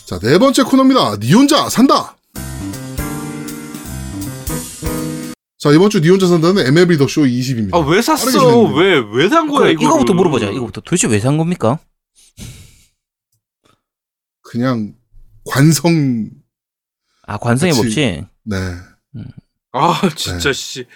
자, 0.06 0.18
네 0.18 0.38
번째 0.38 0.64
코너입니다. 0.64 1.18
니 1.18 1.32
혼자 1.32 1.68
산다! 1.68 2.16
자, 5.60 5.70
이번 5.72 5.90
주 5.90 6.00
니 6.00 6.08
혼자 6.08 6.26
산다는 6.26 6.66
MLB 6.66 6.96
The 6.96 7.04
Show 7.06 7.22
20입니다. 7.26 7.74
아 7.74 7.78
왜 7.86 8.00
샀어? 8.00 8.64
왜 8.72 8.98
왜 8.98 9.28
산 9.28 9.46
거야 9.46 9.60
그래, 9.60 9.72
이거? 9.72 9.84
이거부터 9.84 10.14
물어보자. 10.14 10.48
이거부터 10.50 10.80
도대체 10.80 11.06
왜 11.06 11.20
산 11.20 11.36
겁니까? 11.36 11.78
그냥 14.42 14.94
관성, 15.44 16.30
아 17.26 17.36
관성의 17.36 17.74
그치. 17.74 17.82
법칙. 17.84 18.26
네. 18.44 18.56
아 19.72 20.00
진짜 20.16 20.52
씨. 20.52 20.86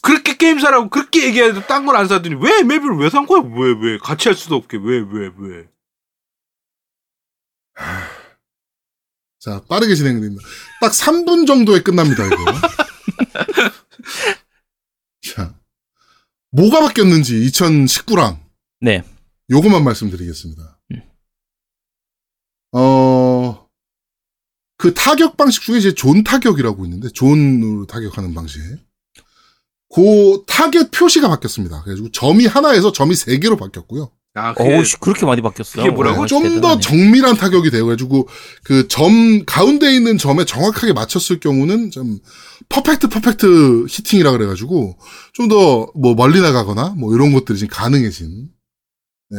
그렇게 0.00 0.36
게임 0.36 0.58
사라고 0.58 0.88
그렇게 0.88 1.26
얘기해도 1.26 1.66
딴 1.66 1.84
걸 1.84 1.96
안 1.96 2.08
사더니 2.08 2.34
왜 2.36 2.62
맵을 2.62 2.96
왜산 2.98 3.26
거야? 3.26 3.42
왜 3.42 3.74
왜? 3.92 3.98
같이 3.98 4.28
할 4.28 4.34
수도 4.36 4.56
없게 4.56 4.78
왜 4.78 5.00
왜 5.00 5.30
왜? 5.38 5.68
자, 9.38 9.60
빠르게 9.68 9.94
진행됩니다. 9.94 10.42
딱 10.80 10.92
3분 10.92 11.46
정도에 11.46 11.80
끝납니다, 11.82 12.24
이거. 12.26 12.36
자, 15.34 15.54
뭐가 16.50 16.80
바뀌었는지 16.80 17.34
2019랑 17.50 18.38
네. 18.80 19.02
요것만 19.50 19.84
말씀드리겠습니다. 19.84 20.78
음. 20.92 21.02
어, 22.72 23.66
그 24.76 24.94
타격 24.94 25.36
방식 25.36 25.62
중에 25.62 25.78
이제 25.78 25.92
존 25.94 26.22
타격이라고 26.22 26.84
있는데, 26.84 27.08
zone으로 27.08 27.86
타격하는 27.86 28.34
방식. 28.34 28.60
그 29.94 30.44
타겟 30.46 30.90
표시가 30.90 31.28
바뀌었습니다. 31.28 31.82
그래가지고 31.82 32.10
점이 32.12 32.46
하나에서 32.46 32.92
점이 32.92 33.14
세 33.14 33.38
개로 33.38 33.56
바뀌었고요. 33.56 34.10
아 34.34 34.52
그게 34.54 34.76
어우, 34.76 34.84
씨, 34.84 34.98
그렇게 35.00 35.24
많이 35.24 35.40
바뀌었어요. 35.40 35.82
그게 35.82 35.92
뭐라고? 35.94 36.22
어, 36.22 36.26
좀더 36.26 36.48
대단하네. 36.50 36.80
정밀한 36.82 37.36
타격이 37.38 37.70
돼요. 37.70 37.86
그래가지고 37.86 38.28
그 38.62 38.86
점 38.88 39.44
가운데 39.46 39.92
있는 39.92 40.18
점에 40.18 40.44
정확하게 40.44 40.92
맞췄을 40.92 41.40
경우는 41.40 41.90
좀 41.90 42.20
perfect 42.70 43.08
perfect 43.08 43.86
hitting이라 43.88 44.32
그래가지고 44.32 44.98
좀 45.32 45.48
더 45.48 45.90
뭐 45.94 46.14
멀리 46.14 46.40
나가거나 46.40 46.90
뭐 46.98 47.14
이런 47.14 47.32
것들이 47.32 47.58
지금 47.58 47.74
가능해진 47.74 48.50
네 49.30 49.38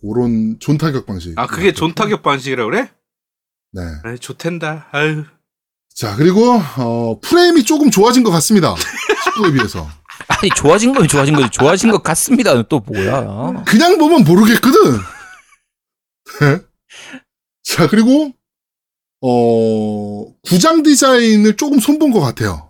그런 0.00 0.56
존 0.60 0.78
타격 0.78 1.06
방식. 1.06 1.38
아 1.38 1.46
그게 1.46 1.72
존 1.72 1.94
타격 1.94 2.22
방식이라 2.22 2.64
그래? 2.64 2.90
네. 3.72 3.82
아 4.04 4.16
좋댄다. 4.16 4.88
아유. 4.92 5.24
자 5.94 6.14
그리고 6.16 6.60
어 6.78 7.18
프레임이 7.20 7.64
조금 7.64 7.90
좋아진 7.90 8.22
것 8.22 8.30
같습니다. 8.30 8.74
19에 9.36 9.52
비해서. 9.54 9.88
아니 10.28 10.50
좋아진 10.56 10.92
거면 10.92 11.08
좋아진 11.08 11.34
거지. 11.34 11.48
좋아진 11.50 11.90
것 11.90 12.02
같습니다. 12.02 12.60
또 12.62 12.80
뭐야? 12.80 13.62
그냥 13.66 13.98
보면 13.98 14.24
모르겠거든. 14.24 14.80
네. 16.40 16.60
자 17.64 17.88
그리고 17.88 18.32
어 19.20 20.32
구장 20.42 20.82
디자인을 20.82 21.56
조금 21.56 21.80
손본 21.80 22.12
것 22.12 22.20
같아요. 22.20 22.67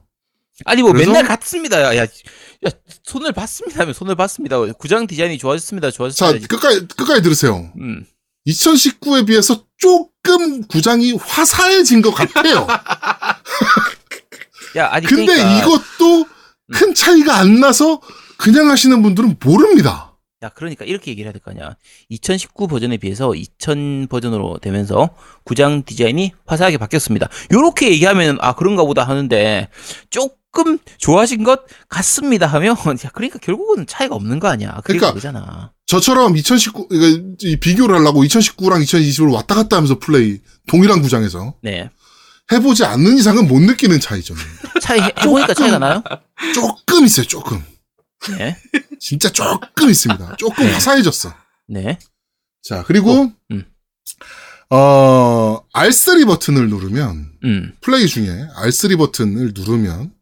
아니 0.65 0.83
뭐 0.83 0.93
그래서? 0.93 1.11
맨날 1.13 1.27
같습니다. 1.29 1.81
야, 1.83 1.97
야, 1.97 2.03
야 2.03 2.71
손을 3.05 3.33
봤습니다. 3.33 3.81
하면 3.83 3.95
손을 3.95 4.17
봤습니다. 4.17 4.61
구장 4.75 5.07
디자인이 5.07 5.39
좋아졌습니다. 5.39 5.91
자 5.91 5.97
좋아졌습니다. 5.97 6.47
끝까지 6.49 6.87
끝까지 6.89 7.23
들으세요. 7.23 7.71
음. 7.81 8.05
2019에 8.47 9.27
비해서 9.27 9.65
조금 9.77 10.63
구장이 10.67 11.13
화사해진 11.21 12.03
것 12.03 12.13
같아요. 12.13 12.67
야 14.77 14.89
아니 14.91 15.07
근데 15.07 15.35
그러니까, 15.37 15.59
이것도 15.59 16.27
큰 16.73 16.95
차이가 16.95 17.37
안 17.37 17.61
나서 17.61 18.01
그냥 18.37 18.71
하시는 18.71 19.01
분들은 19.03 19.37
모릅니다. 19.45 20.17
야 20.43 20.49
그러니까 20.51 20.85
이렇게 20.85 21.11
얘기를 21.11 21.27
해야 21.27 21.33
될 21.33 21.41
거 21.43 21.51
아니야. 21.51 21.77
2019 22.11 22.69
버전에 22.69 22.97
비해서 22.97 23.35
2000 23.35 24.07
버전으로 24.09 24.59
되면서 24.63 25.11
구장 25.45 25.83
디자인이 25.85 26.33
화사하게 26.47 26.79
바뀌었습니다. 26.79 27.29
요렇게 27.53 27.91
얘기하면 27.91 28.39
아 28.41 28.55
그런가 28.55 28.85
보다 28.85 29.03
하는데 29.05 29.69
조금 30.11 30.37
좋아진 30.99 31.45
것 31.45 31.61
같습니다 31.89 32.47
하면 32.47 32.77
야 33.05 33.11
그러니까 33.13 33.39
결국은 33.39 33.87
차이가 33.87 34.15
없는 34.15 34.39
거 34.41 34.49
아니야. 34.49 34.81
그러니까 34.85 35.09
그거잖아. 35.09 35.73
저처럼 35.87 36.37
2019, 36.37 36.89
이거 36.91 37.07
이 37.43 37.57
비교를 37.57 37.97
하려고 37.97 38.23
2019랑 38.25 38.83
2020을 38.83 39.33
왔다 39.33 39.55
갔다 39.55 39.77
하면서 39.77 39.99
플레이, 39.99 40.41
동일한 40.67 41.01
구장에서 41.03 41.55
네. 41.63 41.89
해보지 42.53 42.85
않는 42.85 43.17
이상은 43.19 43.47
못 43.49 43.61
느끼는 43.61 44.01
차이죠. 44.01 44.35
차이 44.83 45.01
해- 45.01 45.13
해보니까 45.21 45.55
차이가 45.55 45.79
나요? 45.79 46.03
조금 46.55 47.05
있어요, 47.05 47.27
조금. 47.27 47.63
네. 48.37 48.57
진짜 49.01 49.31
조금 49.31 49.89
있습니다. 49.91 50.37
조금 50.37 50.65
네. 50.65 50.73
화사해졌어. 50.73 51.33
네. 51.69 51.99
자, 52.63 52.83
그리고, 52.87 53.31
음. 53.51 53.65
어, 54.71 55.63
R3 55.73 56.27
버튼을 56.27 56.69
누르면, 56.69 57.33
음. 57.45 57.73
플레이 57.81 58.07
중에 58.07 58.47
R3 58.57 58.99
버튼을 58.99 59.53
누르면 59.55 60.13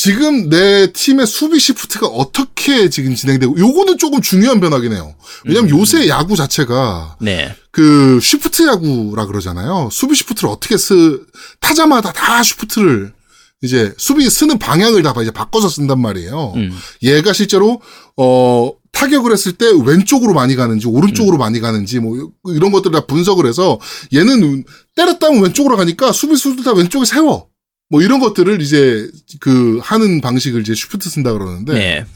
지금 0.00 0.48
내 0.48 0.92
팀의 0.92 1.26
수비 1.26 1.58
시프트가 1.58 2.06
어떻게 2.06 2.88
지금 2.88 3.16
진행되고 3.16 3.58
요거는 3.58 3.98
조금 3.98 4.20
중요한 4.20 4.60
변화긴 4.60 4.92
해요. 4.92 5.16
왜냐면 5.44 5.72
음. 5.72 5.76
요새 5.80 6.06
야구 6.06 6.36
자체가 6.36 7.16
네. 7.20 7.52
그 7.72 8.20
쉬프트 8.22 8.68
야구라 8.68 9.26
그러잖아요. 9.26 9.88
수비 9.90 10.14
시프트를 10.14 10.50
어떻게 10.50 10.76
쓰 10.76 11.26
타자마다 11.58 12.12
다 12.12 12.44
쉬프트를 12.44 13.12
이제 13.60 13.92
수비 13.98 14.30
쓰는 14.30 14.60
방향을 14.60 15.02
다 15.02 15.12
이제 15.20 15.32
바꿔서 15.32 15.68
쓴단 15.68 16.00
말이에요. 16.00 16.52
음. 16.54 16.70
얘가 17.02 17.32
실제로 17.32 17.82
어 18.16 18.70
타격을 18.92 19.32
했을 19.32 19.50
때 19.50 19.66
왼쪽으로 19.84 20.32
많이 20.32 20.54
가는지 20.54 20.86
오른쪽으로 20.86 21.38
음. 21.38 21.40
많이 21.40 21.58
가는지 21.58 21.98
뭐 21.98 22.30
이런 22.46 22.70
것들 22.70 22.92
다 22.92 23.04
분석을 23.04 23.46
해서 23.46 23.80
얘는 24.14 24.62
때렸다면 24.94 25.42
왼쪽으로 25.42 25.76
가니까 25.76 26.12
수비수들 26.12 26.62
다 26.62 26.72
왼쪽에 26.72 27.04
세워. 27.04 27.48
뭐 27.88 28.02
이런 28.02 28.20
것들을 28.20 28.60
이제 28.60 29.10
그 29.40 29.80
하는 29.82 30.20
방식을 30.20 30.60
이제 30.60 30.74
시프트 30.74 31.08
쓴다 31.08 31.32
그러는데 31.32 31.72
네. 31.72 32.06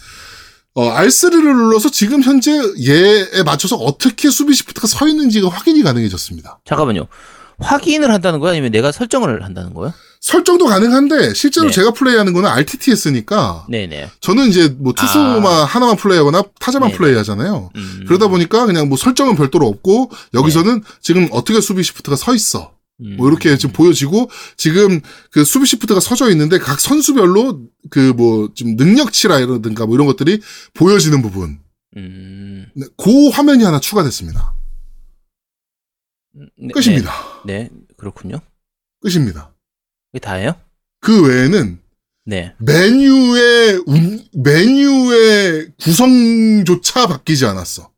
어 0.75 0.91
R3를 0.95 1.43
눌러서 1.43 1.91
지금 1.91 2.23
현재 2.23 2.51
얘에 2.53 3.43
맞춰서 3.45 3.77
어떻게 3.77 4.31
수비 4.31 4.55
시프트가 4.55 4.87
서 4.87 5.07
있는지가 5.07 5.49
확인이 5.49 5.83
가능해졌습니다. 5.83 6.61
잠깐만요. 6.65 7.07
확인을 7.59 8.11
한다는 8.11 8.41
거야? 8.41 8.53
아니면 8.53 8.73
내가 8.73 8.93
설정을 8.93 9.45
한다는 9.45 9.75
거야? 9.75 9.95
설정도 10.21 10.67
가능한데 10.67 11.35
실제로 11.35 11.67
네. 11.67 11.73
제가 11.73 11.93
플레이하는 11.93 12.33
거는 12.33 12.49
RTTS니까 12.49 13.67
네네. 13.69 14.11
저는 14.21 14.49
이제 14.49 14.75
뭐 14.79 14.93
투수만 14.93 15.45
아. 15.45 15.65
하나만 15.65 15.97
플레이하거나 15.97 16.43
타자만 16.61 16.91
네네. 16.91 16.99
플레이하잖아요. 16.99 17.71
음. 17.75 18.05
그러다 18.07 18.29
보니까 18.29 18.67
그냥 18.67 18.89
뭐 18.89 18.97
설정은 18.97 19.37
별도로 19.37 19.67
없고 19.67 20.11
여기서는 20.35 20.83
지금 21.01 21.29
어떻게 21.33 21.61
수비 21.61 21.83
시프트가 21.83 22.17
서 22.17 22.35
있어. 22.35 22.73
음. 23.05 23.17
뭐 23.17 23.29
이렇게 23.29 23.57
지금 23.57 23.73
보여지고 23.73 24.31
지금 24.57 25.01
그 25.31 25.45
수비 25.45 25.67
시프트가 25.67 26.01
서져 26.01 26.31
있는데 26.31 26.59
각 26.59 26.81
선수별로 26.81 27.67
그뭐좀 27.91 28.77
능력치라든가 28.77 29.87
뭐 29.87 29.95
이런 29.97 30.07
것들이 30.07 30.41
보여지는 30.75 31.23
부분. 31.23 31.61
음. 31.97 32.67
네, 32.75 32.87
그 32.97 33.29
화면이 33.29 33.65
하나 33.65 33.81
추가됐습니다. 33.81 34.55
네, 36.35 36.69
끝입니다. 36.73 37.13
네, 37.45 37.65
네, 37.65 37.71
그렇군요. 37.97 38.41
끝입니다. 39.01 39.53
이게 40.13 40.21
다예요? 40.21 40.55
그 41.01 41.27
외에는 41.27 41.81
네. 42.25 42.55
메뉴의 42.59 43.83
운- 43.87 44.25
메뉴의 44.33 45.73
구성조차 45.81 47.07
바뀌지 47.09 47.45
않았어. 47.47 47.91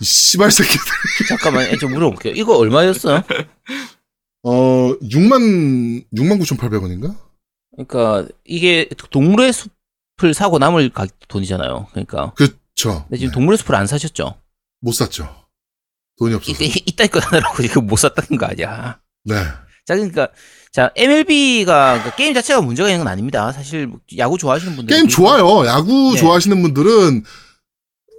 이 0.00 0.04
씨발 0.04 0.50
새끼들. 0.50 0.84
잠깐만, 1.28 1.78
좀 1.78 1.92
물어볼게요. 1.92 2.34
이거 2.34 2.56
얼마였어요? 2.56 3.22
어 4.42 4.96
6만 5.00 6.04
6만 6.14 6.40
9,800원인가? 6.40 7.16
그러니까 7.72 8.28
이게 8.44 8.88
동물의 9.10 9.52
숲을 9.52 10.34
사고 10.34 10.58
남을 10.58 10.90
가 10.90 11.06
돈이잖아요. 11.28 11.88
그러니까. 11.90 12.32
그쵸. 12.34 13.04
근데 13.08 13.16
지금 13.18 13.30
네. 13.30 13.34
동물의 13.34 13.58
숲을 13.58 13.74
안 13.74 13.86
사셨죠? 13.86 14.40
못 14.80 14.92
샀죠. 14.92 15.28
돈이 16.18 16.34
없어서. 16.34 16.62
이, 16.62 16.68
이따위 16.86 17.08
거 17.08 17.18
하느라고 17.18 17.60
지금 17.62 17.86
못 17.86 17.96
샀다는 17.96 18.38
거 18.38 18.46
아니야. 18.46 19.00
네. 19.24 19.34
자, 19.84 19.94
그러니까 19.94 20.28
자 20.72 20.90
MLB가 20.94 22.14
게임 22.16 22.34
자체가 22.34 22.60
문제가 22.60 22.88
있는 22.88 23.04
건 23.04 23.08
아닙니다. 23.12 23.52
사실 23.52 23.86
뭐 23.86 24.00
야구 24.16 24.38
좋아하시는 24.38 24.76
분들 24.76 24.94
게임 24.94 25.08
좋아요. 25.08 25.66
야구 25.66 26.12
네. 26.14 26.20
좋아하시는 26.20 26.62
분들은 26.62 27.24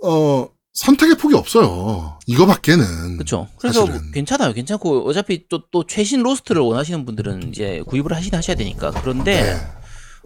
어 0.04 0.50
선택의 0.78 1.18
폭이 1.18 1.34
없어요. 1.36 2.20
이거밖에는. 2.28 3.18
그렇죠. 3.18 3.48
그래서 3.58 3.86
뭐. 3.86 4.00
괜찮아요. 4.14 4.54
괜찮고 4.54 5.08
어차피 5.10 5.48
또 5.50 5.68
또 5.72 5.86
최신 5.86 6.22
roster를 6.24 6.62
원하시는 6.62 7.04
분들은 7.06 7.50
이제 7.50 7.82
구입을 7.88 8.14
하긴 8.14 8.34
하셔야 8.36 8.56
되니까. 8.56 8.92
그런데 8.92 9.42
네. 9.42 9.58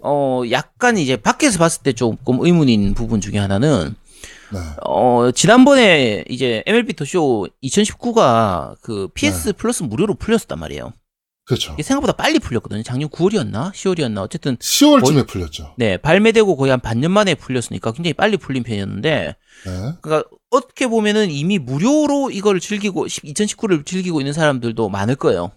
어 0.03 0.43
약간 0.51 0.97
이제 0.97 1.15
밖에서 1.15 1.57
봤을 1.57 1.83
때 1.83 1.93
조금 1.93 2.39
의문인 2.41 2.93
부분 2.93 3.21
중에 3.21 3.37
하나는 3.37 3.95
네. 4.51 4.59
어 4.85 5.31
지난번에 5.33 6.25
이제 6.29 6.63
MLB 6.65 6.93
The 6.95 7.18
Show 7.18 7.47
2019가 7.63 8.75
그 8.81 9.07
PS 9.13 9.45
네. 9.47 9.51
플러스 9.53 9.83
무료로 9.83 10.15
풀렸었단 10.15 10.59
말이에요. 10.59 10.91
그렇죠. 11.51 11.73
이게 11.73 11.83
생각보다 11.83 12.13
빨리 12.13 12.39
풀렸거든요. 12.39 12.81
작년 12.81 13.09
9월이었나? 13.09 13.73
10월이었나? 13.73 14.19
어쨌든 14.19 14.55
10월쯤에 14.55 15.27
풀렸죠. 15.27 15.73
네 15.77 15.97
발매되고 15.97 16.55
거의 16.55 16.71
한 16.71 16.79
반년 16.79 17.11
만에 17.11 17.35
풀렸으니까 17.35 17.91
굉장히 17.91 18.13
빨리 18.13 18.37
풀린 18.37 18.63
편이었는데 18.63 19.35
네. 19.65 19.93
그러니까 20.01 20.23
어떻게 20.49 20.87
보면은 20.87 21.29
이미 21.29 21.59
무료로 21.59 22.31
이걸 22.31 22.61
즐기고 22.61 23.07
2019를 23.07 23.85
즐기고 23.85 24.21
있는 24.21 24.31
사람들도 24.31 24.87
많을 24.87 25.15
거예요. 25.15 25.51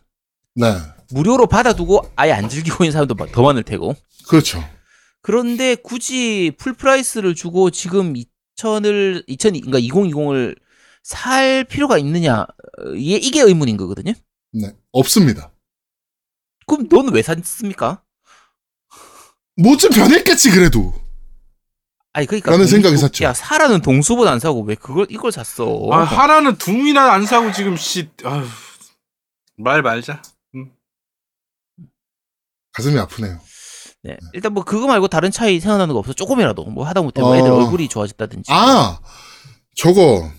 네. 0.57 0.67
무료로 1.13 1.47
받아두고 1.47 2.11
아예 2.17 2.33
안 2.33 2.49
즐기고 2.49 2.83
있는 2.83 2.91
사람도 2.91 3.15
더 3.15 3.43
많을 3.43 3.63
테고. 3.63 3.95
그렇죠. 4.27 4.65
그런데 5.23 5.77
굳이 5.77 6.51
full 6.59 6.73
price를 6.73 7.37
주고 7.37 7.71
지금 7.71 8.15
2000을 8.57 9.23
2000 9.29 9.61
그러니까 9.61 9.79
2020을 9.79 10.57
살 11.05 11.63
필요가 11.63 11.99
있느냐? 11.99 12.47
이게 12.97 13.17
이게 13.17 13.43
의문인 13.43 13.77
거거든요. 13.77 14.13
네. 14.53 14.73
없습니다. 14.91 15.53
그럼 16.67 16.89
넌 16.89 17.09
왜 17.15 17.23
샀습니까? 17.23 18.03
뭐 19.57 19.77
좀 19.77 19.91
변했겠지, 19.91 20.51
그래도. 20.51 20.93
아니 22.13 22.27
그러니까 22.27 22.51
라는 22.53 22.65
동수- 22.65 22.71
생각이 22.71 22.97
샀죠. 22.97 23.25
야 23.25 23.33
사라는 23.35 23.83
동수보다 23.83 24.31
안 24.31 24.39
사고 24.39 24.63
왜 24.63 24.75
그걸 24.77 25.07
이걸 25.11 25.33
샀어? 25.33 25.89
아, 25.93 26.05
하라는 26.05 26.57
둠이나 26.59 27.13
안 27.13 27.27
사고 27.27 27.51
지금 27.53 27.77
씨. 27.77 28.09
아휴. 28.25 28.47
말 29.57 29.83
말자. 29.83 30.23
가슴이 32.73 32.99
아프네요. 32.99 33.39
네. 34.03 34.17
일단 34.33 34.53
뭐 34.53 34.65
그거 34.65 34.87
말고 34.87 35.09
다른 35.09 35.31
차이 35.31 35.61
생각나는 35.61 35.93
거 35.95 36.01
없어? 36.01 36.13
조금이라도 36.13 36.65
뭐 36.67 36.85
하다 36.87 37.03
못해 37.03 37.21
뭐 37.23 37.37
애들 37.37 37.51
어. 37.51 37.57
얼굴이 37.57 37.89
좋아졌다든지. 37.89 38.53
아! 38.53 38.99
저거. 39.77 40.31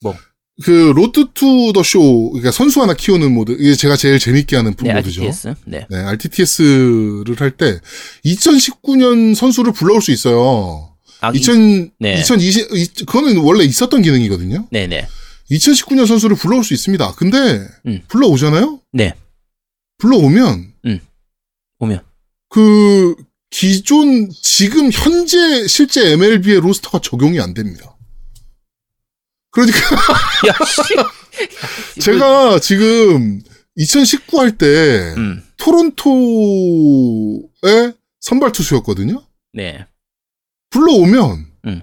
뭐? 0.00 0.14
그, 0.62 0.92
로드 0.94 1.26
투 1.34 1.72
더 1.72 1.82
쇼, 1.82 2.30
그러니까 2.30 2.50
선수 2.50 2.82
하나 2.82 2.94
키우는 2.94 3.32
모드, 3.32 3.52
이게 3.52 3.74
제가 3.74 3.96
제일 3.96 4.18
재밌게 4.18 4.56
하는 4.56 4.74
네, 4.74 4.92
모드죠. 4.94 5.22
RTS. 5.22 5.54
네. 5.66 5.86
네, 5.88 5.96
RTTS를 5.98 7.40
할 7.40 7.50
때, 7.52 7.78
2019년 8.24 9.34
선수를 9.34 9.72
불러올 9.72 10.02
수 10.02 10.10
있어요. 10.10 10.88
아, 11.20 11.30
2000, 11.34 11.90
네. 11.98 12.18
2020, 12.20 12.68
이- 12.74 13.04
그거는 13.06 13.38
원래 13.38 13.64
있었던 13.64 14.02
기능이거든요. 14.02 14.68
네, 14.70 14.86
네. 14.86 15.06
2019년 15.50 16.06
선수를 16.06 16.36
불러올 16.36 16.64
수 16.64 16.74
있습니다. 16.74 17.12
근데, 17.16 17.66
음. 17.86 18.00
불러오잖아요? 18.08 18.80
네. 18.92 19.14
불러오면, 19.98 20.72
오면. 21.78 22.00
그, 22.48 23.14
기존, 23.50 24.30
지금 24.42 24.90
현재 24.92 25.66
실제 25.66 26.12
MLB의 26.12 26.60
로스터가 26.60 27.00
적용이 27.02 27.40
안 27.40 27.52
됩니다. 27.54 27.96
그러니까. 29.50 29.78
제가 32.00 32.58
지금, 32.60 33.42
2019 33.76 34.40
할 34.40 34.58
때, 34.58 35.14
음. 35.16 35.42
토론토의 35.56 37.42
선발 38.20 38.52
투수였거든요? 38.52 39.24
네. 39.52 39.86
불러오면, 40.70 41.46
음. 41.66 41.82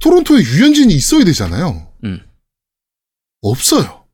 토론토에 0.00 0.40
유현진이 0.40 0.94
있어야 0.94 1.24
되잖아요. 1.24 1.92
음. 2.04 2.20
없어요. 3.42 4.04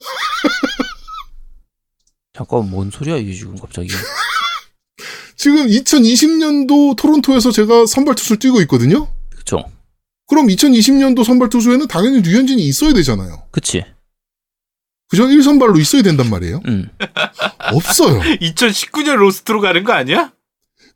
잠깐 2.32 2.70
뭔 2.70 2.90
소리야 2.90 3.16
이 3.16 3.34
지금 3.34 3.58
갑자기. 3.58 3.88
지금 5.36 5.66
2020년도 5.66 6.96
토론토에서 6.96 7.52
제가 7.52 7.86
선발 7.86 8.14
투수를 8.14 8.38
뛰고 8.38 8.60
있거든요? 8.62 9.12
그럼 10.28 10.46
2020년도 10.48 11.24
선발 11.24 11.48
투수에는 11.48 11.88
당연히 11.88 12.20
류현진이 12.20 12.62
있어야 12.62 12.92
되잖아요. 12.92 13.48
그치. 13.50 13.84
그죠? 15.08 15.26
1선발로 15.26 15.80
있어야 15.80 16.02
된단 16.02 16.28
말이에요. 16.28 16.60
음. 16.68 16.90
없어요. 17.72 18.20
2019년 18.20 19.16
로스트로 19.16 19.60
가는 19.60 19.82
거 19.84 19.94
아니야? 19.94 20.32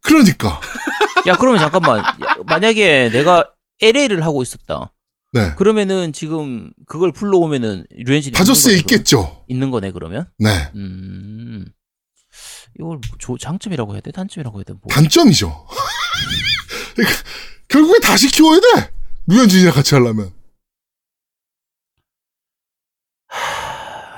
그러니까. 0.02 0.60
야, 1.26 1.36
그러면 1.36 1.60
잠깐만. 1.60 2.00
야, 2.00 2.16
만약에 2.46 3.10
내가 3.10 3.50
LA를 3.80 4.22
하고 4.22 4.42
있었다. 4.42 4.92
네. 5.32 5.54
그러면은 5.56 6.12
지금 6.12 6.70
그걸 6.86 7.10
불러오면은 7.10 7.86
류현진이 7.90 8.34
다저스에 8.34 8.76
있겠죠. 8.78 9.44
있는 9.48 9.70
거네 9.70 9.92
그러면. 9.92 10.28
네. 10.38 10.70
음. 10.74 11.64
이걸 12.78 12.88
뭐 12.88 13.00
조, 13.18 13.38
장점이라고 13.38 13.94
해야 13.94 14.02
돼? 14.02 14.10
단점이라고 14.12 14.58
해야 14.58 14.64
돼? 14.64 14.74
뭐. 14.74 14.82
단점이죠. 14.90 15.66
그러니까 16.94 17.18
결국에 17.68 17.98
다시 18.00 18.28
키워야 18.28 18.60
돼. 18.60 18.92
류현진이랑 19.26 19.72
같이 19.74 19.94
하려면. 19.94 20.32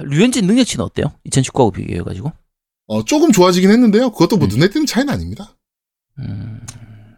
류현진 0.01 0.47
능력치는 0.47 0.85
어때요? 0.85 1.13
2019하고 1.29 1.73
비교해가지고. 1.73 2.33
어, 2.87 3.05
조금 3.05 3.33
좋아지긴 3.33 3.71
했는데요. 3.71 4.11
그것도 4.11 4.37
뭐 4.37 4.47
음. 4.47 4.51
눈에 4.51 4.69
띄는 4.69 4.87
차이는 4.87 5.13
아닙니다. 5.13 5.55
음. 6.19 6.61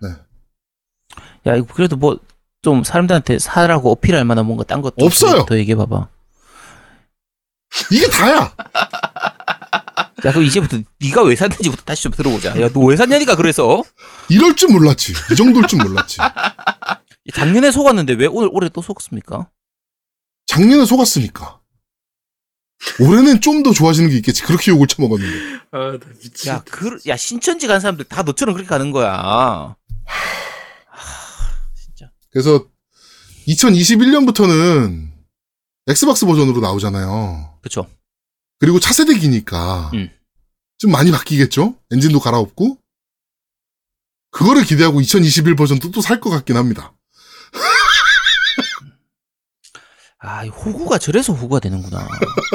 네. 0.03 0.09
야, 1.47 1.57
이거 1.57 1.67
그래도 1.73 1.97
뭐 1.97 2.19
좀 2.63 2.83
사람들한테 2.83 3.39
사라고 3.39 3.93
어필할 3.93 4.25
만한 4.25 4.45
뭔가 4.45 4.65
딴 4.65 4.83
것도 4.83 5.05
없어요. 5.05 5.45
더 5.45 5.57
얘기해 5.57 5.77
봐봐. 5.77 6.09
이게 7.93 8.09
다야. 8.09 8.41
야, 10.25 10.33
그럼 10.33 10.43
이제부터 10.43 10.79
네가 11.01 11.23
왜 11.23 11.37
샀는지부터 11.37 11.83
다시 11.85 12.03
좀 12.03 12.11
들어보자. 12.11 12.61
야, 12.61 12.69
너 12.73 12.81
왜 12.81 12.97
샀냐니까 12.97 13.37
그래서 13.37 13.85
이럴 14.29 14.57
줄 14.57 14.71
몰랐지. 14.73 15.13
이 15.31 15.37
정도일 15.37 15.69
줄 15.69 15.79
몰랐지. 15.81 16.19
작년에 17.35 17.71
속았는데 17.71 18.15
왜 18.15 18.27
오늘 18.27 18.49
올해 18.53 18.69
또 18.69 18.83
속습니까? 18.83 19.51
작년에 20.47 20.85
속았으니까. 20.85 21.61
올해는 23.01 23.41
좀 23.41 23.63
더 23.63 23.73
좋아지는 23.73 24.11
게 24.11 24.17
있겠지. 24.17 24.43
그렇게 24.43 24.71
욕을 24.71 24.87
처먹었는데. 24.87 25.61
아, 25.73 25.99
나 25.99 26.13
미치. 26.21 26.49
야, 26.49 26.63
그, 26.65 26.99
야 27.07 27.17
신천지 27.17 27.67
간 27.67 27.81
사람들 27.81 28.05
다 28.05 28.23
너처럼 28.23 28.55
그렇게 28.55 28.69
가는 28.69 28.91
거야. 28.93 29.75
진짜. 31.75 32.11
그래서 32.31 32.67
2021년부터는 33.49 35.11
Xbox 35.89 36.27
버전으로 36.27 36.61
나오잖아요. 36.61 37.59
그쵸. 37.63 37.87
그리고 38.59 38.79
차세대기니까 38.81 39.91
음. 39.95 40.11
좀 40.79 40.91
많이 40.91 41.11
바뀌겠죠? 41.11 41.75
엔진도 41.93 42.21
갈아엎고. 42.21 42.79
그거를 44.31 44.65
기대하고 44.65 45.01
2021 45.01 45.57
버전도 45.57 45.91
또 45.91 46.01
살 46.03 46.21
것 46.21 46.29
같긴 46.31 46.57
합니다. 46.57 46.93
아, 50.19 50.45
이 50.45 50.49
호구가 50.49 50.99
저래서 50.99 51.33
호구가 51.33 51.61
되는구나. 51.61 52.09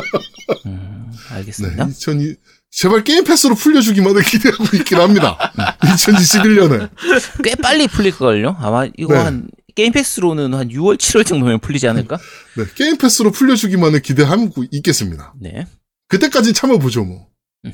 음, 0.65 1.11
네. 1.11 1.35
알겠습니다. 1.35 1.85
2002, 1.85 2.35
제발 2.71 3.03
Game 3.03 3.23
Pass로 3.23 3.55
풀려주기만을 3.55 4.23
기대하고 4.23 4.65
있긴 4.77 4.99
합니다. 4.99 5.37
2021년에. 5.81 6.89
꽤 7.43 7.55
빨리 7.55 7.87
풀릴걸요? 7.87 8.57
아마 8.59 8.87
이거 8.97 9.13
네. 9.13 9.19
한, 9.19 9.49
Game 9.75 9.93
Pass로는 9.93 10.53
한 10.53 10.69
6월, 10.69 10.97
7월 10.97 11.25
정도면 11.25 11.59
풀리지 11.59 11.87
않을까? 11.87 12.17
네, 12.55 12.65
Game 12.75 12.97
Pass로 12.97 13.31
풀려주기만을 13.31 14.01
기대하고 14.01 14.65
있겠습니다. 14.71 15.33
네. 15.39 15.67
그때까진 16.07 16.53
참아보죠, 16.53 17.03
뭐. 17.05 17.27
음. 17.65 17.71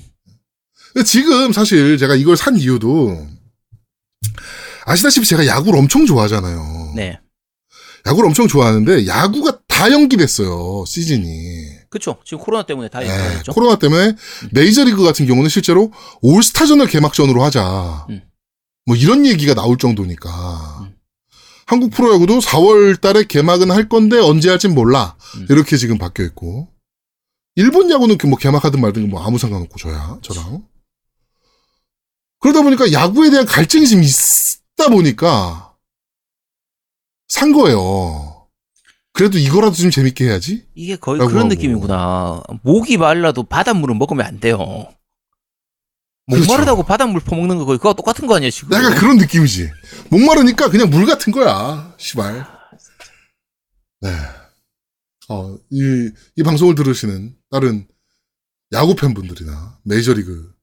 지금 1.05 1.51
사실 1.53 1.97
제가 1.97 2.15
이걸 2.15 2.35
산 2.37 2.57
이유도 2.57 3.27
아시다시피 4.85 5.25
제가 5.25 5.45
야구를 5.47 5.79
엄청 5.79 6.05
좋아하잖아요. 6.05 6.93
네. 6.95 7.19
야구를 8.05 8.27
엄청 8.27 8.47
좋아하는데 8.47 9.05
야구가 9.05 9.59
다 9.77 9.91
연기됐어요, 9.91 10.85
시즌이. 10.87 11.67
그쵸. 11.91 12.17
지금 12.25 12.43
코로나 12.43 12.65
때문에 12.65 12.89
다 12.89 12.99
네, 12.99 13.05
얘기했죠. 13.05 13.51
코로나 13.53 13.77
때문에 13.77 14.15
메이저리그 14.51 15.03
같은 15.03 15.27
경우는 15.27 15.49
실제로 15.49 15.91
올스타전을 16.23 16.87
개막전으로 16.87 17.43
하자. 17.43 18.07
음. 18.09 18.23
뭐 18.87 18.95
이런 18.95 19.27
얘기가 19.27 19.53
나올 19.53 19.77
정도니까. 19.77 20.79
음. 20.81 20.95
한국 21.67 21.91
프로야구도 21.91 22.39
4월 22.39 22.99
달에 22.99 23.25
개막은 23.25 23.69
할 23.69 23.87
건데 23.87 24.17
언제 24.17 24.49
할진 24.49 24.73
몰라. 24.73 25.15
음. 25.35 25.45
이렇게 25.47 25.77
지금 25.77 25.99
바뀌어 25.99 26.25
있고. 26.25 26.69
일본 27.53 27.91
야구는 27.91 28.17
그뭐 28.17 28.37
개막하든 28.37 28.81
말든 28.81 29.07
뭐 29.11 29.23
아무 29.23 29.37
상관없고 29.37 29.77
저야, 29.77 30.17
저랑. 30.23 30.65
그러다 32.39 32.63
보니까 32.63 32.91
야구에 32.91 33.29
대한 33.29 33.45
갈증이 33.45 33.87
좀 33.87 34.01
있다 34.01 34.89
보니까 34.89 35.75
산 37.27 37.51
거예요. 37.51 38.26
그래도 39.17 39.39
이거라도 39.39 39.73
좀 39.73 39.89
재밌게 39.89 40.25
해야지. 40.25 40.67
이게 40.75 40.95
거의 40.95 41.17
그런 41.17 41.35
아이고. 41.35 41.47
느낌이구나. 41.49 42.43
목이 42.61 42.97
말라도 42.97 43.41
바닷물은 43.41 43.97
먹으면 43.97 44.23
안 44.23 44.39
돼요. 44.39 44.57
목 46.27 46.35
그렇죠. 46.35 46.51
마르다고 46.53 46.83
바닷물 46.83 47.21
퍼먹는 47.21 47.57
거 47.57 47.65
거의 47.65 47.79
그거 47.79 47.95
똑같은 47.95 48.27
거 48.27 48.35
아니야, 48.35 48.51
지금? 48.51 48.73
약간 48.77 48.93
그런 48.95 49.17
느낌이지. 49.17 49.71
목마르니까 50.11 50.69
그냥 50.69 50.91
물 50.91 51.07
같은 51.07 51.33
거야. 51.33 51.95
시발. 51.97 52.45
네. 54.01 54.09
어, 55.29 55.57
이, 55.71 56.09
이 56.35 56.43
방송을 56.43 56.75
들으시는 56.75 57.35
다른 57.49 57.87
야구 58.71 58.95
팬분들이나 58.95 59.79
메이저리그 59.83 60.53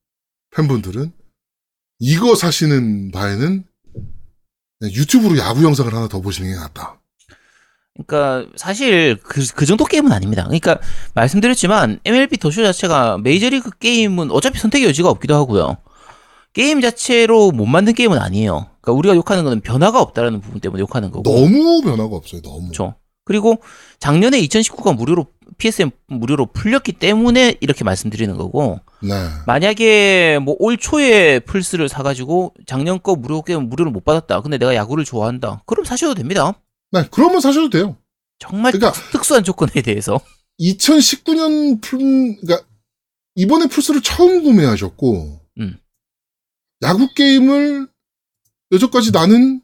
팬분들은 0.54 1.12
이거 1.98 2.36
사시는 2.36 3.10
바에는 3.10 3.64
유튜브로 4.82 5.38
야구 5.38 5.64
영상을 5.64 5.92
하나 5.92 6.06
더 6.06 6.20
보시는 6.20 6.50
게 6.50 6.56
낫다. 6.56 7.00
그러니까 8.04 8.50
사실 8.56 9.16
그, 9.22 9.46
그 9.54 9.66
정도 9.66 9.84
게임은 9.84 10.10
아닙니다. 10.12 10.42
그러니까 10.44 10.78
말씀드렸지만 11.14 12.00
MLB 12.04 12.38
더쇼 12.38 12.62
자체가 12.64 13.18
메이저리그 13.18 13.70
게임은 13.78 14.30
어차피 14.32 14.58
선택의 14.58 14.88
여지가 14.88 15.08
없기도 15.08 15.34
하고요. 15.34 15.76
게임 16.52 16.80
자체로 16.80 17.50
못 17.52 17.66
만든 17.66 17.94
게임은 17.94 18.18
아니에요. 18.18 18.66
그러니까 18.80 18.92
우리가 18.98 19.16
욕하는 19.16 19.44
거는 19.44 19.60
변화가 19.60 20.00
없다라는 20.00 20.40
부분 20.40 20.60
때문에 20.60 20.80
욕하는 20.80 21.10
거고. 21.10 21.22
너무 21.22 21.80
변화가 21.82 22.16
없어요. 22.16 22.42
너무. 22.42 22.62
그렇죠. 22.68 22.94
그리고 23.24 23.58
작년에 24.00 24.40
2019가 24.40 24.94
무료로 24.94 25.26
PSN 25.56 25.90
무료로 26.08 26.46
풀렸기 26.46 26.92
때문에 26.92 27.54
이렇게 27.60 27.84
말씀드리는 27.84 28.36
거고 28.36 28.80
네. 29.02 29.14
만약에 29.46 30.40
뭐 30.42 30.56
올 30.58 30.76
초에 30.76 31.38
플스를 31.40 31.88
사가지고 31.88 32.52
작년 32.66 33.00
거 33.00 33.14
무료 33.14 33.40
게임 33.42 33.68
무료로 33.68 33.90
못 33.92 34.04
받았다. 34.04 34.40
근데 34.42 34.58
내가 34.58 34.74
야구를 34.74 35.04
좋아한다. 35.04 35.62
그럼 35.64 35.84
사셔도 35.84 36.14
됩니다. 36.14 36.52
네. 36.94 37.08
그러면 37.10 37.40
사셔도 37.40 37.70
돼요. 37.70 37.96
정말 38.38 38.72
그러니까 38.72 39.00
특수한 39.10 39.44
조건에 39.44 39.82
대해서 39.82 40.20
2019년 40.60 41.80
풀, 41.82 41.98
그러니까 42.40 42.66
이번에 43.34 43.66
플스를 43.66 44.00
처음 44.02 44.42
구매하셨고, 44.42 45.40
음. 45.60 45.78
야구 46.82 47.12
게임을 47.14 47.88
여태까지 48.72 49.10
나는 49.12 49.60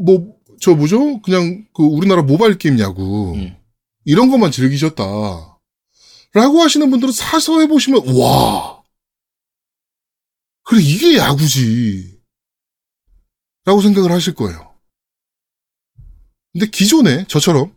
뭐 0.00 0.38
저 0.60 0.74
뭐죠? 0.74 1.20
그냥 1.22 1.66
그 1.72 1.82
우리나라 1.82 2.22
모바일 2.22 2.58
게임 2.58 2.78
야구 2.78 3.34
음. 3.34 3.56
이런 4.04 4.30
것만 4.30 4.50
즐기셨다. 4.50 5.04
라고 6.34 6.60
하시는 6.60 6.90
분들은 6.90 7.12
사서 7.12 7.60
해보시면 7.60 8.16
와 8.16 8.82
그래 10.64 10.82
이게 10.82 11.16
야구지 11.16 12.20
라고 13.64 13.80
생각을 13.80 14.10
하실 14.10 14.34
거예요. 14.34 14.67
근데 16.58 16.70
기존에 16.72 17.24
저처럼 17.28 17.72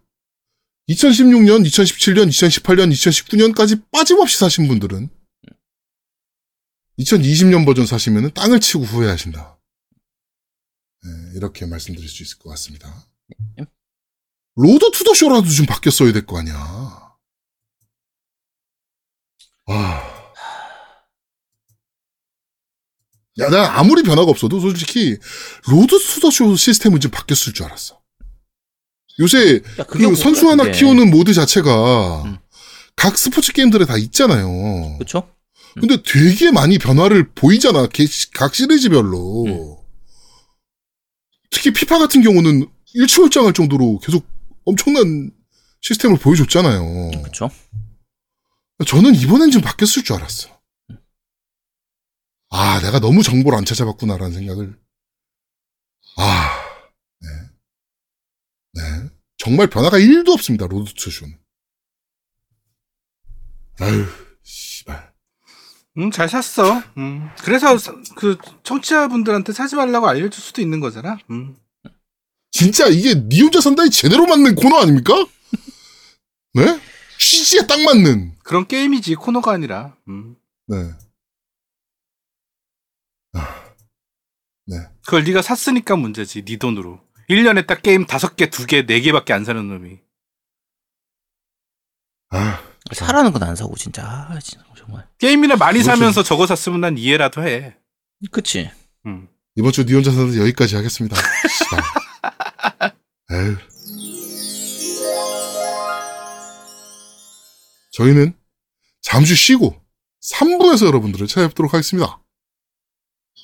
2016년, 0.89 1.63
2017년, 1.67 2.27
2018년, 2.29 2.91
2019년까지 2.91 3.83
빠짐없이 3.91 4.39
사신 4.39 4.67
분들은 4.67 5.07
2020년 6.97 7.63
버전 7.63 7.85
사시면 7.85 8.33
땅을 8.33 8.59
치고 8.59 8.83
후회하신다. 8.83 9.59
네, 11.03 11.09
이렇게 11.35 11.67
말씀드릴 11.67 12.09
수 12.09 12.23
있을 12.23 12.39
것 12.39 12.49
같습니다. 12.49 13.07
Road 14.55 14.89
to 14.91 15.03
the 15.03 15.13
Show라도 15.13 15.47
좀 15.47 15.67
바뀌었어야 15.67 16.11
될 16.11 16.25
거 16.25 16.39
아니야. 16.39 16.55
아. 19.67 20.33
야, 23.37 23.49
나 23.49 23.77
아무리 23.79 24.01
변화가 24.01 24.29
없어도 24.31 24.59
솔직히 24.59 25.17
Road 25.67 25.99
to 25.99 26.19
the 26.19 26.31
Show 26.31 26.55
시스템은 26.55 26.99
좀 26.99 27.11
바뀌었을 27.11 27.53
줄 27.53 27.67
알았어. 27.67 28.00
요새 29.21 29.61
야, 29.79 29.83
그 29.85 30.15
선수 30.15 30.49
하나? 30.49 30.69
키우는 30.69 31.09
모드 31.11 31.33
자체가 31.33 32.23
음. 32.23 32.37
각 32.95 33.17
스포츠 33.17 33.53
게임들에 33.53 33.85
다 33.85 33.97
있잖아요. 33.97 34.97
그렇죠? 34.97 35.29
근데 35.75 35.97
되게 36.03 36.51
많이 36.51 36.77
변화를 36.77 37.29
보이잖아. 37.33 37.87
개- 37.87 38.05
각 38.33 38.53
시리즈별로. 38.53 39.45
음. 39.45 39.75
특히 41.49 41.71
피파 41.71 41.97
같은 41.99 42.21
경우는 42.21 42.67
일치월장할 42.93 43.53
정도로 43.53 43.99
계속 43.99 44.25
엄청난 44.65 45.31
시스템을 45.81 46.17
보여줬잖아요. 46.17 47.11
그렇죠. 47.21 47.49
저는 48.85 49.15
이번엔 49.15 49.51
좀 49.51 49.61
바뀌었을 49.61 50.03
줄 50.03 50.15
알았어. 50.17 50.49
아, 52.49 52.81
내가 52.81 52.99
너무 52.99 53.23
정보를 53.23 53.57
안 53.57 53.63
찾아봤구나라는 53.65 54.33
생각을. 54.33 54.77
아, 56.17 56.57
네. 57.21 57.29
네. 58.73 59.00
정말 59.43 59.65
변화가 59.67 59.97
1도 59.97 60.29
없습니다, 60.33 60.67
Road 60.67 60.93
to 60.93 61.01
Show는. 61.01 61.35
아유, 63.79 64.05
씨발. 64.43 65.13
음, 65.97 66.11
잘 66.11 66.29
샀어. 66.29 66.77
음. 66.97 67.27
그래서 67.41 67.75
사- 67.79 67.95
그 68.15 68.37
청취자분들한테 68.61 69.51
사지 69.51 69.75
말라고 69.75 70.07
알려줄 70.07 70.31
수도 70.43 70.61
있는 70.61 70.79
거잖아. 70.79 71.17
음. 71.31 71.55
진짜 72.51 72.85
이게 72.87 73.15
니 73.15 73.41
혼자 73.41 73.59
산다에 73.61 73.89
제대로 73.89 74.27
맞는 74.27 74.53
코너 74.53 74.77
아닙니까? 74.79 75.13
네? 76.53 76.79
취지에 77.17 77.65
딱 77.65 77.81
맞는. 77.81 78.37
그런 78.43 78.67
게임이지 78.67 79.15
코너가 79.15 79.53
아니라. 79.53 79.97
음. 80.07 80.35
네. 80.67 80.75
아, 83.33 83.73
네. 84.67 84.75
그걸 85.03 85.23
네가 85.23 85.41
샀으니까 85.41 85.95
문제지. 85.95 86.45
네 86.45 86.57
돈으로. 86.57 87.01
1년에 87.31 87.65
딱 87.67 87.81
게임 87.81 88.05
5개, 88.05 88.49
2개, 88.49 88.87
4개밖에 88.87 89.31
안 89.31 89.43
사는 89.45 89.65
놈이. 89.67 89.99
아, 92.29 92.61
사라는 92.93 93.31
건 93.31 93.43
안 93.43 93.55
사고 93.55 93.75
진짜 93.75 94.03
아, 94.05 94.39
진짜 94.41 94.63
정말. 94.77 95.07
게임이나 95.17 95.55
많이 95.55 95.81
사면서 95.83 96.23
저거 96.23 96.45
샀으면 96.47 96.81
난 96.81 96.97
이해라도 96.97 97.43
해. 97.43 97.75
그치. 98.31 98.69
음. 99.05 99.27
이번 99.55 99.71
주 99.71 99.83
니 99.85 99.93
혼자 99.93 100.11
사는 100.11 100.35
여기까지 100.37 100.75
하겠습니다. 100.75 101.15
에휴. 103.31 103.57
저희는 107.91 108.33
잠시 109.01 109.35
쉬고 109.35 109.79
3부에서 110.21 110.85
여러분들을 110.87 111.27
찾아뵙도록 111.27 111.73
하겠습니다. 111.73 112.21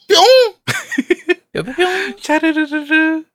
뿅! 0.08 0.18
뿅뿅뿅. 1.54 2.18
차르르르르. 2.22 3.24